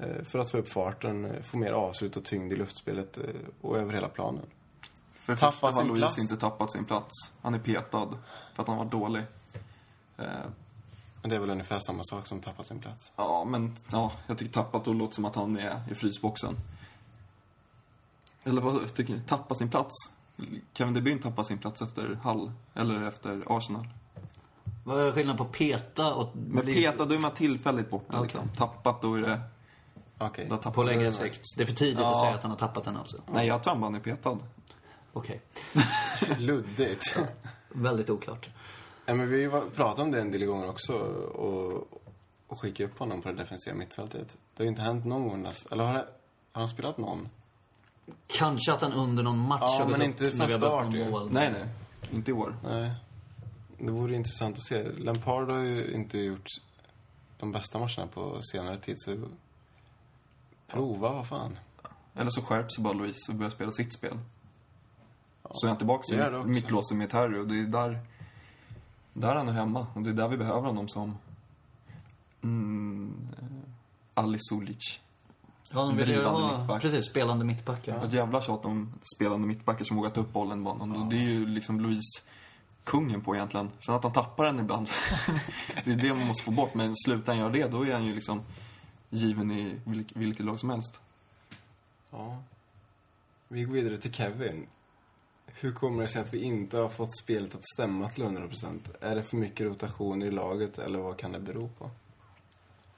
eh, 0.00 0.24
För 0.24 0.38
att 0.38 0.50
få 0.50 0.58
upp 0.58 0.68
farten, 0.72 1.24
eh, 1.24 1.42
få 1.42 1.56
mer 1.58 1.72
avslut 1.72 2.16
och 2.16 2.24
tyngd 2.24 2.52
i 2.52 2.56
luftspelet 2.56 3.18
eh, 3.18 3.24
och 3.60 3.78
över 3.78 3.92
hela 3.92 4.08
planen. 4.08 4.44
För 5.20 5.32
det 5.32 5.38
Tappat 5.38 5.54
första 5.54 5.80
har 5.82 5.84
Louise 5.88 6.00
plats. 6.06 6.18
inte 6.18 6.36
tappat 6.36 6.72
sin 6.72 6.84
plats. 6.84 7.32
Han 7.42 7.54
är 7.54 7.58
petad 7.58 8.08
för 8.54 8.62
att 8.62 8.68
han 8.68 8.76
var 8.78 8.84
dålig. 8.84 9.22
Men 11.24 11.28
det 11.30 11.36
är 11.36 11.40
väl 11.40 11.50
ungefär 11.50 11.78
samma 11.80 12.02
sak 12.04 12.26
som 12.26 12.40
tappa 12.40 12.62
sin 12.62 12.80
plats. 12.80 13.12
ja, 13.16 13.44
men 13.44 13.76
ja, 13.92 14.12
jag 14.26 14.38
tycker 14.38 14.52
tappat 14.52 14.84
då 14.84 14.92
låter 14.92 15.14
som 15.14 15.24
att 15.24 15.34
han 15.34 15.56
är 15.58 15.80
i 15.90 15.94
frysboxen. 15.94 16.56
Eller 18.42 18.60
vad 18.62 18.94
tycker 18.94 19.14
ni? 19.14 19.20
Tappa 19.20 19.54
sin 19.54 19.70
plats? 19.70 19.94
Kevin 20.72 20.94
De 20.94 21.00
Bruyne 21.00 21.22
tappar 21.22 21.42
sin 21.42 21.58
plats 21.58 21.82
efter 21.82 22.18
Hull, 22.22 22.52
eller 22.74 23.02
efter 23.02 23.44
Arsenal. 23.56 23.88
vad 24.84 25.06
är 25.06 25.12
skillnaden 25.12 25.38
på 25.46 25.52
peta 25.52 26.14
och... 26.14 26.36
Men 26.36 26.66
petad, 26.66 27.04
då 27.04 27.14
är 27.14 27.18
man 27.18 27.30
tillfälligt 27.30 27.90
borta 27.90 28.06
Okej. 28.08 28.22
liksom. 28.22 28.48
Tappat, 28.56 29.02
då 29.02 29.14
är 29.14 29.20
det... 29.22 29.40
Okej. 30.18 30.48
Tappar 30.48 30.70
På 30.70 30.82
längre 30.82 31.12
sikt. 31.12 31.42
Det 31.56 31.62
är 31.62 31.66
för 31.66 31.74
tidigt 31.74 31.98
Ja. 31.98 32.12
att 32.12 32.20
säga 32.20 32.34
att 32.34 32.42
han 32.42 32.50
har 32.50 32.58
tappat 32.58 32.84
den 32.84 32.96
alltså. 32.96 33.16
Nej, 33.32 33.46
jag 33.46 33.62
tror 33.62 33.74
han 33.76 33.94
är 33.94 34.00
petad. 34.00 34.38
Okej. 35.12 35.40
Luddigt. 36.38 37.18
Väldigt 37.68 38.10
oklart. 38.10 38.48
Ja, 39.06 39.14
men 39.14 39.28
vi 39.28 39.48
pratade 39.74 40.02
om 40.02 40.10
det 40.10 40.20
en 40.20 40.30
del 40.30 40.44
gånger 40.44 40.68
också 40.68 40.92
och, 40.94 41.88
och 42.46 42.60
skicka 42.60 42.84
upp 42.84 42.98
honom 42.98 43.22
på 43.22 43.28
det 43.28 43.34
defensiva 43.34 43.76
mittfältet. 43.76 44.28
Det 44.28 44.62
har 44.62 44.64
ju 44.64 44.68
inte 44.68 44.82
hänt 44.82 45.04
någon 45.04 45.28
gång 45.28 45.42
nästan. 45.42 45.72
Eller 45.72 45.84
har, 45.84 45.94
det, 45.94 46.06
har 46.52 46.60
han 46.62 46.68
spelat 46.68 46.98
någon? 46.98 47.28
Kanske 48.26 48.72
att 48.72 48.82
han 48.82 48.92
under 48.92 49.22
någon 49.22 49.38
match 49.38 49.60
Ja, 49.62 49.68
har 49.78 49.84
gått 49.84 49.90
men 49.90 50.00
upp 50.00 50.06
inte 50.06 50.24
när 50.24 50.30
från 50.30 50.46
vi 50.46 50.52
har 50.52 50.60
börjat 50.60 50.94
ju. 50.94 51.10
mål. 51.10 51.28
Nej, 51.32 51.52
nej. 51.52 51.68
Inte 52.12 52.30
i 52.30 52.34
år. 52.34 52.56
Nej. 52.64 52.92
Det 53.78 53.92
vore 53.92 54.14
intressant 54.14 54.56
att 54.56 54.64
se. 54.64 54.84
Lampard 54.98 55.50
har 55.50 55.58
ju 55.58 55.94
inte 55.94 56.18
gjort 56.18 56.46
de 57.38 57.52
bästa 57.52 57.78
matcherna 57.78 58.06
på 58.14 58.38
senare 58.42 58.78
tid, 58.78 58.94
så 58.98 59.16
prova, 60.66 61.12
vad 61.12 61.28
fan. 61.28 61.58
Eller 62.14 62.30
så 62.30 62.42
skärps 62.42 62.78
bara 62.78 62.92
Louise 62.92 63.32
och 63.32 63.38
börjar 63.38 63.50
spela 63.50 63.70
sitt 63.70 63.94
spel. 63.94 64.18
Så 65.50 65.66
är 65.66 65.68
han 65.68 65.78
tillbaka 65.78 66.14
i 66.14 66.44
mittlåset 66.44 66.96
med 66.98 67.10
Terry 67.10 67.38
och 67.38 67.46
det 67.48 67.54
är 67.58 67.62
där, 67.64 68.00
där 69.14 69.34
han 69.34 69.48
är 69.48 69.52
hemma. 69.52 69.86
Och 69.94 70.02
det 70.02 70.10
är 70.10 70.14
där 70.14 70.28
vi 70.28 70.36
behöver 70.36 70.60
honom 70.60 70.88
som 70.88 71.18
mm, 72.42 73.28
eh, 73.38 74.22
Ali 74.22 74.38
Sulic. 74.40 75.00
Ja, 75.70 75.80
de 75.80 75.96
vill 75.96 76.08
ju 76.08 76.14
Drivande 76.14 76.40
ha, 76.40 76.58
mittback. 76.58 76.82
precis, 76.82 77.06
spelande 77.06 77.44
mittbackar. 77.44 77.98
Ett 77.98 78.12
jävla 78.12 78.42
tjat 78.42 78.64
om 78.64 78.92
spelande 79.16 79.46
mittbackar 79.46 79.84
som 79.84 79.96
vågar 79.96 80.10
ta 80.10 80.20
upp 80.20 80.32
bollen 80.32 80.64
banan. 80.64 80.96
Och 80.96 81.08
det 81.08 81.16
är 81.16 81.22
ju 81.22 81.46
liksom 81.46 81.80
Louise 81.80 82.20
kungen 82.84 83.20
på 83.20 83.34
egentligen. 83.34 83.70
Sen 83.78 83.94
att 83.94 84.02
han 84.02 84.12
tappar 84.12 84.44
den 84.44 84.58
ibland. 84.58 84.88
det 85.84 85.92
är 85.92 85.96
det 85.96 86.14
man 86.14 86.26
måste 86.26 86.44
få 86.44 86.50
bort. 86.50 86.74
Men 86.74 86.96
slutar 86.96 87.32
han 87.32 87.40
göra 87.40 87.52
det, 87.52 87.68
då 87.68 87.86
är 87.86 87.92
han 87.92 88.04
ju 88.04 88.14
liksom 88.14 88.42
given 89.10 89.50
i 89.50 89.80
vilk, 89.84 90.12
vilket 90.14 90.46
lag 90.46 90.60
som 90.60 90.70
helst. 90.70 91.00
Ja. 92.10 92.42
Vi 93.48 93.62
går 93.62 93.74
vidare 93.74 93.98
till 93.98 94.12
Kevin. 94.12 94.66
Hur 95.60 95.72
kommer 95.72 96.02
det 96.02 96.08
sig 96.08 96.22
att 96.22 96.34
vi 96.34 96.42
inte 96.42 96.78
har 96.78 96.88
fått 96.88 97.18
spelet 97.18 97.54
att 97.54 97.68
stämma 97.74 98.08
till 98.08 98.24
100%? 98.24 98.78
Är 99.00 99.14
det 99.14 99.22
för 99.22 99.36
mycket 99.36 99.66
rotationer 99.66 100.26
i 100.26 100.30
laget 100.30 100.78
eller 100.78 100.98
vad 100.98 101.16
kan 101.16 101.32
det 101.32 101.40
bero 101.40 101.68
på? 101.68 101.90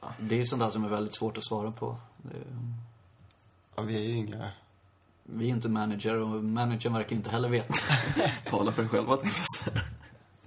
Ja, 0.01 0.09
Det 0.19 0.35
är 0.35 0.39
ju 0.39 0.45
sånt 0.45 0.63
där 0.63 0.71
som 0.71 0.85
är 0.85 0.89
väldigt 0.89 1.15
svårt 1.15 1.39
att 1.39 1.47
svara 1.47 1.73
på. 1.73 1.97
Det, 2.17 2.33
Ja, 3.77 3.83
vi 3.83 3.97
är 3.97 4.01
ju 4.01 4.13
inga... 4.13 4.51
Vi 5.23 5.45
är 5.45 5.49
inte 5.49 5.69
manager 5.69 6.17
och 6.17 6.45
managern 6.45 6.93
verkar 6.93 7.17
inte 7.17 7.31
heller 7.31 7.49
veta. 7.49 7.75
Tala 8.45 8.73
för 8.73 8.83
dig 8.83 8.91
jag 8.95 9.23
säga. 9.65 9.81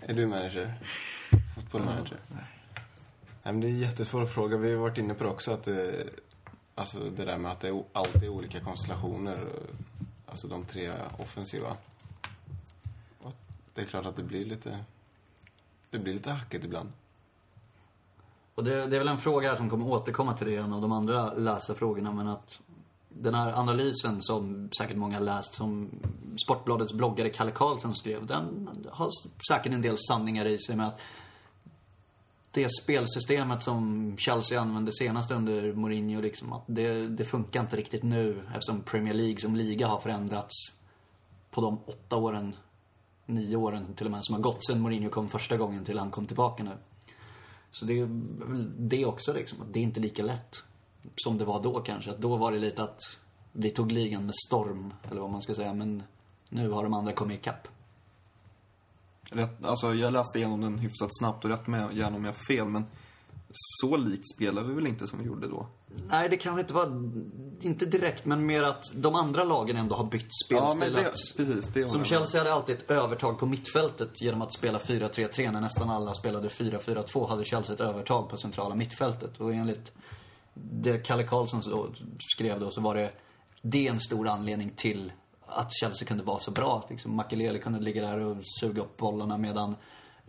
Är 0.01 0.13
du 0.13 0.27
manager? 0.27 0.79
Fotbollmanager? 1.55 2.17
Nej. 2.27 2.43
men 3.43 3.61
det 3.61 3.67
är 3.67 3.71
jättesvår 3.71 4.25
fråga. 4.25 4.57
Vi 4.57 4.71
har 4.71 4.77
varit 4.77 4.97
inne 4.97 5.13
på 5.13 5.23
det 5.23 5.29
också, 5.29 5.51
att 5.51 5.63
det, 5.63 6.07
alltså 6.75 6.99
det 6.99 7.25
där 7.25 7.37
med 7.37 7.51
att 7.51 7.59
det 7.59 7.83
alltid 7.93 8.23
är 8.23 8.29
olika 8.29 8.59
konstellationer. 8.59 9.47
Alltså 10.25 10.47
de 10.47 10.65
tre 10.65 10.91
offensiva. 11.17 11.77
Det 13.73 13.81
är 13.81 13.85
klart 13.85 14.05
att 14.05 14.15
det 14.15 14.23
blir 14.23 14.45
lite... 14.45 14.85
Det 15.89 15.99
blir 15.99 16.13
lite 16.13 16.31
hackigt 16.31 16.65
ibland. 16.65 16.91
Och 18.55 18.63
det, 18.63 18.87
det 18.87 18.95
är 18.95 18.99
väl 18.99 19.07
en 19.07 19.17
fråga 19.17 19.49
här 19.49 19.55
som 19.55 19.69
kommer 19.69 19.87
återkomma 19.87 20.37
till 20.37 20.47
det 20.47 20.53
i 20.53 20.55
en 20.55 20.73
av 20.73 20.81
de 20.81 20.91
andra 20.91 21.33
läsarfrågorna, 21.33 22.11
men 22.11 22.27
att 22.27 22.59
den 23.09 23.35
här 23.35 23.53
analysen 23.53 24.21
som 24.21 24.69
säkert 24.77 24.97
många 24.97 25.17
har 25.17 25.23
läst, 25.25 25.53
som 25.53 25.89
Sportbladets 26.45 26.93
bloggare 26.93 27.29
Kalle 27.29 27.51
Karlsson 27.51 27.95
skrev, 27.95 28.25
den 28.25 28.69
har 28.89 29.09
säkert 29.49 29.73
en 29.73 29.81
del 29.81 29.95
sanningar 29.97 30.45
i 30.45 30.59
sig 30.59 30.75
med 30.75 30.87
att 30.87 31.01
det 32.51 32.67
spelsystemet 32.83 33.63
som 33.63 34.15
Chelsea 34.17 34.61
använde 34.61 34.91
senast 34.91 35.31
under 35.31 35.73
Mourinho, 35.73 36.21
liksom, 36.21 36.53
att 36.53 36.63
det, 36.65 37.07
det 37.07 37.25
funkar 37.25 37.61
inte 37.61 37.75
riktigt 37.75 38.03
nu 38.03 38.41
eftersom 38.53 38.81
Premier 38.81 39.13
League 39.13 39.39
som 39.39 39.55
liga 39.55 39.87
har 39.87 39.99
förändrats 39.99 40.55
på 41.51 41.61
de 41.61 41.79
åtta 41.85 42.15
åren, 42.15 42.55
nio 43.29 43.55
åren 43.55 43.93
till 43.93 44.05
och 44.05 44.11
med, 44.11 44.25
som 44.25 44.35
har 44.35 44.41
gått 44.41 44.65
sedan 44.65 44.81
Mourinho 44.81 45.09
kom 45.09 45.29
första 45.29 45.57
gången 45.57 45.85
till 45.85 45.99
han 45.99 46.11
kom 46.11 46.27
tillbaka 46.27 46.63
nu. 46.63 46.77
Så 47.71 47.85
det 47.85 47.99
är 47.99 48.05
väl 48.45 48.89
det 48.89 49.05
också 49.05 49.33
liksom, 49.33 49.61
att 49.61 49.73
det 49.73 49.79
är 49.79 49.83
inte 49.83 49.99
lika 49.99 50.23
lätt 50.23 50.63
som 51.15 51.37
det 51.37 51.45
var 51.45 51.63
då 51.63 51.79
kanske. 51.79 52.11
Att 52.11 52.21
då 52.21 52.37
var 52.37 52.51
det 52.51 52.59
lite 52.59 52.83
att 52.83 52.99
vi 53.51 53.69
tog 53.69 53.91
ligan 53.91 54.25
med 54.25 54.35
storm, 54.47 54.93
eller 55.11 55.21
vad 55.21 55.29
man 55.29 55.41
ska 55.41 55.55
säga, 55.55 55.73
men 55.73 56.03
nu 56.49 56.69
har 56.69 56.83
de 56.83 56.93
andra 56.93 57.13
kommit 57.13 57.39
ikapp. 57.39 57.67
Rätt, 59.31 59.65
alltså, 59.65 59.93
jag 59.93 60.13
läste 60.13 60.37
igenom 60.37 60.61
den 60.61 60.77
hyfsat 60.77 61.09
snabbt 61.19 61.45
och 61.45 61.51
rätt 61.51 61.67
med 61.67 61.97
gärna 61.97 62.15
om 62.15 62.25
jag 62.25 62.31
har 62.31 62.45
fel, 62.55 62.67
men 62.67 62.85
så 63.51 63.97
likt 63.97 64.29
spelar 64.35 64.63
vi 64.63 64.73
väl 64.73 64.87
inte 64.87 65.07
som 65.07 65.19
vi 65.19 65.25
gjorde 65.25 65.47
då? 65.47 65.67
Nej, 66.09 66.29
det 66.29 66.37
kanske 66.37 66.61
inte 66.61 66.73
var, 66.73 66.85
inte 67.61 67.85
direkt, 67.85 68.25
men 68.25 68.45
mer 68.45 68.63
att 68.63 68.83
de 68.95 69.15
andra 69.15 69.43
lagen 69.43 69.75
ändå 69.75 69.95
har 69.95 70.03
bytt 70.03 70.27
Ja, 70.49 70.69
spelstil. 70.69 70.93
det, 70.93 71.07
att, 71.09 71.15
precis. 71.37 71.67
Det 71.67 71.89
som. 71.89 72.03
Chelsea 72.03 72.41
hade 72.41 72.53
alltid 72.53 72.75
ett 72.75 72.91
övertag 72.91 73.39
på 73.39 73.45
mittfältet 73.45 74.21
genom 74.21 74.41
att 74.41 74.53
spela 74.53 74.77
4-3-3 74.77 75.51
när 75.51 75.61
nästan 75.61 75.89
alla 75.89 76.13
spelade 76.13 76.47
4-4-2 76.47 77.27
hade 77.27 77.43
Chelsea 77.43 77.73
ett 77.75 77.81
övertag 77.81 78.29
på 78.29 78.37
centrala 78.37 78.75
mittfältet. 78.75 79.37
Och 79.37 79.53
enligt 79.53 79.91
det 80.53 80.97
Kalle 80.97 81.23
Karlsson 81.23 81.61
skrev 82.35 82.59
då 82.59 82.69
så 82.71 82.81
var 82.81 82.95
det, 82.95 83.11
det 83.61 83.87
en 83.87 83.99
stor 83.99 84.27
anledning 84.27 84.71
till 84.75 85.11
att 85.45 85.69
Chelsea 85.81 86.07
kunde 86.07 86.23
vara 86.23 86.39
så 86.39 86.51
bra. 86.51 86.77
Att 86.77 86.89
liksom 86.89 87.15
Makelele 87.15 87.59
kunde 87.59 87.79
ligga 87.79 88.01
där 88.01 88.19
och 88.19 88.37
suga 88.61 88.81
upp 88.81 88.97
bollarna 88.97 89.37
medan 89.37 89.75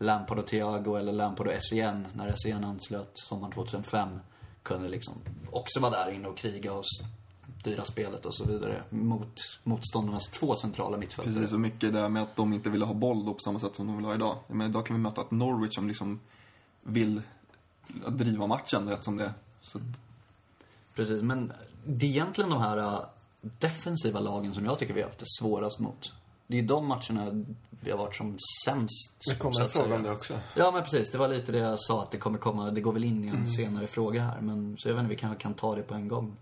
Lampard 0.00 0.38
och 0.38 0.46
Thiago 0.46 0.96
eller 0.96 1.12
Lampard 1.12 1.46
och 1.46 1.52
SCN, 1.62 2.06
när 2.14 2.36
SCN 2.36 2.64
anslöt 2.64 3.10
sommaren 3.14 3.52
2005, 3.52 4.08
kunde 4.62 4.88
liksom 4.88 5.14
också 5.50 5.80
vara 5.80 5.90
där 5.90 6.10
inne 6.12 6.28
och 6.28 6.38
kriga 6.38 6.72
och 6.72 6.84
styra 7.60 7.84
spelet 7.84 8.26
och 8.26 8.34
så 8.34 8.44
vidare 8.44 8.82
mot 8.90 9.34
motståndarnas 9.62 10.28
två 10.28 10.56
centrala 10.56 10.96
mittfältare. 10.96 11.34
Precis, 11.34 11.52
och 11.52 11.60
mycket 11.60 11.92
där 11.92 12.08
med 12.08 12.22
att 12.22 12.36
de 12.36 12.52
inte 12.52 12.70
ville 12.70 12.84
ha 12.84 12.94
boll 12.94 13.24
då 13.24 13.34
på 13.34 13.40
samma 13.40 13.58
sätt 13.58 13.76
som 13.76 13.86
de 13.86 13.96
vill 13.96 14.06
ha 14.06 14.14
idag. 14.14 14.36
Men 14.46 14.70
idag 14.70 14.86
kan 14.86 14.96
vi 14.96 15.02
möta 15.02 15.20
ett 15.20 15.30
Norwich 15.30 15.74
som 15.74 15.88
liksom 15.88 16.20
vill 16.82 17.22
driva 18.08 18.46
matchen 18.46 18.88
rätt 18.88 19.04
som 19.04 19.16
det. 19.16 19.34
Så 19.60 19.80
Precis, 20.94 21.22
men 21.22 21.52
det 21.86 22.06
är 22.06 22.10
egentligen 22.10 22.50
de 22.50 22.60
här 22.60 22.76
äh, 22.76 23.00
defensiva 23.40 24.20
lagen 24.20 24.54
som 24.54 24.64
jag 24.64 24.78
tycker 24.78 24.94
vi 24.94 25.00
har 25.00 25.08
haft 25.08 25.18
det 25.20 25.26
svårast 25.38 25.78
mot. 25.78 26.12
Det 26.46 26.58
är 26.58 26.62
de 26.62 26.86
matcherna 26.86 27.44
vi 27.80 27.90
har 27.90 27.98
varit 27.98 28.16
som 28.16 28.36
sämst. 28.64 29.16
Det 29.28 29.34
kommer 29.34 29.60
en 29.60 29.66
att 29.66 29.72
fråga 29.72 29.94
om 29.94 30.02
det 30.02 30.10
också. 30.10 30.40
Ja, 30.56 30.70
men 30.70 30.82
precis. 30.82 31.10
Det 31.10 31.18
var 31.18 31.28
lite 31.28 31.52
det 31.52 31.58
jag 31.58 31.80
sa, 31.80 32.02
att 32.02 32.10
det 32.10 32.18
kommer 32.18 32.38
komma, 32.38 32.70
det 32.70 32.80
går 32.80 32.92
väl 32.92 33.04
in 33.04 33.24
i 33.24 33.28
en 33.28 33.34
Mm. 33.34 33.46
senare 33.46 33.86
fråga 33.86 34.22
här. 34.22 34.40
Men, 34.40 34.78
så 34.78 34.88
jag 34.88 34.94
vet 34.94 35.00
inte, 35.02 35.10
vi 35.14 35.16
kanske 35.20 35.42
kan 35.42 35.54
ta 35.54 35.74
det 35.74 35.82
på 35.82 35.94
en 35.94 36.08
gång. 36.08 36.36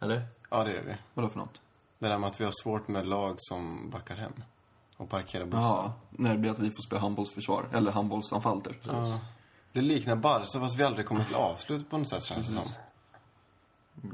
Eller? 0.00 0.26
Ja, 0.50 0.64
det 0.64 0.72
gör 0.74 0.82
vi. 0.82 0.94
vadå 1.14 1.28
för 1.28 1.38
något? 1.38 1.60
Det 1.98 2.08
där 2.08 2.18
med 2.18 2.26
att 2.28 2.40
vi 2.40 2.44
har 2.44 2.52
svårt 2.62 2.88
med 2.88 3.06
lag 3.06 3.34
som 3.38 3.90
backar 3.90 4.16
hem. 4.16 4.32
Och 4.96 5.08
parkerar 5.08 5.44
bussen. 5.44 5.60
Ja, 5.62 5.92
när 6.10 6.32
det 6.32 6.38
blir 6.38 6.50
att 6.50 6.58
vi 6.58 6.70
får 6.70 6.82
spela 6.82 7.00
handbollsförsvar. 7.00 7.68
Eller 7.72 7.92
handbollsanfall 7.92 8.60
typ. 8.60 8.76
Ja. 8.86 9.20
Det 9.72 9.80
liknar 9.80 10.16
Barca 10.16 10.60
fast 10.60 10.76
vi 10.76 10.82
aldrig 10.82 11.06
kommer 11.06 11.24
till 11.24 11.34
avslut 11.34 11.90
på 11.90 11.98
något 11.98 12.08
sätt 12.08 12.24
känns 12.24 12.46
det 12.46 12.52
som. 12.52 12.62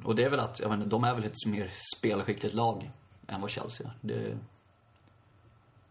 Och 0.05 0.15
det 0.17 0.25
är 0.25 0.31
väl 0.31 0.41
att, 0.41 0.61
jag 0.61 0.75
inte, 0.75 0.87
de 0.87 1.05
är 1.05 1.15
väl 1.15 1.25
ett 1.25 1.47
mer 1.47 1.73
spelskickligt 1.97 2.55
lag 2.55 2.91
än 3.27 3.41
vad 3.41 3.51
Chelsea. 3.51 3.91
Det... 4.01 4.39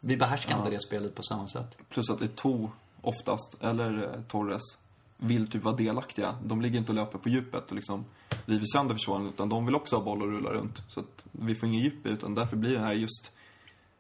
Vi 0.08 0.18
behärskar 0.18 0.58
inte 0.58 0.70
det 0.70 0.80
spelet 0.80 1.16
på 1.16 1.24
samma 1.24 1.48
sätt. 1.48 1.78
Plus 1.90 2.10
att 2.10 2.20
Eto'o 2.20 2.70
oftast, 3.02 3.56
eller 3.62 4.04
eh, 4.04 4.22
Torres, 4.28 4.78
vill 5.18 5.48
typ 5.48 5.64
vara 5.64 5.76
delaktiga. 5.76 6.38
De 6.44 6.62
ligger 6.62 6.80
inte 6.80 6.92
och 6.92 6.96
löper 6.96 7.18
på 7.18 7.30
djupet 7.30 7.70
och 7.70 7.76
liksom 7.76 8.06
river 8.46 8.66
sönder 8.66 8.96
försvaren, 8.96 9.28
utan 9.28 9.50
de 9.50 9.66
vill 9.66 9.76
också 9.76 9.96
ha 9.96 10.04
boll 10.04 10.22
och 10.22 10.28
rulla 10.28 10.50
runt. 10.50 10.84
Så 10.88 11.00
att 11.00 11.26
vi 11.32 11.56
får 11.56 11.70
ingen 11.70 11.82
djup 11.82 12.06
utan 12.06 12.36
därför 12.36 12.58
blir 12.58 12.72
det 12.72 12.80
här 12.80 12.94
just 12.94 13.32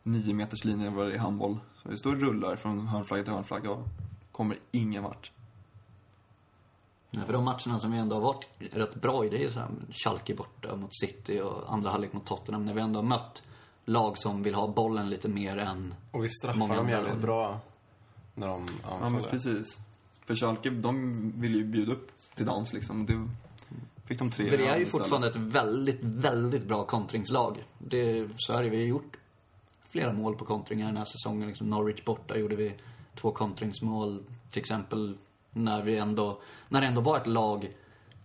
nio 0.03 0.33
meters 0.33 0.63
linjen 0.65 0.95
vad 0.95 1.07
det 1.07 1.13
är 1.13 1.19
handboll. 1.19 1.57
Så 1.83 1.89
vi 1.89 1.97
står 1.97 2.15
och 2.15 2.21
rullar 2.21 2.55
från 2.55 2.87
hörnflagga 2.87 3.23
till 3.23 3.33
hörnflagga 3.33 3.71
och 3.71 3.87
kommer 4.31 4.57
ingen 4.71 5.03
vart. 5.03 5.31
Nej, 7.11 7.25
för 7.25 7.33
de 7.33 7.43
matcherna 7.43 7.79
som 7.79 7.91
vi 7.91 7.97
ändå 7.97 8.15
har 8.15 8.21
varit 8.21 8.49
rätt 8.59 8.95
bra 8.95 9.25
i, 9.25 9.29
det 9.29 9.37
är 9.37 9.41
ju 9.41 9.51
så 9.51 9.59
här 9.59 9.69
Schalke 9.91 10.35
borta 10.35 10.75
mot 10.75 10.95
City 10.95 11.41
och 11.41 11.73
andra 11.73 11.89
halvlek 11.89 12.13
mot 12.13 12.25
Tottenham. 12.25 12.65
När 12.65 12.73
vi 12.73 12.81
ändå 12.81 12.99
har 12.99 13.07
mött 13.07 13.43
lag 13.85 14.17
som 14.17 14.43
vill 14.43 14.55
ha 14.55 14.67
bollen 14.67 15.09
lite 15.09 15.29
mer 15.29 15.57
än... 15.57 15.93
Och 16.11 16.23
vi 16.23 16.29
straffar 16.29 16.59
Många 16.59 16.75
dem 16.75 16.89
jävligt 16.89 17.17
bra 17.17 17.59
när 18.33 18.47
de 18.47 18.67
Ja, 18.83 18.89
men 18.95 19.03
anfaller. 19.03 19.29
precis. 19.29 19.79
För 20.25 20.35
Schalke, 20.35 20.69
de 20.69 21.11
vill 21.41 21.55
ju 21.55 21.63
bjuda 21.63 21.91
upp 21.91 22.11
till 22.35 22.45
dans 22.45 22.73
liksom. 22.73 23.05
Det 23.05 23.27
fick 24.05 24.19
de 24.19 24.29
tre 24.31 24.49
För 24.49 24.57
det 24.57 24.67
är 24.67 24.77
ju 24.77 24.85
fortfarande 24.85 25.27
ett 25.27 25.35
väldigt, 25.35 25.99
väldigt 26.01 26.67
bra 26.67 26.85
kontringslag. 26.85 27.63
Det, 27.77 28.27
så 28.37 28.53
är 28.53 28.63
det. 28.63 28.69
Vi 28.69 28.77
har 28.77 28.83
gjort 28.83 29.17
flera 29.89 30.13
mål 30.13 30.35
på 30.35 30.45
kontringar 30.45 30.87
den 30.87 30.97
här 30.97 31.05
säsongen. 31.05 31.47
Liksom 31.47 31.69
Norwich 31.69 32.03
borta 32.03 32.37
gjorde 32.37 32.55
vi 32.55 32.73
två 33.15 33.31
kontringsmål. 33.31 34.23
Till 34.51 34.59
exempel 34.59 35.17
när 35.51 35.81
vi 35.81 35.97
ändå, 35.97 36.41
när 36.69 36.81
det 36.81 36.87
ändå 36.87 37.01
var 37.01 37.17
ett 37.17 37.27
lag 37.27 37.71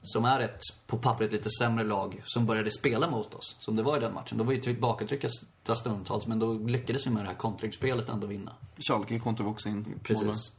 som 0.02 0.24
är 0.24 0.40
ett, 0.40 0.60
på 0.86 0.98
pappret, 0.98 1.32
lite 1.32 1.50
sämre 1.50 1.84
lag 1.84 2.20
som 2.24 2.46
började 2.46 2.70
spela 2.70 3.10
mot 3.10 3.34
oss. 3.34 3.56
Som 3.58 3.76
det 3.76 3.82
var 3.82 3.96
i 3.96 4.00
den 4.00 4.14
matchen. 4.14 4.38
Då 4.38 4.44
var 4.44 4.52
vi 4.52 4.60
tillbakatryckta 4.60 5.28
stundtals, 5.76 6.26
men 6.26 6.38
då 6.38 6.52
lyckades 6.52 7.06
vi 7.06 7.10
med 7.10 7.24
det 7.24 7.28
här 7.28 7.36
kontringsspelet 7.36 8.08
ändå 8.08 8.26
vinna. 8.26 8.52
Schalke 8.78 9.18
kontrar 9.18 9.44
vi 9.46 9.52
också 9.52 9.68
in 9.68 9.74
målen. 9.76 10.00
Precis. 10.02 10.52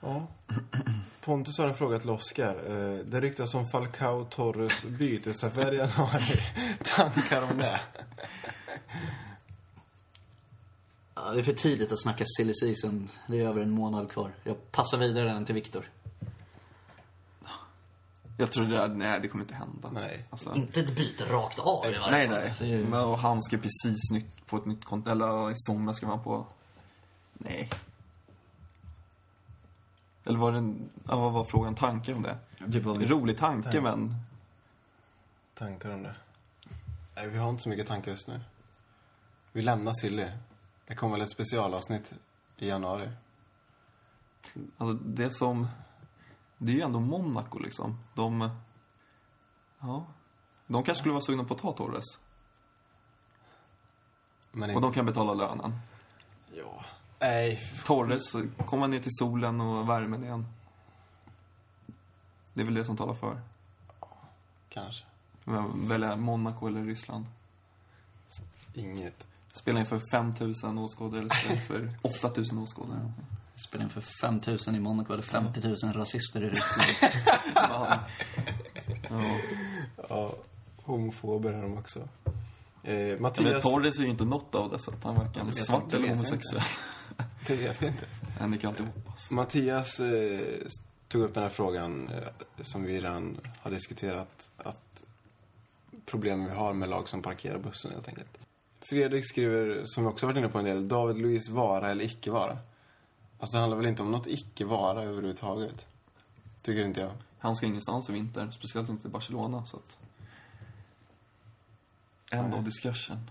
Ja. 0.00 0.26
Pontus 1.20 1.58
har 1.58 1.68
en 1.68 1.74
fråga 1.74 1.98
till 1.98 2.10
Oskar. 2.10 2.54
Eh, 2.66 2.98
Det 3.04 3.20
ryktas 3.20 3.54
om 3.54 3.68
Falcao 3.68 4.24
Torres 4.24 4.84
bytesaffär 4.84 5.72
i 5.74 5.76
januari. 5.76 6.40
Tankar 6.96 7.42
om 7.52 7.58
det? 7.58 7.80
Ja, 11.14 11.30
det 11.32 11.38
är 11.38 11.42
för 11.42 11.52
tidigt 11.52 11.92
att 11.92 12.02
snacka 12.02 12.24
silly 12.26 12.52
season. 12.54 13.08
Det 13.26 13.40
är 13.40 13.48
över 13.48 13.60
en 13.60 13.70
månad 13.70 14.10
kvar. 14.10 14.34
Jag 14.44 14.70
passar 14.72 14.98
vidare 14.98 15.24
den 15.24 15.44
till 15.44 15.54
Viktor. 15.54 15.90
Jag 18.40 18.52
tror 18.52 18.64
det 18.64 18.76
där, 18.76 18.88
nej 18.88 19.20
det 19.20 19.28
kommer 19.28 19.44
inte 19.44 19.54
hända. 19.54 19.90
Nej. 19.92 20.24
Alltså, 20.30 20.54
Inte 20.54 20.80
ett 20.80 20.96
byte 20.96 21.24
rakt 21.24 21.58
av 21.58 21.84
i 21.86 21.98
varje 21.98 22.10
nej, 22.10 22.28
fall. 22.28 22.36
nej. 22.38 22.54
Det 22.58 22.64
är 22.64 22.68
ju- 22.68 22.86
Men, 22.86 23.00
och 23.00 23.18
han 23.18 23.42
ska 23.42 23.56
precis 23.58 24.10
nytt 24.12 24.46
på 24.46 24.56
ett 24.56 24.66
nytt 24.66 24.84
konto, 24.84 25.10
eller 25.10 25.50
i 25.50 25.54
somras 25.56 25.96
ska 25.96 26.06
man 26.06 26.22
på... 26.24 26.46
Nej. 27.32 27.70
Eller 30.24 30.38
var 30.38 30.52
det 30.52 30.58
en, 30.58 30.88
ja, 31.08 31.16
vad 31.16 31.32
var 31.32 31.44
frågan? 31.44 31.74
Tankar 31.74 32.14
om 32.14 32.22
det? 32.22 32.38
Typ 32.72 32.84
vi... 32.86 33.06
Rolig 33.06 33.38
tanke, 33.38 33.70
Tank. 33.70 33.82
men... 33.84 34.14
Tankar 35.54 35.90
om 35.90 36.02
det? 36.02 36.14
Nej, 37.16 37.28
vi 37.28 37.38
har 37.38 37.50
inte 37.50 37.62
så 37.62 37.68
mycket 37.68 37.86
tankar 37.86 38.10
just 38.12 38.28
nu. 38.28 38.40
Vi 39.52 39.62
lämnar 39.62 39.92
Silly. 39.92 40.26
Det 40.86 40.94
kommer 40.94 41.12
väl 41.16 41.20
ett 41.24 41.30
specialavsnitt 41.32 42.12
i 42.56 42.68
januari. 42.68 43.10
Alltså, 44.78 44.92
det 45.04 45.30
som... 45.30 45.68
Det 46.58 46.72
är 46.72 46.76
ju 46.76 46.82
ändå 46.82 47.00
Monaco, 47.00 47.58
liksom. 47.58 47.98
De... 48.14 48.50
Ja. 49.80 50.06
De 50.66 50.82
kanske 50.84 51.00
skulle 51.00 51.12
vara 51.12 51.22
sugna 51.22 51.44
på 51.44 51.54
att 51.54 51.60
ta 51.60 51.72
Torres. 51.72 52.04
Men 54.52 54.62
Och 54.62 54.76
inte... 54.76 54.86
de 54.86 54.92
kan 54.92 55.06
betala 55.06 55.34
lönen. 55.34 55.78
Ja. 56.54 56.84
Nej. 57.18 57.62
Torres, 57.84 58.36
komma 58.66 58.86
ner 58.86 59.00
till 59.00 59.12
solen 59.14 59.60
och 59.60 59.88
värmen 59.88 60.24
igen. 60.24 60.46
Det 62.54 62.60
är 62.60 62.64
väl 62.64 62.74
det 62.74 62.84
som 62.84 62.96
talar 62.96 63.14
för. 63.14 63.40
Kanske. 64.68 65.04
Men 65.44 65.88
Välja 65.88 66.16
Monaco 66.16 66.66
eller 66.66 66.84
Ryssland. 66.84 67.26
Inget. 68.74 69.28
Spela 69.50 69.80
inför 69.80 70.00
5000 70.12 70.78
åskådare 70.78 71.20
eller 71.20 71.50
inför 71.52 71.94
8000 72.02 72.58
åskådare. 72.58 73.12
Spela 73.66 73.84
in 73.84 73.90
för 73.90 74.00
5000 74.00 74.74
i 74.74 74.80
Monaco 74.80 75.12
eller 75.12 75.22
50 75.22 75.60
000 75.68 75.76
rasister 75.94 76.42
i 76.42 76.48
Ryssland. 76.48 77.14
Ja. 77.54 77.98
Ja. 80.08 80.34
homofober 80.82 81.52
är 81.52 81.62
de 81.62 81.78
också. 81.78 81.98
Eh, 82.82 82.94
Men 82.94 83.22
Mattias... 83.22 83.62
Torres 83.62 83.98
är 83.98 84.02
ju 84.02 84.08
inte 84.08 84.24
något 84.24 84.54
av 84.54 84.70
dessa. 84.70 84.92
att 84.92 85.04
Han 85.04 85.14
varken 85.14 85.46
vet 85.46 85.54
svart 85.54 85.82
inte, 85.82 85.96
eller 85.96 86.08
homosexuell. 86.08 86.62
Det 87.46 87.54
vet 87.56 87.82
vi 87.82 87.86
inte. 87.86 88.06
Än 88.40 88.50
det 88.50 88.58
kan 88.58 88.70
inte 88.70 88.82
hoppas. 88.82 89.30
Mattias 89.30 90.00
eh, 90.00 90.40
tog 91.08 91.22
upp 91.22 91.34
den 91.34 91.42
här 91.42 91.50
frågan 91.50 92.08
eh, 92.08 92.62
som 92.62 92.82
vi 92.84 92.96
redan 93.00 93.40
har 93.60 93.70
diskuterat. 93.70 94.50
Att 94.56 95.04
problemen 96.06 96.46
vi 96.46 96.52
har 96.54 96.72
med 96.72 96.88
lag 96.88 97.08
som 97.08 97.22
parkerar 97.22 97.58
bussen 97.58 97.90
helt 97.90 98.08
enkelt. 98.08 98.38
Fredrik 98.80 99.28
skriver, 99.28 99.82
som 99.84 100.04
vi 100.04 100.10
också 100.10 100.26
varit 100.26 100.38
inne 100.38 100.48
på 100.48 100.58
en 100.58 100.64
del, 100.64 100.88
David 100.88 101.16
Luiz 101.22 101.48
vara 101.48 101.90
eller 101.90 102.04
icke 102.04 102.30
vara. 102.30 102.58
Alltså 103.38 103.56
det 103.56 103.60
handlar 103.60 103.76
väl 103.76 103.86
inte 103.86 104.02
om 104.02 104.10
något 104.10 104.26
icke 104.26 104.64
vara 104.64 105.02
överhuvudtaget. 105.02 105.86
Tycker 106.62 106.84
inte 106.84 107.00
jag. 107.00 107.12
Han 107.38 107.56
ska 107.56 107.66
ingenstans 107.66 108.10
i 108.10 108.12
vinter, 108.12 108.50
speciellt 108.50 108.88
inte 108.88 109.08
i 109.08 109.10
Barcelona. 109.10 109.66
Så 109.66 109.76
att... 109.76 109.98
End 112.32 112.54
of 112.54 112.64
discussion. 112.64 113.30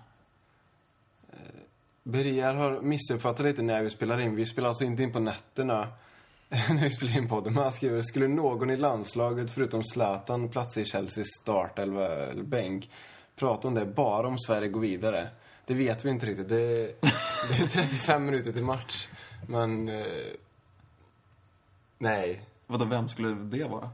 Beriar 2.04 2.56
har 2.56 2.82
missuppfattat 2.82 3.46
lite 3.46 3.62
när 3.62 3.84
vi 3.84 3.90
spelar 3.90 4.20
in. 4.20 4.36
Vi 4.36 4.46
spelar 4.46 4.70
alltså 4.70 4.84
inte 4.84 5.04
in 5.04 5.12
på 5.12 5.20
nätterna 5.20 5.88
när 6.50 6.84
vi 6.84 6.90
spelar 6.90 7.18
in 7.18 7.30
podden. 7.30 7.54
Men 7.54 7.64
han 7.64 7.72
skriver, 7.72 8.02
skulle 8.02 8.28
någon 8.28 8.70
i 8.70 8.78
landslaget 8.78 9.52
förutom 9.52 9.84
Zlatan 9.84 10.50
platsa 10.50 10.82
i 10.82 10.86
Chelseas 10.86 11.28
startelva 11.42 12.08
eller 12.08 12.44
bänk 12.44 12.90
prata 13.36 13.68
om 13.68 13.74
det 13.74 13.86
bara 13.86 14.28
om 14.28 14.40
Sverige 14.40 14.68
går 14.68 14.82
vidare? 14.82 15.30
Det 15.66 15.74
vet 15.74 16.06
vi 16.06 16.10
inte 16.10 16.26
riktigt. 16.26 16.50
Det 16.50 17.00
det 17.50 17.64
är 17.64 17.68
35 17.74 18.26
minuter 18.26 18.52
till 18.52 18.64
match. 18.64 19.08
Men... 19.48 19.90
Eh, 19.90 20.06
nej. 21.98 22.42
Vadå, 22.68 22.86
vem 22.86 23.10
skulle 23.10 23.30
det 23.36 23.64
vara? 23.64 23.90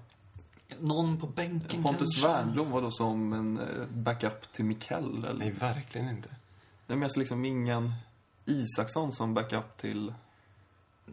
Någon 0.80 1.20
på 1.20 1.28
bänken 1.28 1.84
Pontus 1.84 2.10
kanske? 2.16 2.28
Wernbloom 2.28 2.72
var 2.72 2.82
då 2.82 2.92
som 2.92 3.34
en 3.34 3.60
eh, 3.60 3.86
backup 3.90 4.54
till 4.54 4.66
Mikell? 4.66 5.18
Eller? 5.26 5.34
Nej, 5.34 5.52
verkligen 5.52 6.10
inte. 6.10 6.30
Nej, 6.30 6.38
men 6.88 7.02
jag 7.02 7.12
ser 7.12 7.20
liksom 7.20 7.46
ingen 7.46 7.94
Isaksson 8.46 9.12
som 9.12 9.34
backup 9.34 9.78
till 9.78 10.14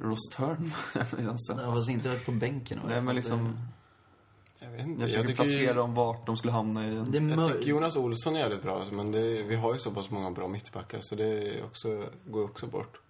Ross 0.01 0.29
Törn. 0.37 0.73
alltså. 0.95 1.53
Ja, 1.63 1.73
fast 1.75 1.91
inte 1.91 2.19
på 2.27 2.33
bänken. 2.33 2.81
Nej, 2.89 3.01
men 3.03 3.15
liksom... 3.17 3.59
Jag 4.59 4.71
vet 4.71 4.81
inte. 4.87 5.03
Jag 5.03 5.11
försöker 5.11 5.27
tycker 5.29 5.45
ju- 5.45 5.57
placera 5.59 5.75
dem 5.75 5.95
vart 5.95 6.27
de 6.27 6.37
skulle 6.37 6.53
hamna 6.53 6.87
i. 6.89 6.91
Det 6.95 7.19
är 7.19 7.23
Jag 7.23 7.23
mör- 7.23 7.49
tycker 7.49 7.67
Jonas 7.67 7.97
Olsson 7.97 8.37
är 8.37 8.41
jävligt 8.41 8.63
bra, 8.63 8.79
alltså, 8.79 8.95
men 8.95 9.13
det, 9.13 9.43
vi 9.43 9.55
har 9.55 9.73
ju 9.73 9.79
så 9.79 9.91
pass 9.91 10.11
många 10.11 10.31
bra 10.31 10.49
mittbackar 10.49 10.99
så 11.03 11.15
det 11.15 11.25
är 11.59 11.65
också, 11.65 12.05
går 12.27 12.45
också 12.45 12.67
bort. 12.67 13.01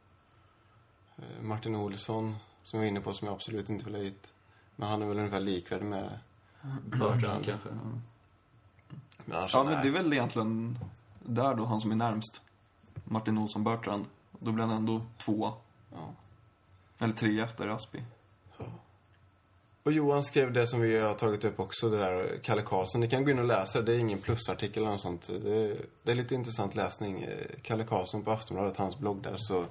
Eh, 1.22 1.42
Martin 1.42 1.74
Olsson, 1.76 2.36
som 2.62 2.78
jag 2.78 2.84
var 2.84 2.88
inne 2.88 3.00
på, 3.00 3.12
som 3.14 3.26
jag 3.26 3.34
absolut 3.34 3.70
inte 3.70 3.84
vill 3.84 3.94
ha 3.94 4.02
hit. 4.02 4.32
Men 4.76 4.88
han 4.88 5.02
är 5.02 5.06
väl 5.06 5.18
ungefär 5.18 5.40
likvärdig 5.40 5.86
med... 5.86 6.18
Bertrand 6.84 7.44
kanske. 7.44 7.68
Ja. 7.68 7.74
Men 9.24 9.36
annars, 9.36 9.54
Ja, 9.54 9.64
men 9.64 9.72
nej. 9.72 9.82
det 9.82 9.88
är 9.88 10.02
väl 10.02 10.12
egentligen 10.12 10.78
där 11.20 11.54
då, 11.54 11.64
han 11.64 11.80
som 11.80 11.90
är 11.90 11.96
närmst. 11.96 12.40
Martin 13.04 13.38
Olsson 13.38 13.64
Bertrand. 13.64 14.04
Då 14.38 14.52
blir 14.52 14.64
han 14.64 14.76
ändå 14.76 15.02
två. 15.18 15.52
Ja. 15.92 16.14
Eller 16.98 17.14
tre 17.14 17.40
efter 17.40 17.68
Aspi. 17.68 18.02
Och 19.82 19.92
Johan 19.92 20.22
skrev 20.22 20.52
det 20.52 20.66
som 20.66 20.80
vi 20.80 20.98
har 20.98 21.14
tagit 21.14 21.44
upp 21.44 21.60
också, 21.60 21.90
det 21.90 21.96
där 21.98 22.40
Kalle 22.42 22.62
Karlsson. 22.62 23.00
Ni 23.00 23.08
kan 23.08 23.24
gå 23.24 23.30
in 23.30 23.38
och 23.38 23.44
läsa, 23.44 23.82
det 23.82 23.92
är 23.94 23.98
ingen 23.98 24.18
plusartikel 24.18 24.82
eller 24.82 24.90
något 24.92 25.00
sånt. 25.00 25.26
Det, 25.26 25.76
det 26.02 26.10
är 26.10 26.14
lite 26.14 26.34
intressant 26.34 26.74
läsning. 26.74 27.22
Eh, 27.22 27.46
Kalle 27.62 27.84
Karlsson 27.84 28.22
på 28.22 28.30
Aftonbladet, 28.30 28.76
hans 28.76 28.98
blogg 28.98 29.22
där, 29.22 29.34
så 29.38 29.64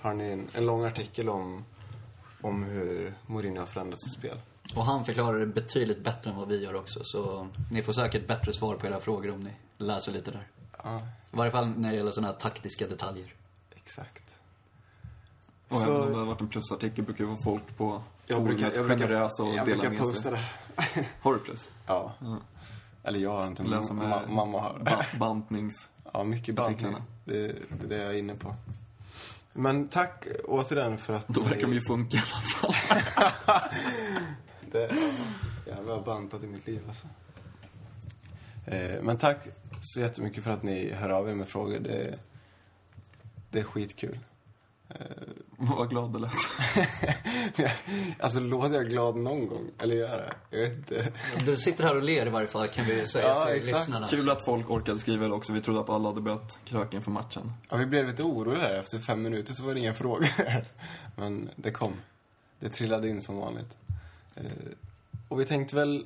har 0.00 0.14
ni 0.14 0.24
en, 0.30 0.48
en 0.52 0.66
lång 0.66 0.84
artikel 0.84 1.28
om, 1.28 1.64
om 2.40 2.62
hur 2.62 3.14
Mourinho 3.26 3.58
har 3.60 3.66
förändrat 3.66 4.00
sitt 4.00 4.12
spel. 4.12 4.40
Och 4.74 4.84
han 4.84 5.04
förklarar 5.04 5.38
det 5.38 5.46
betydligt 5.46 6.04
bättre 6.04 6.30
än 6.30 6.36
vad 6.36 6.48
vi 6.48 6.64
gör 6.64 6.74
också. 6.74 7.00
Så 7.04 7.48
ni 7.70 7.82
får 7.82 7.92
säkert 7.92 8.26
bättre 8.26 8.52
svar 8.52 8.74
på 8.74 8.86
era 8.86 9.00
frågor 9.00 9.30
om 9.30 9.40
ni 9.40 9.50
läser 9.78 10.12
lite 10.12 10.30
där. 10.30 10.46
Ja, 10.84 10.98
I 11.32 11.36
varje 11.36 11.50
fall 11.50 11.68
när 11.76 11.90
det 11.90 11.96
gäller 11.96 12.10
sådana 12.10 12.32
här 12.32 12.38
taktiska 12.40 12.86
detaljer. 12.86 13.34
exakt. 13.76 14.22
Och 15.68 15.76
Så- 15.76 15.82
även 15.82 16.00
om 16.02 16.08
det 16.10 16.14
hade 16.16 16.26
varit 16.28 16.40
en 16.40 16.48
plusartikel 16.48 17.04
brukar 17.04 17.24
ju 17.24 17.30
vara 17.30 17.42
folk 17.44 17.76
på 17.76 18.02
Jag 18.26 18.44
brukar, 18.44 18.62
jag 18.74 18.86
brukar, 18.86 19.06
generösa 19.06 19.42
och 19.42 19.48
jag 19.48 19.66
dela 19.66 19.66
brukar 19.66 19.90
med 19.90 19.98
posta 19.98 20.22
sig. 20.22 20.32
det. 20.94 21.06
Har 21.20 21.32
du 21.34 21.38
plus? 21.40 21.72
Ja. 21.86 22.12
Ja. 22.20 22.38
Eller 23.02 23.18
jag 23.18 23.30
har 23.30 23.46
inte, 23.46 23.62
ma- 23.62 24.28
mamma 24.28 24.60
har. 24.60 24.78
ba 24.78 25.18
bantnings... 25.18 25.88
Ja, 26.12 26.24
mycket 26.24 26.54
bantning. 26.54 26.96
Det, 27.24 27.34
det 27.34 27.84
är 27.84 27.88
det 27.88 27.96
jag 27.96 28.06
är 28.14 28.18
inne 28.18 28.34
på. 28.34 28.54
Men 29.52 29.88
tack 29.88 30.26
återigen 30.44 30.98
för 30.98 31.14
att... 31.14 31.28
Då 31.28 31.40
verkar 31.40 31.62
de 31.62 31.72
ju 31.72 31.80
funka 31.80 32.16
i 32.16 32.20
alla 32.20 32.72
fall. 32.72 33.64
Det, 34.72 34.96
jag 35.66 35.74
har 35.74 36.02
bantat 36.04 36.42
i 36.42 36.46
mitt 36.46 36.66
liv 36.66 36.82
alltså. 36.88 37.06
Eh, 38.66 39.02
men 39.02 39.18
tack 39.18 39.38
så 39.80 40.00
jättemycket 40.00 40.44
för 40.44 40.50
att 40.50 40.62
ni 40.62 40.92
hör 40.92 41.08
av 41.08 41.28
er 41.28 41.34
med 41.34 41.48
frågor. 41.48 41.78
Det, 41.78 42.18
det 43.50 43.58
är 43.58 43.64
skitkul. 43.64 44.18
Eh, 44.88 44.96
Vad 45.62 45.90
glad 45.90 46.12
det 46.12 46.18
lät. 46.18 46.32
alltså 48.20 48.40
låter 48.40 48.74
jag 48.74 48.88
glad 48.88 49.16
någon 49.16 49.48
gång? 49.48 49.70
Eller 49.78 49.96
gör 49.96 50.08
jag 50.08 50.18
det? 50.18 50.34
Jag 50.50 50.68
vet 50.68 50.76
inte. 50.76 51.12
Du 51.44 51.56
sitter 51.56 51.84
här 51.84 51.96
och 51.96 52.02
ler 52.02 52.26
i 52.26 52.30
varje 52.30 52.46
fall 52.46 52.68
kan 52.68 52.84
vi 52.84 53.06
säga 53.06 53.28
Ja, 53.28 53.44
till 53.44 53.54
exakt. 53.54 53.78
lyssnarna. 53.78 54.08
Kul 54.08 54.30
att 54.30 54.44
folk 54.44 54.70
orkade 54.70 54.98
skriva 54.98 55.28
det 55.28 55.34
också. 55.34 55.52
Vi 55.52 55.60
trodde 55.60 55.80
att 55.80 55.90
alla 55.90 56.08
hade 56.08 56.20
börjat 56.20 56.58
kröka 56.64 56.96
inför 56.96 57.10
matchen. 57.10 57.52
Ja, 57.68 57.76
vi 57.76 57.86
blev 57.86 58.06
lite 58.06 58.22
oroliga 58.22 58.62
där. 58.68 58.78
Efter 58.78 58.98
fem 58.98 59.22
minuter 59.22 59.54
så 59.54 59.64
var 59.64 59.74
det 59.74 59.80
inga 59.80 59.94
frågor. 59.94 60.26
Men 61.16 61.50
det 61.56 61.70
kom. 61.70 61.92
Det 62.60 62.68
trillade 62.68 63.08
in 63.08 63.22
som 63.22 63.36
vanligt. 63.36 63.76
Eh, 64.36 64.44
och 65.28 65.40
vi 65.40 65.44
tänkte 65.44 65.76
väl, 65.76 66.04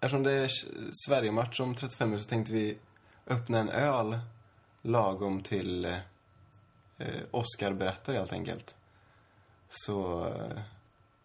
eftersom 0.00 0.22
det 0.22 0.32
är 0.32 0.50
Sverige-match 1.08 1.60
om 1.60 1.74
35 1.74 2.08
minuter 2.08 2.24
så 2.24 2.28
tänkte 2.30 2.52
vi 2.52 2.76
öppna 3.26 3.58
en 3.58 3.68
öl 3.68 4.18
lagom 4.82 5.42
till 5.42 5.84
eh, 6.98 7.08
Oscar 7.30 7.72
berättar 7.72 8.12
helt 8.12 8.32
enkelt. 8.32 8.74
Så 9.76 10.26
eh, 10.26 10.58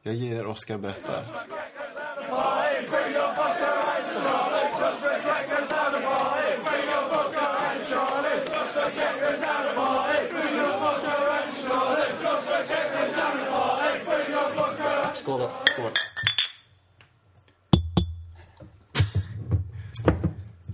jag 0.02 0.16
ger 0.16 0.36
er 0.36 0.48
Oscar 0.48 0.78
berättar. 0.78 1.24
Skål 15.14 15.40
då. 15.40 15.50
Skål. 15.66 15.92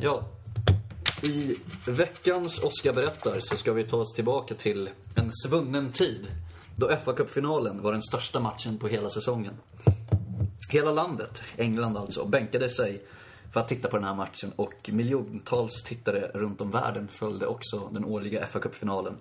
Ja. 0.01 0.23
I 1.23 1.55
veckans 1.87 2.63
Oscar 2.63 2.93
berättar 2.93 3.39
så 3.39 3.57
ska 3.57 3.73
vi 3.73 3.83
ta 3.83 3.97
oss 3.97 4.13
tillbaka 4.13 4.55
till 4.55 4.89
en 5.15 5.31
svunnen 5.31 5.91
tid. 5.91 6.27
Då 6.77 6.89
FA-cupfinalen 6.89 7.81
var 7.81 7.91
den 7.91 8.01
största 8.01 8.39
matchen 8.39 8.77
på 8.77 8.87
hela 8.87 9.09
säsongen. 9.09 9.53
Hela 10.69 10.91
landet, 10.91 11.43
England 11.57 11.97
alltså, 11.97 12.25
bänkade 12.25 12.69
sig 12.69 13.03
för 13.53 13.59
att 13.59 13.67
titta 13.67 13.87
på 13.87 13.97
den 13.97 14.05
här 14.05 14.15
matchen 14.15 14.51
och 14.55 14.89
miljontals 14.91 15.83
tittare 15.83 16.31
runt 16.33 16.61
om 16.61 16.71
världen 16.71 17.07
följde 17.07 17.47
också 17.47 17.89
den 17.91 18.05
årliga 18.05 18.45
FA-cupfinalen. 18.45 19.13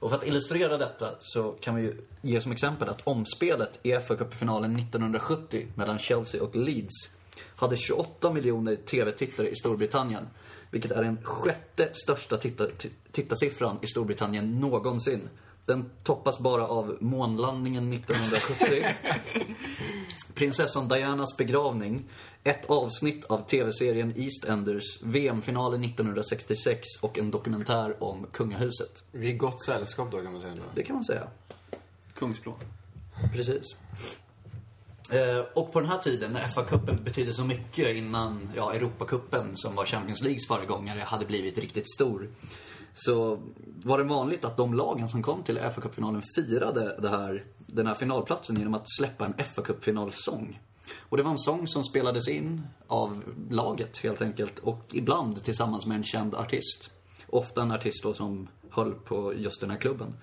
Och 0.00 0.10
för 0.10 0.16
att 0.16 0.26
illustrera 0.26 0.78
detta 0.78 1.06
så 1.20 1.50
kan 1.52 1.74
vi 1.74 1.82
ju 1.82 1.96
ge 2.22 2.40
som 2.40 2.52
exempel 2.52 2.88
att 2.88 3.06
omspelet 3.06 3.78
i 3.82 3.92
FA-cupfinalen 3.92 4.78
1970 4.78 5.66
mellan 5.74 5.98
Chelsea 5.98 6.42
och 6.42 6.56
Leeds 6.56 7.14
hade 7.56 7.76
28 7.76 8.32
miljoner 8.32 8.76
TV-tittare 8.76 9.48
i 9.48 9.56
Storbritannien. 9.56 10.26
Vilket 10.70 10.92
är 10.92 11.02
den 11.02 11.18
sjätte 11.22 11.88
största 11.92 12.36
titta 12.36 12.64
tittarsiffran 13.12 13.78
i 13.82 13.86
Storbritannien 13.86 14.60
någonsin. 14.60 15.28
Den 15.68 15.90
toppas 16.02 16.38
bara 16.38 16.66
av 16.66 16.96
månlandningen 17.00 17.92
1970. 17.92 18.84
Prinsessan 20.34 20.88
Dianas 20.88 21.36
begravning, 21.36 22.04
ett 22.44 22.70
avsnitt 22.70 23.24
av 23.24 23.44
tv-serien 23.44 24.12
EastEnders, 24.16 25.02
VM-finalen 25.02 25.84
1966 25.84 26.86
och 27.00 27.18
en 27.18 27.30
dokumentär 27.30 28.02
om 28.02 28.26
kungahuset. 28.32 29.02
Vi 29.12 29.32
är 29.32 29.36
gott 29.36 29.64
sällskap 29.64 30.10
då 30.10 30.22
kan 30.22 30.32
man 30.32 30.40
säga. 30.40 30.54
Då. 30.54 30.62
Det 30.74 30.82
kan 30.82 30.94
man 30.94 31.04
säga. 31.04 31.26
Kungsblå. 32.14 32.54
Precis. 33.32 33.76
Eh, 35.10 35.44
och 35.54 35.72
på 35.72 35.80
den 35.80 35.88
här 35.88 35.98
tiden, 35.98 36.32
när 36.32 36.46
FA-cupen 36.46 37.02
betydde 37.02 37.32
så 37.32 37.44
mycket 37.44 37.96
innan 37.96 38.50
ja, 38.56 38.72
Europacupen, 38.72 39.56
som 39.56 39.74
var 39.74 39.84
Champions 39.84 40.22
Leagues 40.22 40.46
föregångare, 40.46 41.00
hade 41.00 41.26
blivit 41.26 41.58
riktigt 41.58 41.90
stor. 41.90 42.28
Så 42.94 43.40
var 43.64 43.98
det 43.98 44.04
vanligt 44.04 44.44
att 44.44 44.56
de 44.56 44.74
lagen 44.74 45.08
som 45.08 45.22
kom 45.22 45.42
till 45.42 45.56
fa 45.56 45.80
Cup-finalen 45.80 46.22
firade 46.34 46.98
det 47.02 47.08
här, 47.08 47.44
den 47.56 47.86
här 47.86 47.94
finalplatsen 47.94 48.56
genom 48.56 48.74
att 48.74 48.96
släppa 48.98 49.26
en 49.26 49.44
fa 49.44 49.62
Cup-finalsång. 49.62 50.60
Och 50.98 51.16
det 51.16 51.22
var 51.22 51.30
en 51.30 51.38
sång 51.38 51.66
som 51.66 51.84
spelades 51.84 52.28
in 52.28 52.62
av 52.86 53.24
laget 53.50 53.98
helt 53.98 54.22
enkelt 54.22 54.58
och 54.58 54.84
ibland 54.92 55.44
tillsammans 55.44 55.86
med 55.86 55.96
en 55.96 56.04
känd 56.04 56.34
artist. 56.34 56.90
Ofta 57.26 57.62
en 57.62 57.72
artist 57.72 58.02
då 58.02 58.14
som 58.14 58.48
höll 58.70 58.94
på 58.94 59.34
just 59.36 59.60
den 59.60 59.70
här 59.70 59.78
klubben. 59.78 60.14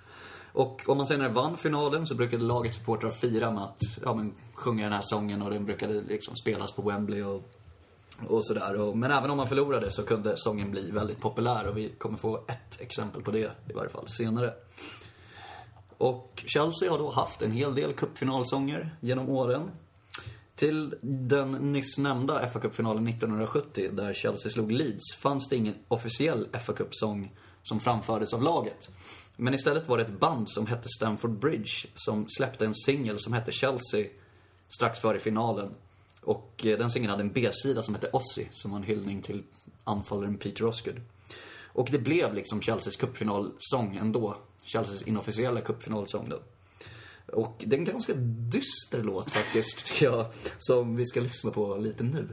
Och 0.55 0.81
om 0.85 0.97
man 0.97 1.07
senare 1.07 1.29
vann 1.29 1.57
finalen 1.57 2.05
så 2.05 2.15
brukade 2.15 2.43
lagets 2.43 2.77
supportrar 2.77 3.09
fira 3.09 3.51
med 3.51 3.63
att 3.63 3.79
ja, 4.03 4.13
men, 4.13 4.33
sjunga 4.53 4.83
den 4.83 4.93
här 4.93 5.01
sången 5.03 5.41
och 5.41 5.49
den 5.49 5.65
brukade 5.65 6.01
liksom 6.01 6.35
spelas 6.35 6.71
på 6.71 6.81
Wembley 6.81 7.23
och 7.23 7.54
och 8.27 8.45
sådär. 8.45 8.95
Men 8.95 9.11
även 9.11 9.29
om 9.29 9.37
man 9.37 9.47
förlorade 9.47 9.91
så 9.91 10.03
kunde 10.03 10.37
sången 10.37 10.71
bli 10.71 10.91
väldigt 10.91 11.21
populär 11.21 11.67
och 11.67 11.77
vi 11.77 11.89
kommer 11.89 12.17
få 12.17 12.37
ett 12.47 12.81
exempel 12.81 13.21
på 13.21 13.31
det 13.31 13.51
i 13.69 13.73
varje 13.73 13.89
fall 13.89 14.07
senare. 14.07 14.53
Och 15.97 16.43
Chelsea 16.45 16.91
har 16.91 16.97
då 16.97 17.11
haft 17.11 17.41
en 17.41 17.51
hel 17.51 17.75
del 17.75 17.93
cupfinalsånger 17.93 18.95
genom 18.99 19.29
åren. 19.29 19.71
Till 20.55 20.95
den 21.01 21.51
nyss 21.51 21.97
nämnda 21.97 22.47
fa 22.47 22.59
Cup-finalen 22.59 23.07
1970, 23.07 23.89
där 23.91 24.13
Chelsea 24.13 24.51
slog 24.51 24.71
Leeds, 24.71 25.15
fanns 25.17 25.49
det 25.49 25.55
ingen 25.55 25.75
officiell 25.87 26.47
fa 26.59 26.73
Cup-sång 26.73 27.35
som 27.63 27.79
framfördes 27.79 28.33
av 28.33 28.43
laget. 28.43 28.89
Men 29.35 29.53
istället 29.53 29.89
var 29.89 29.97
det 29.97 30.03
ett 30.03 30.19
band 30.19 30.49
som 30.49 30.67
hette 30.67 30.89
Stamford 30.97 31.39
Bridge 31.39 31.87
som 31.93 32.25
släppte 32.29 32.65
en 32.65 32.75
singel 32.75 33.19
som 33.19 33.33
hette 33.33 33.51
Chelsea 33.51 34.07
strax 34.69 34.99
före 34.99 35.19
finalen. 35.19 35.73
Och 36.25 36.65
eh, 36.65 36.77
den 36.77 36.91
singeln 36.91 37.11
hade 37.11 37.23
en 37.23 37.33
B-sida 37.33 37.83
som 37.83 37.93
hette 37.93 38.09
Ozzy, 38.13 38.45
som 38.51 38.71
var 38.71 38.77
en 38.77 38.83
hyllning 38.83 39.21
till 39.21 39.43
anfallaren 39.83 40.37
Peter 40.37 40.65
Osgood. 40.65 41.01
Och 41.63 41.89
det 41.91 41.99
blev 41.99 42.33
liksom 42.33 42.61
Chelseas 42.61 42.95
cupfinalsång 42.95 43.95
ändå. 43.95 44.37
Chelseas 44.63 45.01
inofficiella 45.01 45.61
cupfinalsång 45.61 46.29
då. 46.29 46.39
Och 47.25 47.63
det 47.65 47.75
är 47.75 47.79
en 47.79 47.85
ganska 47.85 48.13
dyster 48.51 49.03
låt 49.03 49.31
faktiskt, 49.31 49.85
tycker 49.85 50.05
jag, 50.05 50.27
som 50.57 50.95
vi 50.95 51.05
ska 51.05 51.19
lyssna 51.19 51.51
på 51.51 51.77
lite 51.77 52.03
nu. 52.03 52.27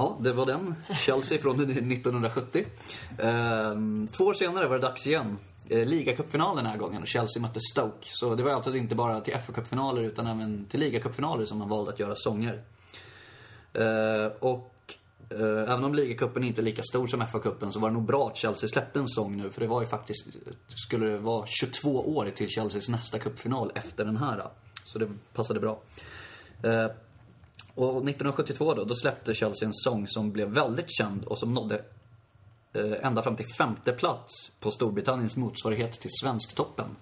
Ja, 0.00 0.16
det 0.20 0.32
var 0.32 0.46
den. 0.46 0.74
Chelsea 0.98 1.38
från 1.38 1.60
1970. 1.70 2.64
Ehm, 3.18 4.08
två 4.08 4.24
år 4.24 4.34
senare 4.34 4.66
var 4.68 4.74
det 4.74 4.82
dags 4.82 5.06
igen. 5.06 5.38
Ligacupfinal 5.68 5.88
Ligacupfinalen 5.88 6.56
den 6.56 6.66
här 6.66 6.78
gången 6.78 7.02
och 7.02 7.08
Chelsea 7.08 7.42
mötte 7.42 7.60
Stoke. 7.72 8.06
Så 8.06 8.34
det 8.34 8.42
var 8.42 8.50
alltså 8.50 8.76
inte 8.76 8.94
bara 8.94 9.20
till 9.20 9.34
FA-cupfinaler 9.34 10.00
utan 10.00 10.26
även 10.26 10.66
till 10.66 10.80
ligacupfinaler 10.80 11.44
som 11.44 11.58
man 11.58 11.68
valde 11.68 11.92
att 11.92 11.98
göra 11.98 12.14
sånger. 12.16 12.62
Eh, 13.72 14.26
och 14.40 14.94
eh, 15.30 15.72
även 15.72 15.84
om 15.84 15.94
ligacupen 15.94 16.44
inte 16.44 16.60
är 16.60 16.64
lika 16.64 16.82
stor 16.82 17.06
som 17.06 17.22
FA-cupen 17.22 17.70
så 17.70 17.80
var 17.80 17.88
det 17.88 17.94
nog 17.94 18.06
bra 18.06 18.28
att 18.28 18.36
Chelsea 18.36 18.68
släppte 18.68 18.98
en 18.98 19.08
sång 19.08 19.36
nu. 19.36 19.50
För 19.50 19.60
det 19.60 19.66
var 19.66 19.80
ju 19.80 19.86
faktiskt, 19.86 20.26
skulle 20.68 21.06
det 21.06 21.18
vara 21.18 21.46
22 21.46 22.16
år 22.16 22.30
till 22.30 22.48
Chelseas 22.48 22.88
nästa 22.88 23.18
cupfinal 23.18 23.72
efter 23.74 24.04
den 24.04 24.16
här. 24.16 24.46
Så 24.84 24.98
det 24.98 25.08
passade 25.34 25.60
bra. 25.60 25.80
Eh, 26.62 26.86
och 27.74 27.88
1972 27.88 28.74
då, 28.74 28.84
då 28.84 28.94
släppte 28.94 29.34
Chelsea 29.34 29.66
en 29.66 29.74
sång 29.74 30.06
som 30.06 30.32
blev 30.32 30.48
väldigt 30.48 30.90
känd 30.90 31.24
och 31.24 31.38
som 31.38 31.54
nådde 31.54 31.84
eh, 32.72 33.06
ända 33.06 33.22
fram 33.22 33.36
till 33.36 33.54
femte 33.58 33.92
plats 33.92 34.52
på 34.60 34.70
Storbritanniens 34.70 35.36
motsvarighet 35.36 35.92
till 35.92 36.10
Svensktoppen. 36.22 36.96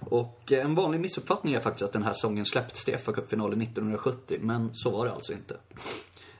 Och 0.00 0.52
eh, 0.52 0.64
en 0.64 0.74
vanlig 0.74 1.00
missuppfattning 1.00 1.54
är 1.54 1.60
faktiskt 1.60 1.84
att 1.84 1.92
den 1.92 2.02
här 2.02 2.12
sången 2.14 2.44
släpptes 2.44 2.84
till 2.84 2.98
fa 2.98 3.12
Cup-finalen 3.12 3.62
1970, 3.62 4.38
men 4.40 4.70
så 4.72 4.90
var 4.90 5.06
det 5.06 5.12
alltså 5.12 5.32
inte. 5.32 5.56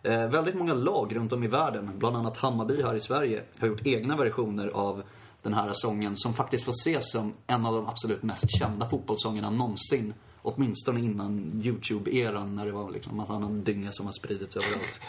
Eh, 0.02 0.28
väldigt 0.28 0.54
många 0.54 0.74
lag 0.74 1.16
runt 1.16 1.32
om 1.32 1.44
i 1.44 1.46
världen, 1.46 1.90
bland 1.98 2.16
annat 2.16 2.36
Hammarby 2.36 2.82
här 2.82 2.94
i 2.94 3.00
Sverige, 3.00 3.42
har 3.58 3.68
gjort 3.68 3.86
egna 3.86 4.16
versioner 4.16 4.68
av 4.68 5.02
den 5.42 5.54
här 5.54 5.70
sången 5.72 6.16
som 6.16 6.34
faktiskt 6.34 6.64
får 6.64 6.72
ses 6.72 7.12
som 7.12 7.34
en 7.46 7.66
av 7.66 7.74
de 7.74 7.86
absolut 7.86 8.22
mest 8.22 8.58
kända 8.58 8.88
fotbollssångerna 8.88 9.50
någonsin. 9.50 10.14
Åtminstone 10.46 11.00
innan 11.00 11.62
YouTube-eran 11.64 12.54
när 12.54 12.66
det 12.66 12.72
var 12.72 12.90
liksom 12.90 13.10
en 13.10 13.16
massa 13.16 13.34
annan 13.34 13.64
dynga 13.64 13.92
som 13.92 14.06
har 14.06 14.12
spridits 14.12 14.56
överallt. 14.56 15.00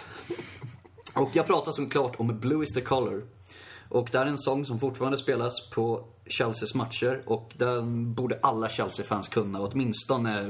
Och 1.13 1.29
jag 1.33 1.47
pratar 1.47 1.71
såklart 1.71 2.19
om 2.19 2.39
Blue 2.39 2.63
is 2.63 2.73
the 2.73 2.81
color. 2.81 3.25
Och 3.89 4.09
det 4.11 4.17
är 4.17 4.25
en 4.25 4.37
sång 4.37 4.65
som 4.65 4.79
fortfarande 4.79 5.17
spelas 5.17 5.69
på 5.69 6.05
Chelseas 6.25 6.75
matcher 6.75 7.23
och 7.25 7.53
den 7.57 8.13
borde 8.13 8.39
alla 8.41 8.69
Chelsea-fans 8.69 9.27
kunna, 9.27 9.61
åtminstone 9.61 10.43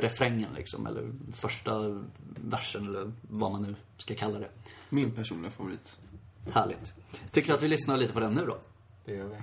refrängen 0.00 0.48
liksom, 0.56 0.86
eller 0.86 1.12
första 1.32 2.02
versen 2.36 2.86
eller 2.86 3.12
vad 3.22 3.52
man 3.52 3.62
nu 3.62 3.76
ska 3.96 4.14
kalla 4.14 4.38
det. 4.38 4.48
Min 4.88 5.10
personliga 5.10 5.50
favorit. 5.50 5.98
Härligt. 6.52 6.92
Tycker 7.30 7.48
du 7.48 7.54
att 7.54 7.62
vi 7.62 7.68
lyssnar 7.68 7.96
lite 7.96 8.12
på 8.12 8.20
den 8.20 8.34
nu 8.34 8.46
då? 8.46 8.58
Det 9.04 9.14
gör 9.14 9.26
vi. 9.26 9.36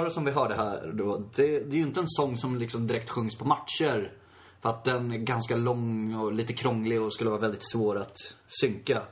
Blues 0.00 0.14
som 0.14 0.24
vi 0.24 0.30
hörde 0.30 0.54
här 0.54 0.92
då, 0.94 1.22
det, 1.34 1.42
det 1.42 1.76
är 1.76 1.78
ju 1.78 1.82
inte 1.82 2.00
en 2.00 2.08
sång 2.08 2.36
som 2.36 2.56
liksom 2.56 2.86
direkt 2.86 3.10
sjungs 3.10 3.36
på 3.36 3.44
matcher. 3.44 4.12
För 4.60 4.68
att 4.68 4.84
den 4.84 5.12
är 5.12 5.18
ganska 5.18 5.56
lång 5.56 6.14
och 6.14 6.32
lite 6.32 6.52
krånglig 6.52 7.02
och 7.02 7.12
skulle 7.12 7.30
vara 7.30 7.40
väldigt 7.40 7.70
svår 7.70 7.98
att 7.98 8.16
synka. 8.60 9.02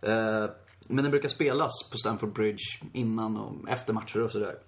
Eh, 0.00 0.46
men 0.86 1.04
den 1.04 1.10
brukar 1.10 1.28
spelas 1.28 1.72
på 1.90 1.98
Stamford 1.98 2.32
Bridge 2.32 2.64
innan 2.92 3.36
och 3.36 3.68
efter 3.68 3.92
matcher 3.92 4.20
och 4.22 4.30
sådär. 4.30 4.58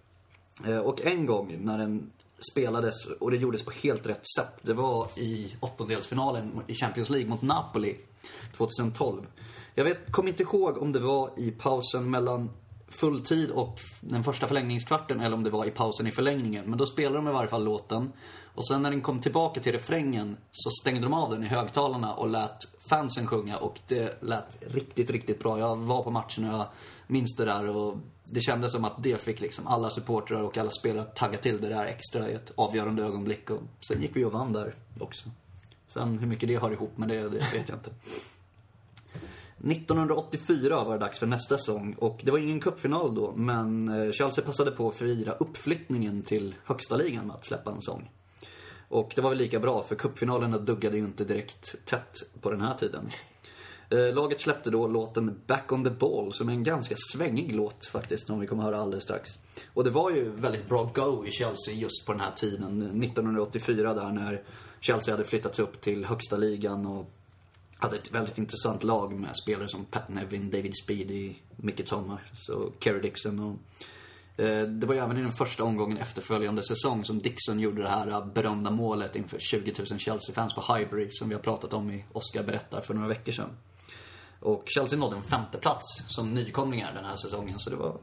Eh, 0.66 0.78
och 0.78 1.06
en 1.06 1.26
gång 1.26 1.56
när 1.60 1.78
den 1.78 2.10
spelades, 2.52 2.94
och 3.20 3.30
det 3.30 3.36
gjordes 3.36 3.62
på 3.62 3.70
helt 3.70 4.06
rätt 4.06 4.28
sätt, 4.36 4.60
det 4.62 4.72
var 4.72 5.18
i 5.18 5.56
åttondelsfinalen 5.60 6.60
i 6.66 6.74
Champions 6.74 7.10
League 7.10 7.30
mot 7.30 7.42
Napoli 7.42 7.96
2012. 8.56 9.26
Jag 9.74 9.84
vet, 9.84 10.12
kommer 10.12 10.28
inte 10.28 10.42
ihåg 10.42 10.78
om 10.78 10.92
det 10.92 11.00
var 11.00 11.30
i 11.36 11.50
pausen 11.50 12.10
mellan 12.10 12.50
fulltid 12.92 13.50
och 13.50 13.80
den 14.00 14.24
första 14.24 14.46
förlängningskvarten 14.46 15.20
eller 15.20 15.36
om 15.36 15.42
det 15.42 15.50
var 15.50 15.64
i 15.66 15.70
pausen 15.70 16.06
i 16.06 16.10
förlängningen. 16.10 16.64
Men 16.66 16.78
då 16.78 16.86
spelade 16.86 17.16
de 17.16 17.28
i 17.28 17.32
varje 17.32 17.48
fall 17.48 17.64
låten. 17.64 18.12
Och 18.54 18.68
sen 18.68 18.82
när 18.82 18.90
den 18.90 19.00
kom 19.00 19.20
tillbaka 19.20 19.60
till 19.60 19.72
refrängen 19.72 20.36
så 20.52 20.70
stängde 20.70 21.00
de 21.00 21.14
av 21.14 21.30
den 21.30 21.44
i 21.44 21.46
högtalarna 21.46 22.14
och 22.14 22.30
lät 22.30 22.58
fansen 22.88 23.26
sjunga 23.26 23.56
och 23.56 23.80
det 23.88 24.22
lät 24.22 24.56
riktigt, 24.60 25.10
riktigt 25.10 25.38
bra. 25.38 25.58
Jag 25.58 25.76
var 25.76 26.02
på 26.02 26.10
matchen 26.10 26.50
och 26.50 26.54
jag 26.54 26.66
minns 27.06 27.36
det 27.36 27.44
där 27.44 27.68
och 27.68 27.96
det 28.24 28.40
kändes 28.40 28.72
som 28.72 28.84
att 28.84 29.02
det 29.02 29.20
fick 29.20 29.40
liksom 29.40 29.66
alla 29.66 29.90
supportrar 29.90 30.42
och 30.42 30.58
alla 30.58 30.70
spelare 30.70 31.00
att 31.00 31.16
tagga 31.16 31.38
till 31.38 31.60
det 31.60 31.68
där 31.68 31.86
extra 31.86 32.30
i 32.30 32.32
ett 32.34 32.52
avgörande 32.54 33.02
ögonblick. 33.02 33.50
Och 33.50 33.60
sen 33.88 34.02
gick 34.02 34.16
vi 34.16 34.24
och 34.24 34.32
vann 34.32 34.52
där 34.52 34.74
också. 35.00 35.30
Sen 35.88 36.18
hur 36.18 36.26
mycket 36.26 36.48
det 36.48 36.54
har 36.54 36.70
ihop 36.70 36.98
med 36.98 37.08
det, 37.08 37.28
det 37.28 37.38
vet 37.38 37.68
jag 37.68 37.78
inte. 37.78 37.90
1984 39.64 40.84
var 40.84 40.92
det 40.92 40.98
dags 40.98 41.18
för 41.18 41.26
nästa 41.26 41.58
säsong 41.58 41.94
och 41.98 42.20
det 42.22 42.30
var 42.30 42.38
ingen 42.38 42.60
cupfinal 42.60 43.14
då 43.14 43.32
men 43.36 43.88
eh, 43.88 44.12
Chelsea 44.12 44.44
passade 44.44 44.70
på 44.70 44.88
att 44.88 44.94
fira 44.94 45.32
uppflyttningen 45.32 46.22
till 46.22 46.54
högsta 46.64 46.96
ligan 46.96 47.26
med 47.26 47.36
att 47.36 47.46
släppa 47.46 47.70
en 47.70 47.82
sång. 47.82 48.10
Och 48.88 49.12
det 49.16 49.22
var 49.22 49.30
väl 49.30 49.38
lika 49.38 49.60
bra 49.60 49.82
för 49.82 49.94
cupfinalerna 49.94 50.58
duggade 50.58 50.96
ju 50.96 51.04
inte 51.04 51.24
direkt 51.24 51.74
tätt 51.84 52.16
på 52.40 52.50
den 52.50 52.60
här 52.60 52.74
tiden. 52.74 53.10
Eh, 53.90 54.14
laget 54.14 54.40
släppte 54.40 54.70
då 54.70 54.86
låten 54.86 55.40
Back 55.46 55.72
on 55.72 55.84
the 55.84 55.90
Ball 55.90 56.32
som 56.32 56.48
är 56.48 56.52
en 56.52 56.64
ganska 56.64 56.94
svängig 57.12 57.54
låt 57.54 57.86
faktiskt 57.86 58.26
som 58.26 58.40
vi 58.40 58.46
kommer 58.46 58.62
höra 58.62 58.80
alldeles 58.80 59.04
strax. 59.04 59.30
Och 59.74 59.84
det 59.84 59.90
var 59.90 60.10
ju 60.10 60.30
väldigt 60.30 60.68
bra 60.68 60.90
go 60.94 61.24
i 61.26 61.30
Chelsea 61.30 61.74
just 61.74 62.06
på 62.06 62.12
den 62.12 62.20
här 62.20 62.32
tiden, 62.32 63.02
1984 63.02 63.94
där 63.94 64.12
när 64.12 64.42
Chelsea 64.80 65.14
hade 65.14 65.24
flyttats 65.24 65.58
upp 65.58 65.80
till 65.80 66.04
högsta 66.04 66.36
ligan 66.36 66.86
och 66.86 67.10
hade 67.82 67.96
ett 67.96 68.12
väldigt 68.12 68.38
intressant 68.38 68.82
lag 68.82 69.12
med 69.12 69.36
spelare 69.36 69.68
som 69.68 69.84
Pat 69.84 70.08
Nevin, 70.08 70.50
David 70.50 70.72
Speedy, 70.84 71.34
Mickey 71.56 71.84
Thomas 71.84 72.48
och 72.48 72.72
Kerry 72.80 73.00
Dixon. 73.00 73.38
Och, 73.38 74.44
eh, 74.44 74.68
det 74.68 74.86
var 74.86 74.94
ju 74.94 75.00
även 75.00 75.18
i 75.18 75.22
den 75.22 75.32
första 75.32 75.64
omgången 75.64 75.98
efterföljande 75.98 76.62
säsong 76.62 77.04
som 77.04 77.18
Dixon 77.18 77.60
gjorde 77.60 77.82
det 77.82 77.88
här 77.88 78.08
eh, 78.08 78.26
berömda 78.26 78.70
målet 78.70 79.16
inför 79.16 79.38
20 79.38 79.72
000 79.78 79.98
Chelsea-fans 79.98 80.54
på 80.54 80.74
Highbury 80.74 81.08
som 81.10 81.28
vi 81.28 81.34
har 81.34 81.42
pratat 81.42 81.72
om 81.72 81.90
i 81.90 82.04
Oscar 82.12 82.42
berättar 82.42 82.80
för 82.80 82.94
några 82.94 83.08
veckor 83.08 83.32
sedan. 83.32 83.50
Och 84.40 84.64
Chelsea 84.66 84.98
nådde 84.98 85.16
en 85.16 85.22
femte 85.22 85.58
plats 85.58 85.84
som 86.08 86.34
nykomlingar 86.34 86.94
den 86.94 87.04
här 87.04 87.16
säsongen. 87.16 87.58
Så 87.58 87.70
det 87.70 87.76
var, 87.76 87.96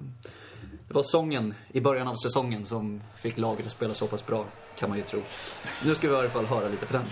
det 0.87 0.93
var 0.93 1.03
sången 1.03 1.53
i 1.71 1.81
början 1.81 2.07
av 2.07 2.15
säsongen 2.15 2.65
som 2.65 3.01
fick 3.15 3.37
laget 3.37 3.65
att 3.65 3.71
spela 3.71 3.93
så 3.93 4.07
pass 4.07 4.25
bra, 4.25 4.45
kan 4.77 4.89
man 4.89 4.97
ju 4.97 5.03
tro. 5.03 5.21
Nu 5.85 5.95
ska 5.95 6.07
vi 6.07 6.13
i 6.13 6.17
alla 6.17 6.29
fall 6.29 6.45
höra 6.45 6.69
lite 6.69 6.85
på 6.85 6.93
den. 6.93 7.05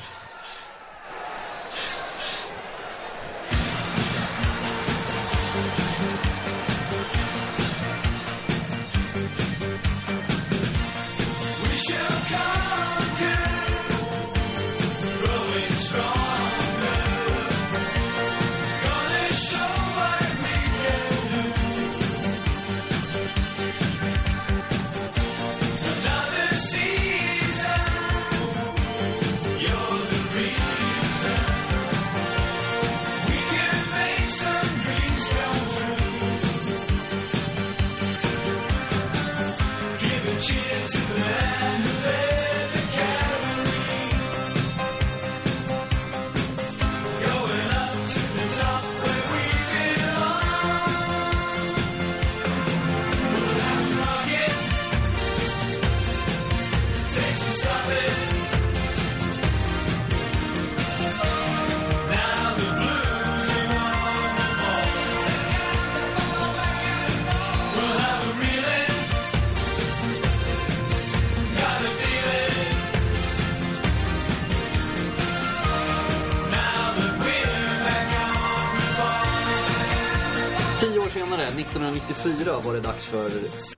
1994, 82.47 82.59
var 82.65 82.73
det 82.73 82.81
dags 82.81 83.05
för 83.05 83.29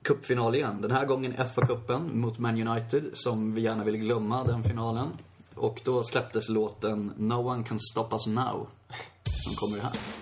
cupfinal 0.02 0.54
igen. 0.54 0.80
Den 0.82 0.90
här 0.90 1.04
gången 1.04 1.32
FA-cupen 1.32 2.14
mot 2.14 2.38
Man 2.38 2.68
United, 2.68 3.04
som 3.12 3.54
vi 3.54 3.60
gärna 3.60 3.84
vill 3.84 3.96
glömma, 3.96 4.44
den 4.44 4.62
finalen. 4.62 5.06
Och 5.54 5.80
då 5.84 6.02
släpptes 6.02 6.48
låten 6.48 7.12
No 7.16 7.34
One 7.34 7.64
Can 7.64 7.80
Stop 7.80 8.08
Us 8.12 8.26
Now, 8.26 8.68
som 9.24 9.54
kommer 9.54 9.82
här. 9.82 10.19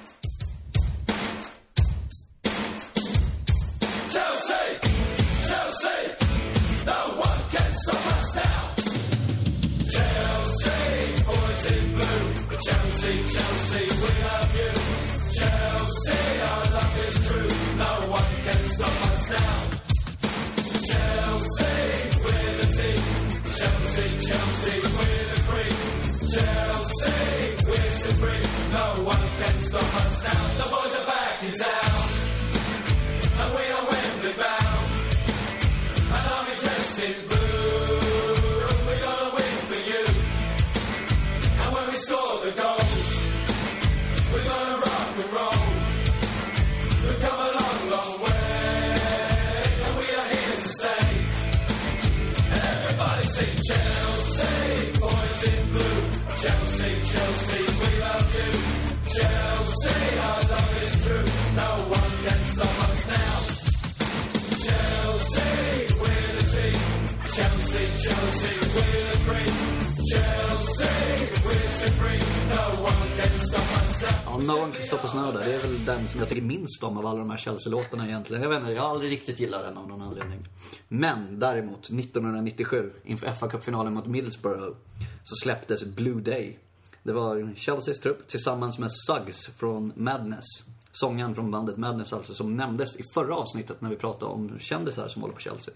Som 76.09 76.21
jag 76.21 76.29
tycker 76.29 76.43
minst 76.43 76.83
om 76.83 76.99
av 76.99 77.07
alla 77.07 77.19
de 77.19 77.31
här 77.31 77.37
Chelsea-låtarna 77.37 78.07
egentligen. 78.07 78.43
Jag 78.43 78.51
vet 78.51 78.61
inte, 78.61 78.73
jag 78.73 78.83
har 78.83 78.91
aldrig 78.91 79.13
riktigt 79.13 79.41
gillat 79.41 79.63
den 79.63 79.79
av 79.79 79.89
någon 79.89 80.03
anledning. 80.03 80.49
Men 80.89 81.39
däremot, 81.39 81.79
1997, 81.79 82.93
inför 83.05 83.27
FA-cupfinalen 83.27 83.91
mot 83.91 84.07
Middlesbrough, 84.07 84.77
så 85.25 85.35
släpptes 85.43 85.85
Blue 85.85 86.21
Day. 86.21 86.59
Det 87.03 87.13
var 87.13 87.55
Chelseas 87.55 87.99
trupp 87.99 88.29
tillsammans 88.29 88.79
med 88.79 88.91
Suggs 88.93 89.47
från 89.47 89.93
Madness. 89.97 90.45
Sångaren 90.93 91.35
från 91.35 91.51
bandet 91.51 91.77
Madness 91.77 92.13
alltså, 92.13 92.35
som 92.35 92.57
nämndes 92.57 92.97
i 92.97 93.03
förra 93.15 93.37
avsnittet 93.37 93.81
när 93.81 93.91
vi 93.91 93.97
pratade 93.97 94.33
om 94.33 94.59
kändisar 94.59 95.09
som 95.09 95.23
håller 95.23 95.35
på 95.35 95.41
Chelsea. 95.41 95.75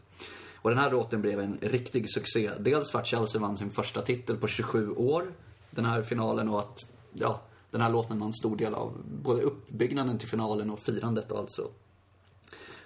Och 0.54 0.70
den 0.70 0.78
här 0.78 0.90
låten 0.90 1.20
blev 1.20 1.40
en 1.40 1.58
riktig 1.60 2.10
succé. 2.10 2.50
Dels 2.58 2.90
för 2.90 2.98
att 2.98 3.06
Chelsea 3.06 3.40
vann 3.40 3.56
sin 3.56 3.70
första 3.70 4.02
titel 4.02 4.36
på 4.36 4.46
27 4.46 4.90
år, 4.90 5.32
den 5.70 5.84
här 5.84 6.02
finalen, 6.02 6.48
och 6.48 6.58
att, 6.58 6.78
ja, 7.12 7.40
den 7.72 7.80
här 7.80 7.90
låten 7.90 8.18
var 8.18 8.26
en 8.26 8.32
stor 8.32 8.56
del 8.56 8.74
av 8.74 9.02
både 9.22 9.42
uppbyggnaden 9.42 10.18
till 10.18 10.28
finalen 10.28 10.70
och 10.70 10.78
firandet 10.78 11.32
och 11.32 11.38
alltså. 11.38 11.70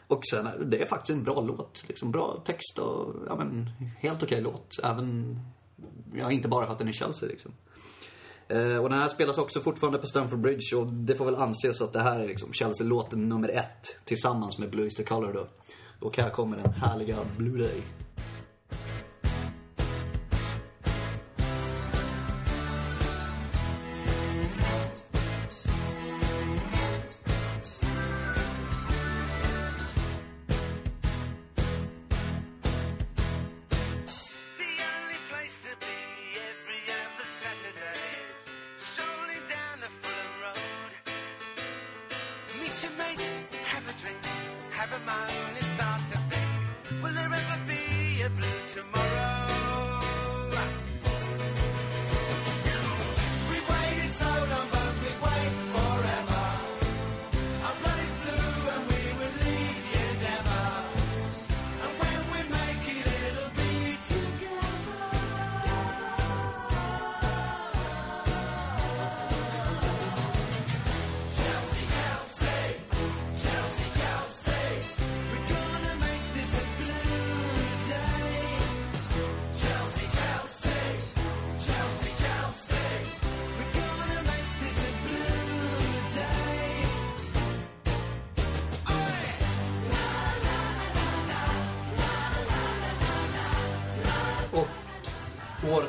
Och 0.07 0.21
sen, 0.31 0.71
det 0.71 0.83
är 0.83 0.87
faktiskt 0.87 1.19
en 1.19 1.25
bra 1.25 1.41
låt. 1.41 1.85
Liksom 1.89 2.11
bra 2.11 2.43
text 2.45 2.79
och, 2.79 3.15
ja 3.27 3.37
men, 3.37 3.71
helt 3.99 4.23
okej 4.23 4.41
låt. 4.41 4.79
Även, 4.83 5.39
ja 6.15 6.31
inte 6.31 6.49
bara 6.49 6.67
för 6.67 6.73
att 6.73 6.79
den 6.79 6.89
är 6.89 6.93
Chelsea 6.93 7.29
liksom. 7.29 7.53
Eh, 8.49 8.77
och 8.77 8.91
den 8.91 8.99
här 8.99 9.09
spelas 9.09 9.39
också 9.39 9.61
fortfarande 9.61 9.99
på 9.99 10.07
Stamford 10.07 10.41
Bridge 10.41 10.77
och 10.77 10.87
det 10.87 11.15
får 11.15 11.25
väl 11.25 11.37
anses 11.37 11.81
att 11.81 11.93
det 11.93 12.03
här 12.03 12.21
är 12.21 12.29
liksom 12.29 12.53
Chelsea-låten 12.53 13.29
nummer 13.29 13.49
ett 13.49 13.99
tillsammans 14.05 14.59
med 14.59 14.71
Blue 14.71 14.87
is 14.87 14.95
the 14.95 15.05
color 15.05 15.33
då. 15.33 15.49
Och 16.07 16.17
här 16.17 16.31
kommer 16.31 16.57
den 16.57 16.73
härliga 16.73 17.17
Blue 17.37 17.65
Day. 17.65 17.83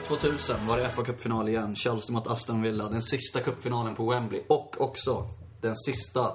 2000 0.08 0.68
var 0.68 0.78
det 0.78 0.90
fa 0.90 1.04
Cup-final 1.04 1.50
igen. 1.50 1.76
Chelsea 1.76 2.14
mot 2.14 2.28
Aston 2.28 2.62
Villa. 2.62 2.90
Den 2.90 3.02
sista 3.02 3.40
cupfinalen 3.40 3.96
på 3.96 4.10
Wembley. 4.10 4.42
Och 4.48 4.82
också 4.82 5.28
den 5.62 5.76
sista 5.76 6.32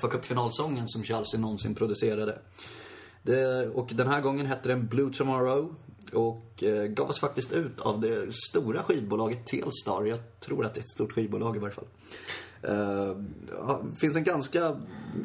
fa 0.00 0.08
Cup-finalsången 0.08 0.88
som 0.88 1.04
Chelsea 1.04 1.40
någonsin 1.40 1.74
producerade. 1.74 2.38
Det, 3.22 3.68
och 3.68 3.90
den 3.94 4.08
här 4.08 4.20
gången 4.20 4.46
hette 4.46 4.68
den 4.68 4.86
Blue 4.86 5.12
Tomorrow. 5.12 5.74
Och 6.12 6.62
eh, 6.62 6.84
gavs 6.84 7.18
faktiskt 7.18 7.52
ut 7.52 7.80
av 7.80 8.00
det 8.00 8.34
stora 8.34 8.82
skivbolaget 8.82 9.46
Telstar. 9.46 10.04
Jag 10.04 10.40
tror 10.40 10.64
att 10.64 10.74
det 10.74 10.80
är 10.80 10.82
ett 10.82 10.90
stort 10.90 11.12
skivbolag 11.12 11.56
i 11.56 11.58
varje 11.58 11.74
fall. 11.74 11.86
Eh, 12.62 13.16
det 13.82 13.96
finns 14.00 14.16
en 14.16 14.24
ganska 14.24 14.76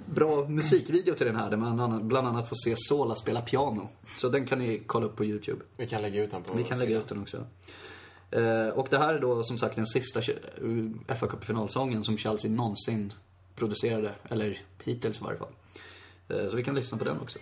bra 0.06 0.48
musikvideo 0.48 1.14
till 1.14 1.26
den 1.26 1.36
här 1.36 1.50
där 1.50 1.58
man 1.58 2.08
bland 2.08 2.28
annat- 2.28 2.50
får 2.50 2.56
se 2.56 2.76
Sola 2.78 3.16
spela 3.16 3.42
piano. 3.42 3.90
Så 4.18 4.30
den 4.30 4.46
kan 4.46 4.60
ni 4.60 4.84
kolla 4.88 5.06
upp 5.06 5.16
på 5.16 5.26
YouTube. 5.26 5.62
Vi 5.78 5.88
kan 5.88 6.02
lägga 6.02 6.24
ut 6.24 6.32
den 6.32 6.44
på 6.44 6.54
Vi 6.54 6.64
kan 6.64 6.80
lägga 6.80 6.98
ut 6.98 7.08
den 7.08 7.22
också. 7.22 7.46
Eh, 8.32 8.68
och 8.68 8.88
det 8.90 8.98
här 8.98 9.14
är 9.14 9.20
då 9.20 9.44
som 9.44 9.58
sagt 9.58 9.76
den 9.76 9.86
sista 9.86 10.22
fa 10.22 11.28
Cup-finalsången 11.28 12.04
som 12.04 12.18
Chelsea 12.18 12.52
någonsin 12.52 13.14
producerade. 13.56 14.12
Eller 14.30 14.62
hittills 14.84 15.22
i 15.22 15.24
varje 15.24 15.38
fall. 15.40 15.52
Eh, 16.30 16.50
så 16.50 16.56
vi 16.56 16.64
kan 16.64 16.76
lyssna 16.76 16.98
på 16.98 17.04
den 17.04 17.20
också. 17.20 17.40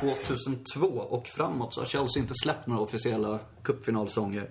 2002 0.00 0.86
och 0.86 1.26
framåt 1.26 1.74
så 1.74 1.80
har 1.80 1.86
Chelsea 1.86 2.22
inte 2.22 2.34
släppt 2.42 2.66
några 2.66 2.82
officiella 2.82 3.38
cupfinalsånger. 3.62 4.50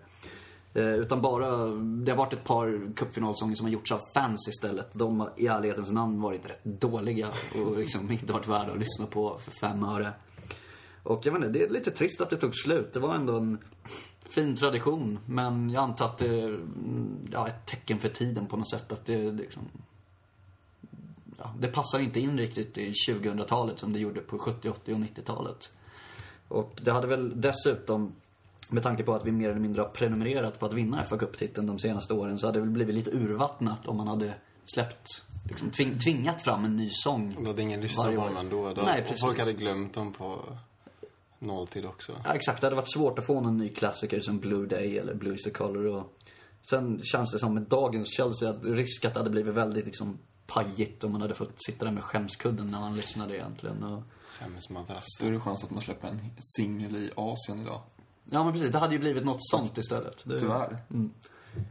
Eh, 0.73 0.93
utan 0.93 1.21
bara, 1.21 1.67
det 2.05 2.11
har 2.11 2.17
varit 2.17 2.33
ett 2.33 2.43
par 2.43 2.93
cupfinalsånger 2.95 3.55
som 3.55 3.65
har 3.65 3.73
gjorts 3.73 3.91
av 3.91 4.01
fans 4.13 4.47
istället. 4.49 4.87
De 4.93 5.19
har 5.19 5.33
i 5.37 5.47
ärlighetens 5.47 5.91
namn 5.91 6.21
varit 6.21 6.49
rätt 6.49 6.63
dåliga 6.63 7.27
och 7.65 7.77
liksom 7.77 8.11
inte 8.11 8.33
varit 8.33 8.47
värda 8.47 8.71
att 8.71 8.79
lyssna 8.79 9.05
på 9.05 9.37
för 9.37 9.51
fem 9.51 9.83
öre. 9.83 10.13
Och 11.03 11.25
jag 11.25 11.31
vet 11.31 11.43
inte, 11.43 11.59
det 11.59 11.65
är 11.65 11.69
lite 11.69 11.91
trist 11.91 12.21
att 12.21 12.29
det 12.29 12.37
tog 12.37 12.55
slut. 12.55 12.93
Det 12.93 12.99
var 12.99 13.15
ändå 13.15 13.37
en 13.37 13.57
fin 14.29 14.55
tradition, 14.55 15.19
men 15.25 15.69
jag 15.69 15.83
antar 15.83 16.05
att 16.05 16.17
det 16.17 16.41
är 16.41 16.59
ja, 17.31 17.47
ett 17.47 17.65
tecken 17.65 17.99
för 17.99 18.09
tiden 18.09 18.47
på 18.47 18.57
något 18.57 18.69
sätt. 18.69 18.91
Att 18.91 19.05
det 19.05 19.31
liksom... 19.31 19.63
Ja, 21.37 21.53
det 21.59 21.67
passar 21.67 21.99
inte 21.99 22.19
in 22.19 22.37
riktigt 22.37 22.77
i 22.77 22.93
2000-talet 23.09 23.79
som 23.79 23.93
det 23.93 23.99
gjorde 23.99 24.21
på 24.21 24.39
70, 24.39 24.69
80 24.69 24.93
och 24.93 24.99
90-talet. 24.99 25.71
Och 26.47 26.79
det 26.81 26.91
hade 26.91 27.07
väl 27.07 27.41
dessutom, 27.41 28.15
med 28.69 28.83
tanke 28.83 29.03
på 29.03 29.13
att 29.13 29.25
vi 29.25 29.31
mer 29.31 29.49
eller 29.49 29.59
mindre 29.59 29.81
har 29.81 29.89
prenumererat 29.89 30.59
på 30.59 30.65
att 30.65 30.73
vinna 30.73 31.03
fa 31.03 31.17
Cup-titeln 31.17 31.67
de 31.67 31.79
senaste 31.79 32.13
åren, 32.13 32.39
så 32.39 32.47
hade 32.47 32.59
det 32.59 32.65
väl 32.65 32.73
blivit 32.73 32.95
lite 32.95 33.11
urvattnat 33.11 33.87
om 33.87 33.97
man 33.97 34.07
hade 34.07 34.33
släppt, 34.63 35.23
liksom 35.43 35.71
tving, 35.71 35.99
tvingat 35.99 36.41
fram 36.41 36.65
en 36.65 36.75
ny 36.75 36.89
sång. 36.91 37.35
Då 37.39 37.47
hade 37.47 37.61
ingen 37.61 37.81
lyssnat 37.81 38.05
på 38.05 38.11
dem 38.11 38.37
ändå. 38.37 38.73
Då, 38.73 38.81
Nej, 38.81 39.01
och 39.01 39.07
precis. 39.07 39.25
folk 39.25 39.39
hade 39.39 39.53
glömt 39.53 39.93
dem 39.93 40.13
på 40.13 40.41
nolltid 41.39 41.85
också. 41.85 42.13
Ja, 42.25 42.33
exakt. 42.33 42.61
Det 42.61 42.67
hade 42.67 42.75
varit 42.75 42.93
svårt 42.93 43.19
att 43.19 43.25
få 43.25 43.41
någon 43.41 43.57
ny 43.57 43.69
klassiker 43.69 44.19
som 44.19 44.39
Blue 44.39 44.67
Day 44.67 44.97
eller 44.97 45.13
Blue 45.13 45.35
is 45.35 45.43
the 45.43 45.49
color. 45.49 45.85
Och 45.85 46.13
sen 46.69 47.01
känns 47.03 47.31
det 47.31 47.39
som 47.39 47.53
med 47.53 47.63
dagens 47.63 48.15
Chelsea 48.17 48.49
att 48.49 48.65
risk 48.65 49.05
att 49.05 49.13
det 49.13 49.19
hade 49.19 49.29
blivit 49.29 49.53
väldigt 49.53 49.85
liksom 49.85 50.17
pajigt 50.47 51.03
om 51.03 51.11
man 51.11 51.21
hade 51.21 51.33
fått 51.33 51.63
sitta 51.65 51.85
där 51.85 51.91
med 51.91 52.03
skämskudden 52.03 52.71
när 52.71 52.79
man 52.79 52.95
lyssnade 52.95 53.35
egentligen. 53.35 53.83
Och, 53.83 54.03
Skämsmadrass. 54.39 55.05
Större 55.17 55.39
chans 55.39 55.63
att 55.63 55.71
man 55.71 55.81
släpper 55.81 56.07
en 56.07 56.19
singel 56.39 56.95
i 56.95 57.11
Asien 57.15 57.61
idag. 57.61 57.81
ja 58.25 58.43
men 58.43 58.53
precis, 58.53 58.71
det 58.71 58.79
hade 58.79 58.93
ju 58.93 58.99
blivit 58.99 59.25
något 59.25 59.49
sånt 59.49 59.77
istället. 59.77 60.23
Det, 60.25 60.39
Tyvärr. 60.39 60.77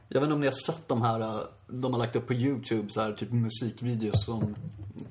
Jag 0.08 0.20
vet 0.20 0.22
inte 0.22 0.34
om 0.34 0.40
ni 0.40 0.46
har 0.46 0.52
sett 0.52 0.88
de 0.88 1.02
här, 1.02 1.42
de 1.66 1.92
har 1.92 1.98
lagt 1.98 2.16
upp 2.16 2.26
på 2.26 2.34
YouTube 2.34 2.90
så 2.90 3.00
här 3.00 3.12
typ 3.12 3.30
musikvideos 3.32 4.24
som 4.24 4.56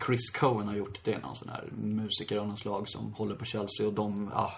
Chris 0.05 0.29
Cohen 0.29 0.67
har 0.67 0.75
gjort. 0.75 0.99
Det 1.03 1.13
är 1.13 1.19
någon 1.19 1.35
sån 1.35 1.49
här 1.49 1.69
musiker 1.75 2.37
av 2.37 2.47
något 2.47 2.59
slag 2.59 2.89
som 2.89 3.13
håller 3.13 3.35
på 3.35 3.45
Chelsea 3.45 3.87
och 3.87 3.93
de, 3.93 4.31
ah, 4.33 4.51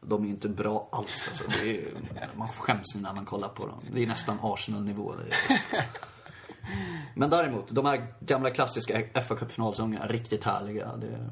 de 0.00 0.24
är 0.24 0.28
inte 0.28 0.48
bra 0.48 0.88
alls 0.92 1.28
alltså. 1.28 1.64
Det 1.64 1.78
är, 1.78 1.92
man 2.36 2.48
skäms 2.48 2.94
när 2.94 3.14
man 3.14 3.24
kollar 3.24 3.48
på 3.48 3.66
dem. 3.66 3.80
Det 3.92 4.02
är 4.02 4.06
nästan 4.06 4.38
Arsenal-nivå. 4.42 5.14
det 6.62 7.20
Men 7.20 7.30
däremot, 7.30 7.68
de 7.70 7.86
här 7.86 8.06
gamla 8.20 8.50
klassiska 8.50 9.22
fa 9.22 9.36
Cup-finalsångerna, 9.36 10.06
riktigt 10.06 10.44
härliga. 10.44 10.96
Det, 10.96 11.30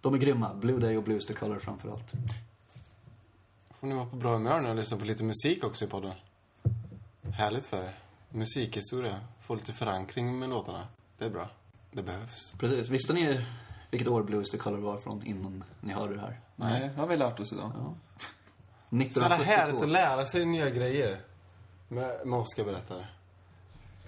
de 0.00 0.14
är 0.14 0.18
grymma. 0.18 0.54
Blue 0.54 0.78
Day 0.78 0.96
och 0.96 1.02
Blues 1.02 1.26
the 1.26 1.34
Color 1.34 1.58
framförallt. 1.58 2.12
Får 3.80 3.86
ni 3.86 3.94
vara 3.94 4.06
på 4.06 4.16
bra 4.16 4.32
humör 4.32 4.60
nu 4.60 4.68
och 4.68 4.76
lyssna 4.76 4.96
på 4.96 5.04
lite 5.04 5.24
musik 5.24 5.64
också 5.64 5.84
i 5.84 5.88
podden. 5.88 6.12
Härligt 7.32 7.66
för 7.66 7.82
er. 7.82 7.98
Musikhistoria. 8.28 9.20
Få 9.46 9.54
lite 9.54 9.72
förankring 9.72 10.38
med 10.38 10.48
låtarna. 10.48 10.86
Det 11.18 11.24
är 11.24 11.30
bra. 11.30 11.50
Det 11.92 12.02
behövs. 12.02 12.52
Precis. 12.58 12.88
Visste 12.88 13.12
ni 13.12 13.44
vilket 13.90 14.08
år 14.08 14.22
Blues 14.22 14.50
the 14.50 14.58
Color 14.58 14.78
var 14.78 14.98
från 14.98 15.26
innan 15.26 15.64
ni 15.80 15.92
hörde 15.92 16.14
det 16.14 16.20
här? 16.20 16.40
Nej, 16.56 16.88
har 16.96 17.06
vi 17.06 17.16
lärt 17.16 17.40
oss 17.40 17.52
idag. 17.52 17.72
Så 18.90 18.96
jävla 18.96 19.36
härligt 19.36 19.82
1972. 19.82 19.84
att 19.84 19.90
lära 19.90 20.24
sig 20.24 20.44
nya 20.44 20.70
grejer. 20.70 21.20
Med, 21.88 22.26
med 22.26 22.38
Oscar 22.38 22.64
berättar. 22.64 23.13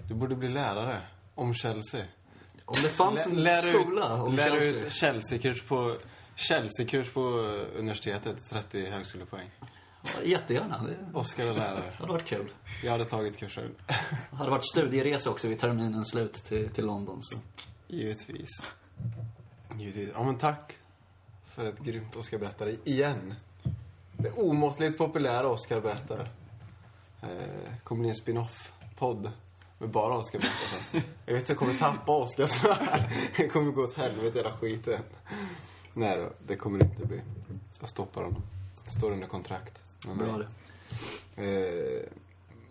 Du 0.07 0.13
borde 0.13 0.35
bli 0.35 0.49
lärare. 0.49 1.01
Om 1.35 1.53
Chelsea. 1.53 2.05
Om 2.65 2.75
det 2.83 2.89
fanns 2.89 3.27
en 3.27 3.43
Lär 3.43 3.61
skola 3.73 4.21
om 4.23 4.35
lär 4.35 4.49
Chelsea. 4.49 4.85
ut 4.87 4.93
Chelsea-kurs 4.93 5.61
på, 5.63 5.97
Chelsea-kurs 6.35 7.09
på 7.13 7.21
universitetet. 7.77 8.49
30 8.49 8.85
högskolepoäng. 8.89 9.49
Ja, 10.03 10.23
Jättegärna. 10.23 10.81
Det 10.83 11.17
Oscar 11.19 11.47
är 11.47 11.53
lärare. 11.53 11.93
hade 11.97 12.11
varit 12.13 12.25
kul. 12.25 12.51
Jag 12.83 12.91
hade 12.91 13.05
tagit 13.05 13.37
kursen. 13.37 13.75
Det 14.31 14.35
hade 14.35 14.51
varit 14.51 14.65
studieresa 14.65 15.29
också 15.29 15.47
vid 15.47 15.59
terminens 15.59 16.09
slut 16.09 16.33
till, 16.33 16.69
till 16.69 16.85
London. 16.85 17.17
Så. 17.21 17.37
Givetvis. 17.87 18.49
Givetvis. 19.77 20.09
Ja, 20.13 20.23
men 20.23 20.37
tack 20.37 20.77
för 21.55 21.65
ett 21.65 21.79
grymt 21.79 22.15
Oscar 22.15 22.37
berättare 22.37 22.75
igen. 22.83 23.33
Det 24.17 24.31
omåttligt 24.31 24.97
populära 24.97 25.47
Oscar 25.47 25.81
berättar. 25.81 26.29
Eh, 27.21 27.29
kommer 27.83 27.99
bli 28.01 28.09
en 28.09 28.15
spin-off-podd 28.15 29.31
med 29.77 29.89
bara 29.89 30.17
Oscar 30.17 30.39
berättar. 30.39 31.09
Jag 31.25 31.33
vet 31.33 31.43
att 31.43 31.49
jag 31.49 31.57
kommer 31.57 31.73
tappa 31.73 32.11
Oscar 32.11 32.45
så 32.45 32.73
här. 32.73 33.13
Det 33.37 33.47
kommer 33.47 33.71
gå 33.71 33.83
åt 33.83 33.93
helvete 33.93 34.37
hela 34.37 34.57
skiten. 34.57 35.01
Nej 35.93 36.17
då, 36.17 36.29
det 36.47 36.55
kommer 36.55 36.79
det 36.79 36.85
inte 36.85 37.05
bli. 37.05 37.21
Jag 37.79 37.89
stoppar 37.89 38.23
honom. 38.23 38.41
Jag 38.83 38.93
står 38.93 39.11
under 39.11 39.27
kontrakt. 39.27 39.83
mig. 40.07 40.15
Bra 40.15 40.37
det. 40.37 40.47
Eh, 41.35 42.09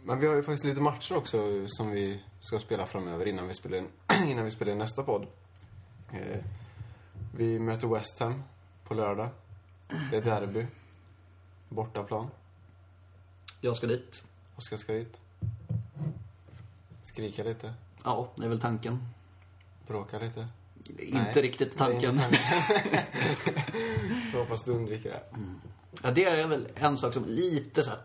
men 0.04 0.20
vi 0.20 0.26
har 0.26 0.34
ju 0.34 0.42
faktiskt 0.42 0.64
lite 0.64 0.80
matcher 0.80 1.16
också 1.16 1.66
som 1.68 1.90
vi 1.90 2.22
ska 2.40 2.58
spela 2.58 2.86
framöver 2.86 3.28
innan 3.28 3.48
vi 3.48 3.54
spelar 3.54 3.78
in, 3.78 3.88
innan 4.26 4.44
vi 4.44 4.50
spelar 4.50 4.72
in 4.72 4.78
nästa 4.78 5.02
podd. 5.02 5.26
Eh, 6.12 6.44
vi 7.36 7.58
möter 7.58 7.88
West 7.88 8.18
Ham 8.18 8.42
på 8.84 8.94
lördag. 8.94 9.28
Det 10.10 10.16
är 10.16 10.22
derby. 10.22 10.66
Bortaplan. 11.68 12.30
Jag 13.60 13.76
ska 13.76 13.86
dit. 13.86 14.24
Oskar 14.56 14.76
ska 14.76 14.92
dit. 14.92 15.20
Skrika 17.16 17.42
lite. 17.44 17.72
Ja, 18.04 18.28
det 18.36 18.44
är 18.44 18.48
väl 18.48 18.60
tanken. 18.60 18.98
Bråka 19.86 20.18
lite. 20.18 20.46
Inte 20.98 21.18
Nej, 21.18 21.42
riktigt 21.42 21.76
tanken. 21.76 22.10
inte 22.10 22.22
tanken. 22.22 23.00
Jag 24.32 24.40
hoppas 24.40 24.62
du 24.62 24.70
undviker 24.72 25.10
det. 25.10 25.22
Ja, 26.02 26.10
det 26.10 26.24
är 26.24 26.46
väl 26.46 26.68
en 26.74 26.98
sak 26.98 27.14
som 27.14 27.24
är 27.24 27.28
lite 27.28 27.82
så 27.82 27.90
här 27.90 27.98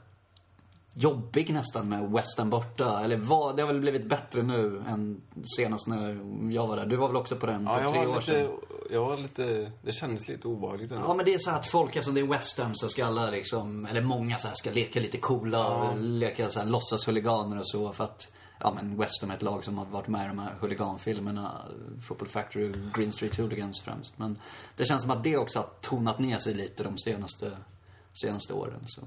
jobbig 0.94 1.54
nästan 1.54 1.90
med 1.90 2.12
West 2.12 2.38
Ham 2.38 2.50
borta. 2.50 3.02
Eller 3.04 3.18
vad, 3.18 3.56
det 3.56 3.62
har 3.62 3.68
väl 3.68 3.82
blivit 3.82 4.06
bättre 4.06 4.44
nu 4.44 4.84
än 4.88 5.22
senast 5.58 5.88
när 5.88 6.20
jag 6.52 6.68
var 6.68 6.76
där. 6.76 6.86
Du 6.86 6.96
var 6.96 7.08
väl 7.08 7.18
också 7.18 7.36
på 7.36 7.46
den 7.46 7.68
för 7.68 7.82
Ja, 7.82 7.90
tre 7.90 8.08
år 8.08 8.22
sedan? 8.22 8.36
lite, 8.36 8.50
jag 8.92 9.06
var 9.06 9.18
lite, 9.18 9.72
det 9.82 9.94
kändes 9.94 10.28
lite 10.28 10.48
obehagligt 10.48 10.92
ändå. 10.92 11.04
Ja 11.08 11.14
men 11.14 11.26
det 11.26 11.34
är 11.34 11.40
så 11.40 11.52
att 11.52 11.68
folk, 11.68 11.96
eftersom 11.96 12.14
det 12.14 12.22
är 12.22 12.28
West 12.28 12.60
Ham 12.60 12.76
så 12.76 12.90
ska 12.90 13.06
alla 13.06 13.30
liksom, 13.32 13.86
eller 13.86 14.02
många 14.02 14.38
så 14.38 14.48
här 14.48 14.56
ska 14.56 14.72
leka 14.72 15.00
lite 15.00 15.18
coola 15.18 15.68
och 15.68 15.98
leka 15.98 16.50
så 16.50 16.60
här 16.60 16.66
låtsashuliganer 16.66 17.60
och 17.60 17.68
så 17.68 17.92
för 17.92 18.04
att 18.04 18.32
Ja 18.64 18.74
men 18.74 18.98
West 18.98 19.22
Ham 19.22 19.32
är 19.32 19.36
ett 19.36 19.42
lag 19.42 19.64
som 19.64 19.78
har 19.78 19.86
varit 19.86 20.08
med 20.08 20.26
i 20.26 20.28
de 20.28 20.40
här 20.40 20.56
huliganfilmerna, 20.60 21.62
Football 22.02 22.28
Factory 22.28 22.70
och 22.70 22.76
Green 22.94 23.12
Street 23.12 23.38
Hooligans 23.38 23.82
främst. 23.82 24.18
Men 24.18 24.38
det 24.76 24.86
känns 24.86 25.02
som 25.02 25.12
att 25.12 25.24
det 25.24 25.38
också 25.38 25.60
har 25.60 25.70
tonat 25.82 26.20
ner 26.20 26.38
sig 26.38 26.54
lite 26.54 26.84
de 26.84 26.98
senaste, 26.98 27.58
senaste 28.14 28.54
åren. 28.54 28.80
Så. 28.86 29.02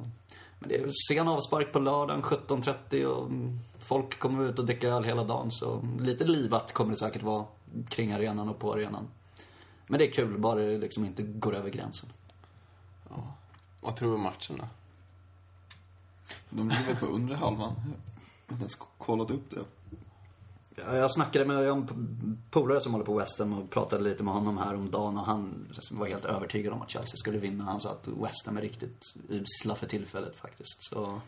Men 0.59 0.69
det 0.69 0.77
är 0.77 0.91
sen 1.09 1.29
avspark 1.29 1.73
på 1.73 1.79
lördagen 1.79 2.23
17.30 2.23 3.05
och 3.05 3.31
folk 3.79 4.19
kommer 4.19 4.45
ut 4.45 4.59
och 4.59 4.67
dricker 4.67 4.89
öl 4.89 5.05
hela 5.05 5.25
dagen. 5.25 5.51
Så 5.51 5.89
lite 6.01 6.25
livat 6.25 6.73
kommer 6.73 6.91
det 6.91 6.97
säkert 6.97 7.23
vara 7.23 7.47
kring 7.89 8.13
arenan 8.13 8.49
och 8.49 8.59
på 8.59 8.73
arenan. 8.73 9.09
Men 9.87 9.99
det 9.99 10.09
är 10.09 10.13
kul, 10.13 10.39
bara 10.39 10.61
det 10.61 10.79
liksom 10.79 11.05
inte 11.05 11.23
går 11.23 11.55
över 11.55 11.71
gränsen. 11.71 12.09
Vad 13.81 13.97
tror 13.97 14.09
du 14.09 14.15
om 14.15 14.23
matchen 14.23 14.57
då? 14.57 14.65
De 16.51 16.69
ligger 16.69 16.85
väl 16.85 16.97
på 16.97 17.07
undre 17.07 17.37
halvan. 17.37 17.75
Jag 18.47 18.53
har 18.53 18.57
inte 18.57 18.63
ens 18.63 18.79
kollat 18.99 19.31
upp 19.31 19.51
det. 19.51 19.65
Ja, 20.77 20.97
Jag 20.97 21.13
snackade 21.13 21.45
med 21.45 21.69
en 21.69 21.87
polare 22.51 22.81
som 22.81 22.93
håller 22.93 23.05
på 23.05 23.19
West 23.19 23.39
Ham 23.39 23.53
och 23.53 23.71
pratade 23.71 24.05
lite 24.05 24.25
med 24.25 24.35
honom 24.35 24.59
här 24.59 24.75
om 24.75 24.91
dagen 24.91 25.19
och 25.19 25.27
han 25.27 25.69
var 25.91 26.07
helt 26.07 26.25
övertygad 26.25 26.73
om 26.73 26.83
att 26.83 26.91
Chelsea 26.91 27.17
skulle 27.17 27.39
vinna. 27.39 27.65
Han 27.65 27.81
sa 27.81 27.91
att 27.91 28.09
West 28.09 28.47
Ham 28.47 28.57
är 28.57 28.61
riktigt 28.61 29.15
usla 29.29 29.75
för 29.75 29.87
tillfället 29.87 30.37
faktiskt. 30.37 30.77
Så... 30.91 31.21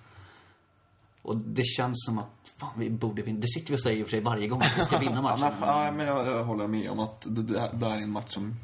Och 1.22 1.36
det 1.36 1.64
känns 1.64 2.04
som 2.06 2.18
att, 2.18 2.52
fan 2.56 2.70
vi 2.76 2.90
borde 2.90 3.22
vinna. 3.22 3.40
Det 3.40 3.48
sitter 3.48 3.70
vi 3.70 3.76
och 3.76 3.82
säger 3.82 4.00
i 4.00 4.02
och 4.02 4.06
för 4.06 4.10
sig 4.10 4.20
varje 4.20 4.48
gång 4.48 4.60
att 4.60 4.78
vi 4.78 4.84
ska 4.84 4.98
vinna 4.98 5.22
matchen. 5.22 5.52
men, 5.60 5.68
ja, 5.68 5.92
men 5.92 6.06
jag, 6.06 6.26
jag 6.26 6.44
håller 6.44 6.66
med 6.66 6.90
om 6.90 6.98
att 6.98 7.26
det 7.30 7.42
där, 7.42 7.72
där 7.72 7.90
är 7.90 8.00
en 8.00 8.10
match 8.10 8.34
som... 8.34 8.54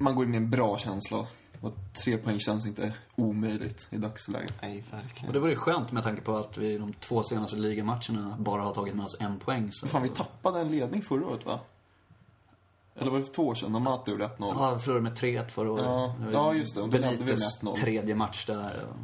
Man 0.00 0.14
går 0.14 0.24
in 0.24 0.30
med 0.30 0.36
en 0.36 0.50
bra 0.50 0.78
känsla. 0.78 1.26
Och 1.60 1.72
tre 2.04 2.16
poäng 2.18 2.38
känns 2.40 2.66
inte 2.66 2.94
omöjligt 3.16 3.88
i 3.90 3.96
dagsläget. 3.96 4.58
Nej, 4.62 4.84
verkligen. 4.90 5.26
Och 5.26 5.32
det 5.32 5.40
vore 5.40 5.50
ju 5.50 5.56
skönt 5.56 5.92
med 5.92 6.02
tanke 6.02 6.22
på 6.22 6.36
att 6.36 6.58
vi 6.58 6.66
i 6.74 6.78
de 6.78 6.92
två 6.92 7.22
senaste 7.22 7.56
ligamatcherna 7.56 8.36
bara 8.38 8.62
har 8.62 8.74
tagit 8.74 8.94
med 8.94 9.04
oss 9.04 9.16
en 9.20 9.38
poäng. 9.38 9.68
Så... 9.72 9.86
Fan, 9.86 10.02
vi 10.02 10.08
tappade 10.08 10.60
en 10.60 10.68
ledning 10.68 11.02
förra 11.02 11.26
året, 11.26 11.46
va? 11.46 11.60
Eller 12.98 13.10
var 13.10 13.18
det 13.18 13.24
för 13.24 13.32
två 13.32 13.46
år 13.46 13.54
sedan? 13.54 13.72
De 13.72 13.82
Mata 13.82 14.10
gjorde 14.10 14.24
1-0. 14.26 14.32
Ja, 14.38 14.74
vi 14.74 14.80
förlorade 14.80 15.02
med 15.02 15.12
3-1 15.18 15.48
förra 15.48 15.72
året. 15.72 15.84
Ja, 15.84 16.14
ja, 16.32 16.54
just 16.54 16.74
det. 16.74 16.80
Och 16.82 16.88
då 16.88 16.98
ledde 16.98 17.10
vi 17.12 17.18
med 17.18 17.26
Benites 17.26 17.62
1-0. 17.62 17.74
tredje 17.76 18.14
match 18.14 18.46
där. 18.46 18.64
och- 18.90 18.96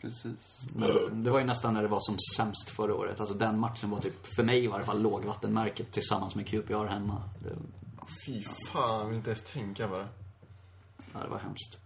Precis. 0.00 0.66
Men 0.74 1.24
Det 1.24 1.30
var 1.30 1.38
ju 1.38 1.44
nästan 1.44 1.74
när 1.74 1.82
det 1.82 1.88
var 1.88 2.00
som 2.00 2.16
sämst 2.36 2.70
förra 2.70 2.94
året. 2.94 3.20
Alltså 3.20 3.34
den 3.34 3.58
matchen 3.58 3.90
var 3.90 3.98
typ, 4.00 4.26
för 4.36 4.42
mig 4.42 4.64
i 4.64 4.66
varje 4.66 4.84
fall, 4.84 5.02
lågvattenmärket 5.02 5.92
tillsammans 5.92 6.34
med 6.34 6.46
QPR 6.46 6.84
hemma. 6.86 7.22
Det, 7.42 7.50
Fy 8.26 8.42
fan, 8.72 8.98
jag 9.00 9.06
vill 9.06 9.16
inte 9.16 9.30
ens 9.30 9.42
tänka 9.42 9.88
på 9.88 9.96
det. 9.98 10.08
ja, 11.14 11.20
det 11.24 11.28
var 11.28 11.38
hemskt. 11.38 11.78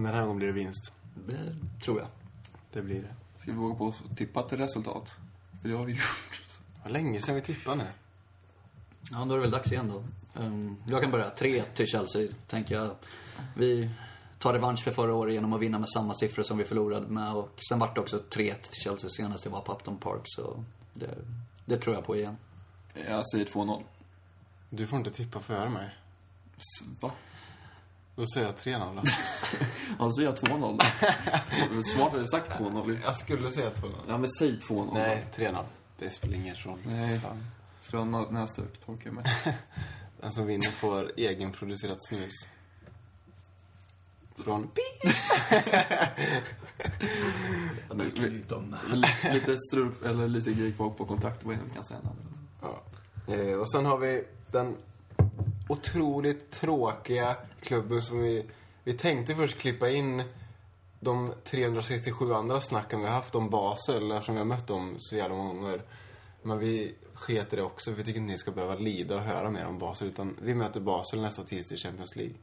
Men 0.00 0.12
den 0.12 0.14
här 0.14 0.22
gången 0.22 0.36
blir 0.36 0.46
det 0.46 0.52
vinst. 0.52 0.92
Det 1.26 1.54
tror 1.84 1.98
jag. 1.98 2.08
Det 2.72 2.82
blir 2.82 3.02
det. 3.02 3.14
Ska 3.36 3.52
vi 3.52 3.58
våga 3.58 3.74
på 3.74 3.84
oss 3.84 4.02
att 4.10 4.16
tippa 4.16 4.42
till 4.42 4.58
resultat? 4.58 5.14
För 5.62 5.68
det 5.68 5.74
har 5.74 5.84
vi 5.84 5.92
gjort. 5.96 6.42
Vad 6.82 6.92
länge 6.92 7.20
sedan 7.20 7.34
vi 7.34 7.40
tippade 7.40 7.76
nu. 7.76 7.86
Ja, 9.10 9.24
då 9.24 9.34
är 9.34 9.36
det 9.36 9.40
väl 9.40 9.50
dags 9.50 9.72
igen 9.72 9.88
då. 9.88 10.04
Ehm, 10.40 10.76
jag 10.88 11.02
kan 11.02 11.10
börja. 11.10 11.30
3 11.30 11.62
till 11.62 11.86
Chelsea, 11.86 12.28
tänker 12.46 12.74
jag. 12.74 12.96
Vi 13.56 13.90
tar 14.38 14.52
revansch 14.52 14.84
för 14.84 14.90
förra 14.90 15.14
året 15.14 15.34
genom 15.34 15.52
att 15.52 15.60
vinna 15.60 15.78
med 15.78 15.88
samma 15.88 16.14
siffror 16.14 16.42
som 16.42 16.58
vi 16.58 16.64
förlorade 16.64 17.06
med. 17.06 17.34
Och 17.34 17.58
sen 17.68 17.78
vart 17.78 17.94
det 17.94 18.00
också 18.00 18.18
3 18.18 18.54
till 18.54 18.82
Chelsea 18.82 19.10
senast 19.10 19.44
jag 19.44 19.52
var 19.52 19.60
på 19.60 19.72
Upton 19.72 19.96
Park. 19.98 20.22
Så 20.24 20.64
det, 20.94 21.18
det 21.64 21.76
tror 21.76 21.96
jag 21.96 22.04
på 22.04 22.16
igen. 22.16 22.36
Jag 23.08 23.30
säger 23.30 23.44
2-0. 23.44 23.82
Du 24.70 24.86
får 24.86 24.98
inte 24.98 25.10
tippa 25.10 25.40
före 25.40 25.68
mig. 25.68 25.90
Va? 27.00 27.12
Då 28.14 28.26
säger 28.34 28.46
jag 28.46 28.56
3-0 28.56 28.94
då. 28.96 29.02
Ja, 29.98 30.04
då 30.04 30.12
säger 30.12 30.28
jag 30.28 30.38
2-0 30.38 30.78
då. 31.74 31.82
Smartare 31.82 32.26
sagt 32.28 32.52
2-0. 32.60 32.98
Jag 33.04 33.16
skulle 33.16 33.50
säga 33.50 33.70
2-0. 33.70 33.92
Ja, 34.08 34.18
men 34.18 34.30
säg 34.38 34.58
2-0 34.58 34.86
då. 34.86 34.92
Nej, 34.92 35.26
3-0. 35.36 35.64
Det 35.98 36.10
spelar 36.10 36.34
ingen 36.34 36.54
roll. 36.54 36.78
Nej. 36.86 37.20
Fan. 37.20 37.46
Ska 37.80 37.96
du 37.96 38.02
ha 38.02 38.30
näsduk, 38.30 38.80
torkar. 38.86 39.12
Den 40.20 40.32
som 40.32 40.46
vinner 40.46 40.70
får 40.70 41.12
egenproducerat 41.16 42.06
snus. 42.08 42.32
Från 44.36 44.68
Pi. 44.68 44.82
lite 49.32 49.58
strul, 49.58 49.92
eller 50.04 50.28
lite 50.28 50.52
grej 50.52 50.72
kvar 50.72 50.90
på 50.90 51.04
kontakt, 51.04 51.44
vad 51.44 51.54
är 51.54 51.58
det 51.58 51.64
vi 51.68 51.74
kan 51.74 51.84
säga? 51.84 52.00
Ja. 52.62 52.82
Eh, 53.34 53.56
och 53.56 53.70
sen 53.70 53.86
har 53.86 53.98
vi 53.98 54.24
den 54.50 54.76
otroligt 55.70 56.50
tråkiga 56.50 57.36
klubben 57.60 58.02
som 58.02 58.22
vi... 58.22 58.46
Vi 58.84 58.92
tänkte 58.92 59.34
först 59.34 59.58
klippa 59.58 59.90
in 59.90 60.22
de 61.00 61.32
367 61.44 62.34
andra 62.34 62.60
snacken 62.60 63.00
vi 63.00 63.06
har 63.06 63.14
haft 63.14 63.34
om 63.34 63.50
Basel 63.50 64.10
eftersom 64.10 64.34
vi 64.34 64.38
har 64.38 64.46
mött 64.46 64.66
dem 64.66 64.96
så 64.98 65.16
jävla 65.16 65.36
många 65.36 65.54
gånger. 65.54 65.82
Men 66.42 66.58
vi 66.58 66.94
sket 67.14 67.50
det 67.50 67.62
också. 67.62 67.90
Vi 67.90 68.04
tycker 68.04 68.20
inte 68.20 68.32
ni 68.32 68.38
ska 68.38 68.50
behöva 68.50 68.74
lida 68.74 69.14
och 69.14 69.20
höra 69.20 69.50
mer 69.50 69.66
om 69.66 69.78
Basel 69.78 70.08
utan 70.08 70.36
vi 70.42 70.54
möter 70.54 70.80
Basel 70.80 71.20
nästa 71.20 71.42
tisdag 71.42 71.74
i 71.74 71.78
Champions 71.78 72.16
League. 72.16 72.34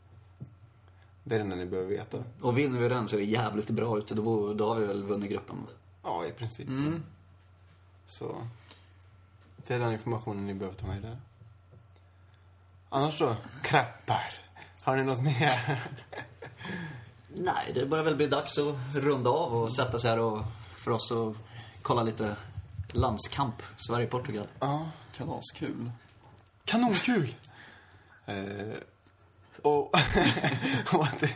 Det 1.24 1.36
är 1.36 1.40
det 1.40 1.44
enda 1.44 1.56
ni 1.56 1.66
behöver 1.66 1.90
veta. 1.90 2.24
Och 2.42 2.58
vinner 2.58 2.80
vi 2.80 2.90
den 2.90 3.08
så 3.08 3.16
är 3.16 3.20
det 3.20 3.26
jävligt 3.26 3.70
bra 3.70 3.98
ute. 3.98 4.16
Då, 4.16 4.54
då 4.54 4.74
har 4.74 4.80
vi 4.80 4.86
väl 4.86 5.04
vunnit 5.04 5.32
gruppen. 5.32 5.68
Ja, 6.04 6.26
i 6.26 6.32
princip. 6.32 6.68
Så... 8.06 8.48
Det 9.68 9.76
är 9.76 9.80
den 9.80 9.94
informationen 9.94 10.46
ni 10.46 10.54
behöver 10.54 10.78
ta 10.78 10.88
med 10.88 11.02
där. 11.02 11.18
Annars 12.90 13.20
då? 13.20 13.36
Krappar. 13.64 14.34
Har 14.82 14.96
ni 14.96 15.04
något 15.04 15.22
mer? 15.22 15.52
Nej, 17.28 17.72
det 17.74 17.86
börjar 17.86 18.04
väl 18.04 18.16
bli 18.16 18.28
dags 18.28 18.58
att 18.58 18.96
runda 18.96 19.30
av 19.30 19.54
och 19.56 19.76
sätta 19.76 20.00
sig 20.00 20.10
här 20.10 20.20
och 20.20 20.44
för 20.78 20.92
oss 20.92 21.12
att 21.12 21.36
kolla 21.82 22.04
lite 22.04 22.36
landskamp. 22.92 23.64
Sverige-Portugal. 23.78 24.48
ja. 24.60 24.86
Kalaskul. 25.18 25.92
Kanonkul! 26.66 27.36
Eh, 28.26 28.36
och... 29.62 29.96
och, 30.94 31.04
att 31.04 31.20
det, 31.20 31.32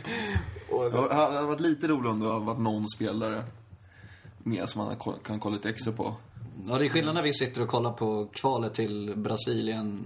och 0.70 0.86
att, 0.86 0.92
Det 0.92 1.14
hade 1.14 1.42
varit 1.42 1.60
lite 1.60 1.88
roligt 1.88 2.10
om 2.10 2.20
det 2.20 2.32
hade 2.32 2.44
varit 2.44 2.60
någon 2.60 2.88
spelare 2.88 3.44
mer 4.38 4.66
som 4.66 4.84
man 4.84 5.18
kan 5.24 5.40
kolla 5.40 5.54
lite 5.54 5.70
extra 5.70 5.92
på. 5.92 6.16
Ja, 6.66 6.78
det 6.78 6.86
är 6.86 6.88
skillnad 6.88 7.14
när 7.14 7.22
vi 7.22 7.34
sitter 7.34 7.62
och 7.62 7.68
kollar 7.68 7.92
på 7.92 8.28
kvalet 8.32 8.74
till 8.74 9.12
Brasilien 9.16 10.02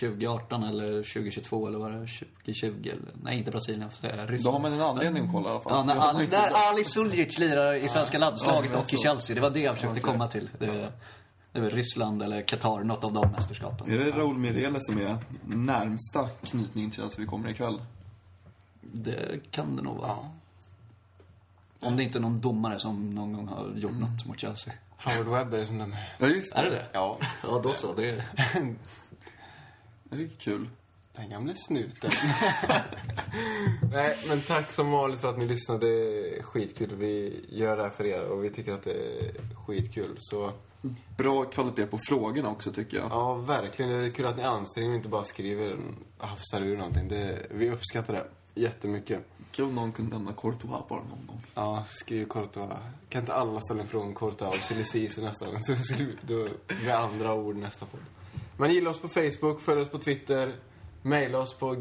2018 0.00 0.62
eller 0.62 1.02
2022 1.02 1.66
eller 1.66 1.78
vad 1.78 1.90
det 1.90 1.96
är, 1.96 2.18
2020 2.44 2.88
eller... 2.88 3.12
Nej, 3.22 3.38
inte 3.38 3.50
Brasilien, 3.50 3.90
för 3.90 4.08
det 4.08 4.14
är 4.14 4.16
Då 4.16 4.22
har 4.22 4.28
Ryssland. 4.28 4.62
man 4.62 4.72
en 4.72 4.80
anledning 4.80 5.24
att 5.24 5.32
kolla 5.32 5.48
i 5.48 5.50
alla 5.52 5.60
fall. 5.60 5.72
Ja, 5.72 5.94
när 5.94 5.96
Ali, 5.96 6.26
där 6.26 6.50
Ali 6.70 6.84
Suljic 6.84 7.38
lirar 7.38 7.74
i 7.74 7.88
svenska 7.88 8.18
landslaget 8.18 8.70
ja, 8.74 8.80
och 8.80 8.94
i. 8.94 8.96
Chelsea. 8.96 9.34
Det 9.34 9.40
var 9.40 9.50
det 9.50 9.60
jag 9.60 9.74
försökte 9.74 10.00
komma 10.00 10.28
till. 10.28 10.48
Det, 10.58 10.66
det 11.52 11.58
är 11.58 11.62
väl 11.62 11.70
Ryssland 11.70 12.22
eller 12.22 12.42
Qatar, 12.42 12.84
något 12.84 13.04
av 13.04 13.12
de 13.12 13.30
mästerskapen. 13.30 13.90
Är 13.90 13.98
det 13.98 14.10
Raúl 14.10 14.38
Mireles 14.38 14.86
som 14.86 14.98
är 14.98 15.18
närmsta 15.44 16.28
knytning 16.28 16.90
till 16.90 17.00
Chelsea 17.00 17.20
vi 17.20 17.26
kommer 17.26 17.48
ikväll? 17.48 17.80
Det 18.80 19.50
kan 19.50 19.76
det 19.76 19.82
nog 19.82 19.96
vara. 19.96 20.16
Om 21.80 21.96
det 21.96 22.02
inte 22.02 22.18
är 22.18 22.20
någon 22.20 22.40
domare 22.40 22.78
som 22.78 23.10
någon 23.10 23.32
gång 23.32 23.48
har 23.48 23.72
gjort 23.76 23.98
något 24.00 24.26
mot 24.26 24.40
Chelsea. 24.40 24.74
Howard 25.06 25.26
Webb 25.28 25.54
är 25.54 25.58
det 25.58 25.66
som 25.66 25.78
de 25.78 25.96
Ja, 26.18 26.26
just 26.26 26.54
det. 26.54 26.60
Är 26.60 26.64
det 26.64 26.70
det? 26.70 26.86
Ja. 26.92 27.18
Ja, 27.42 27.60
då 27.62 27.72
så. 27.74 27.92
Det 27.92 28.10
är... 28.10 28.22
Det 30.04 30.22
är 30.22 30.28
kul. 30.38 30.68
Den 31.12 31.30
gamle 31.30 31.54
snuten. 31.54 32.10
Nej, 33.92 34.16
men 34.28 34.40
tack 34.40 34.72
som 34.72 34.90
vanligt 34.90 35.20
för 35.20 35.30
att 35.30 35.38
ni 35.38 35.46
lyssnade. 35.46 35.86
Det 35.86 36.38
är 36.38 36.42
skitkul. 36.42 36.94
Vi 36.96 37.44
gör 37.48 37.76
det 37.76 37.82
här 37.82 37.90
för 37.90 38.06
er 38.06 38.22
och 38.24 38.44
vi 38.44 38.50
tycker 38.50 38.72
att 38.72 38.82
det 38.82 38.92
är 38.92 39.32
skitkul. 39.66 40.16
Så 40.18 40.52
Bra 41.16 41.44
kvalitet 41.44 41.86
på 41.86 41.98
frågorna 42.08 42.48
också 42.50 42.72
tycker 42.72 42.96
jag. 42.96 43.06
ja, 43.10 43.34
verkligen. 43.34 43.90
Det 43.90 44.06
är 44.06 44.10
kul 44.10 44.26
att 44.26 44.36
ni 44.36 44.42
anstränger 44.42 44.88
er 44.88 44.92
och 44.92 44.96
inte 44.96 45.08
bara 45.08 45.24
skriver 45.24 45.76
hafsar 46.18 46.60
ur 46.60 46.76
någonting. 46.76 47.08
Det, 47.08 47.46
vi 47.50 47.70
uppskattar 47.70 48.14
det 48.14 48.26
jättemycket. 48.60 49.20
Kul 49.52 49.64
om 49.64 49.74
någon 49.74 49.92
kunde 49.92 50.16
nämna 50.16 50.32
Courtois 50.32 50.88
bara 50.88 51.00
någon 51.00 51.26
gång. 51.26 51.42
Ja, 51.54 51.84
skriv 51.88 52.28
Courtois. 52.28 52.78
Kan 53.08 53.22
inte 53.22 53.34
alla 53.34 53.60
ställa 53.60 53.80
en 53.80 53.88
fråga 53.88 54.06
om 54.06 54.14
Courtois 54.14 54.70
och 54.70 54.86
Chili 54.92 55.08
nästa 55.22 55.46
gång? 55.46 55.62
Så 55.62 55.72
då 56.22 56.34
blir 56.66 56.84
det 56.84 56.98
andra 56.98 57.34
ord 57.34 57.56
nästa 57.56 57.86
podd. 57.86 58.00
Men 58.56 58.72
gilla 58.72 58.90
oss 58.90 58.98
på 58.98 59.08
Facebook, 59.08 59.60
följ 59.60 59.80
oss 59.80 59.88
på 59.88 59.98
Twitter. 59.98 60.54
Maila 61.02 61.38
oss 61.38 61.54
på 61.54 61.76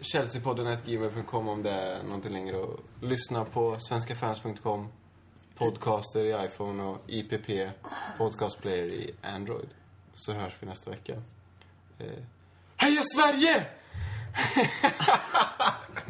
chelseapodden.gmail.com 0.00 1.48
om 1.48 1.62
det 1.62 1.70
är 1.70 2.02
någonting 2.02 2.32
längre. 2.32 2.56
Och 2.56 2.80
lyssna 3.00 3.44
på 3.44 3.76
svenskafans.com. 3.80 4.88
Podcaster 5.54 6.24
i 6.24 6.46
iPhone 6.46 6.82
och 6.82 6.98
IPP. 7.06 7.70
Podcast 8.18 8.60
player 8.60 8.86
i 8.86 9.14
Android. 9.22 9.68
Så 10.14 10.32
hörs 10.32 10.56
vi 10.60 10.66
nästa 10.66 10.90
vecka. 10.90 11.12
Eh. 11.98 12.06
Heja 12.76 13.02
Sverige! 13.14 13.66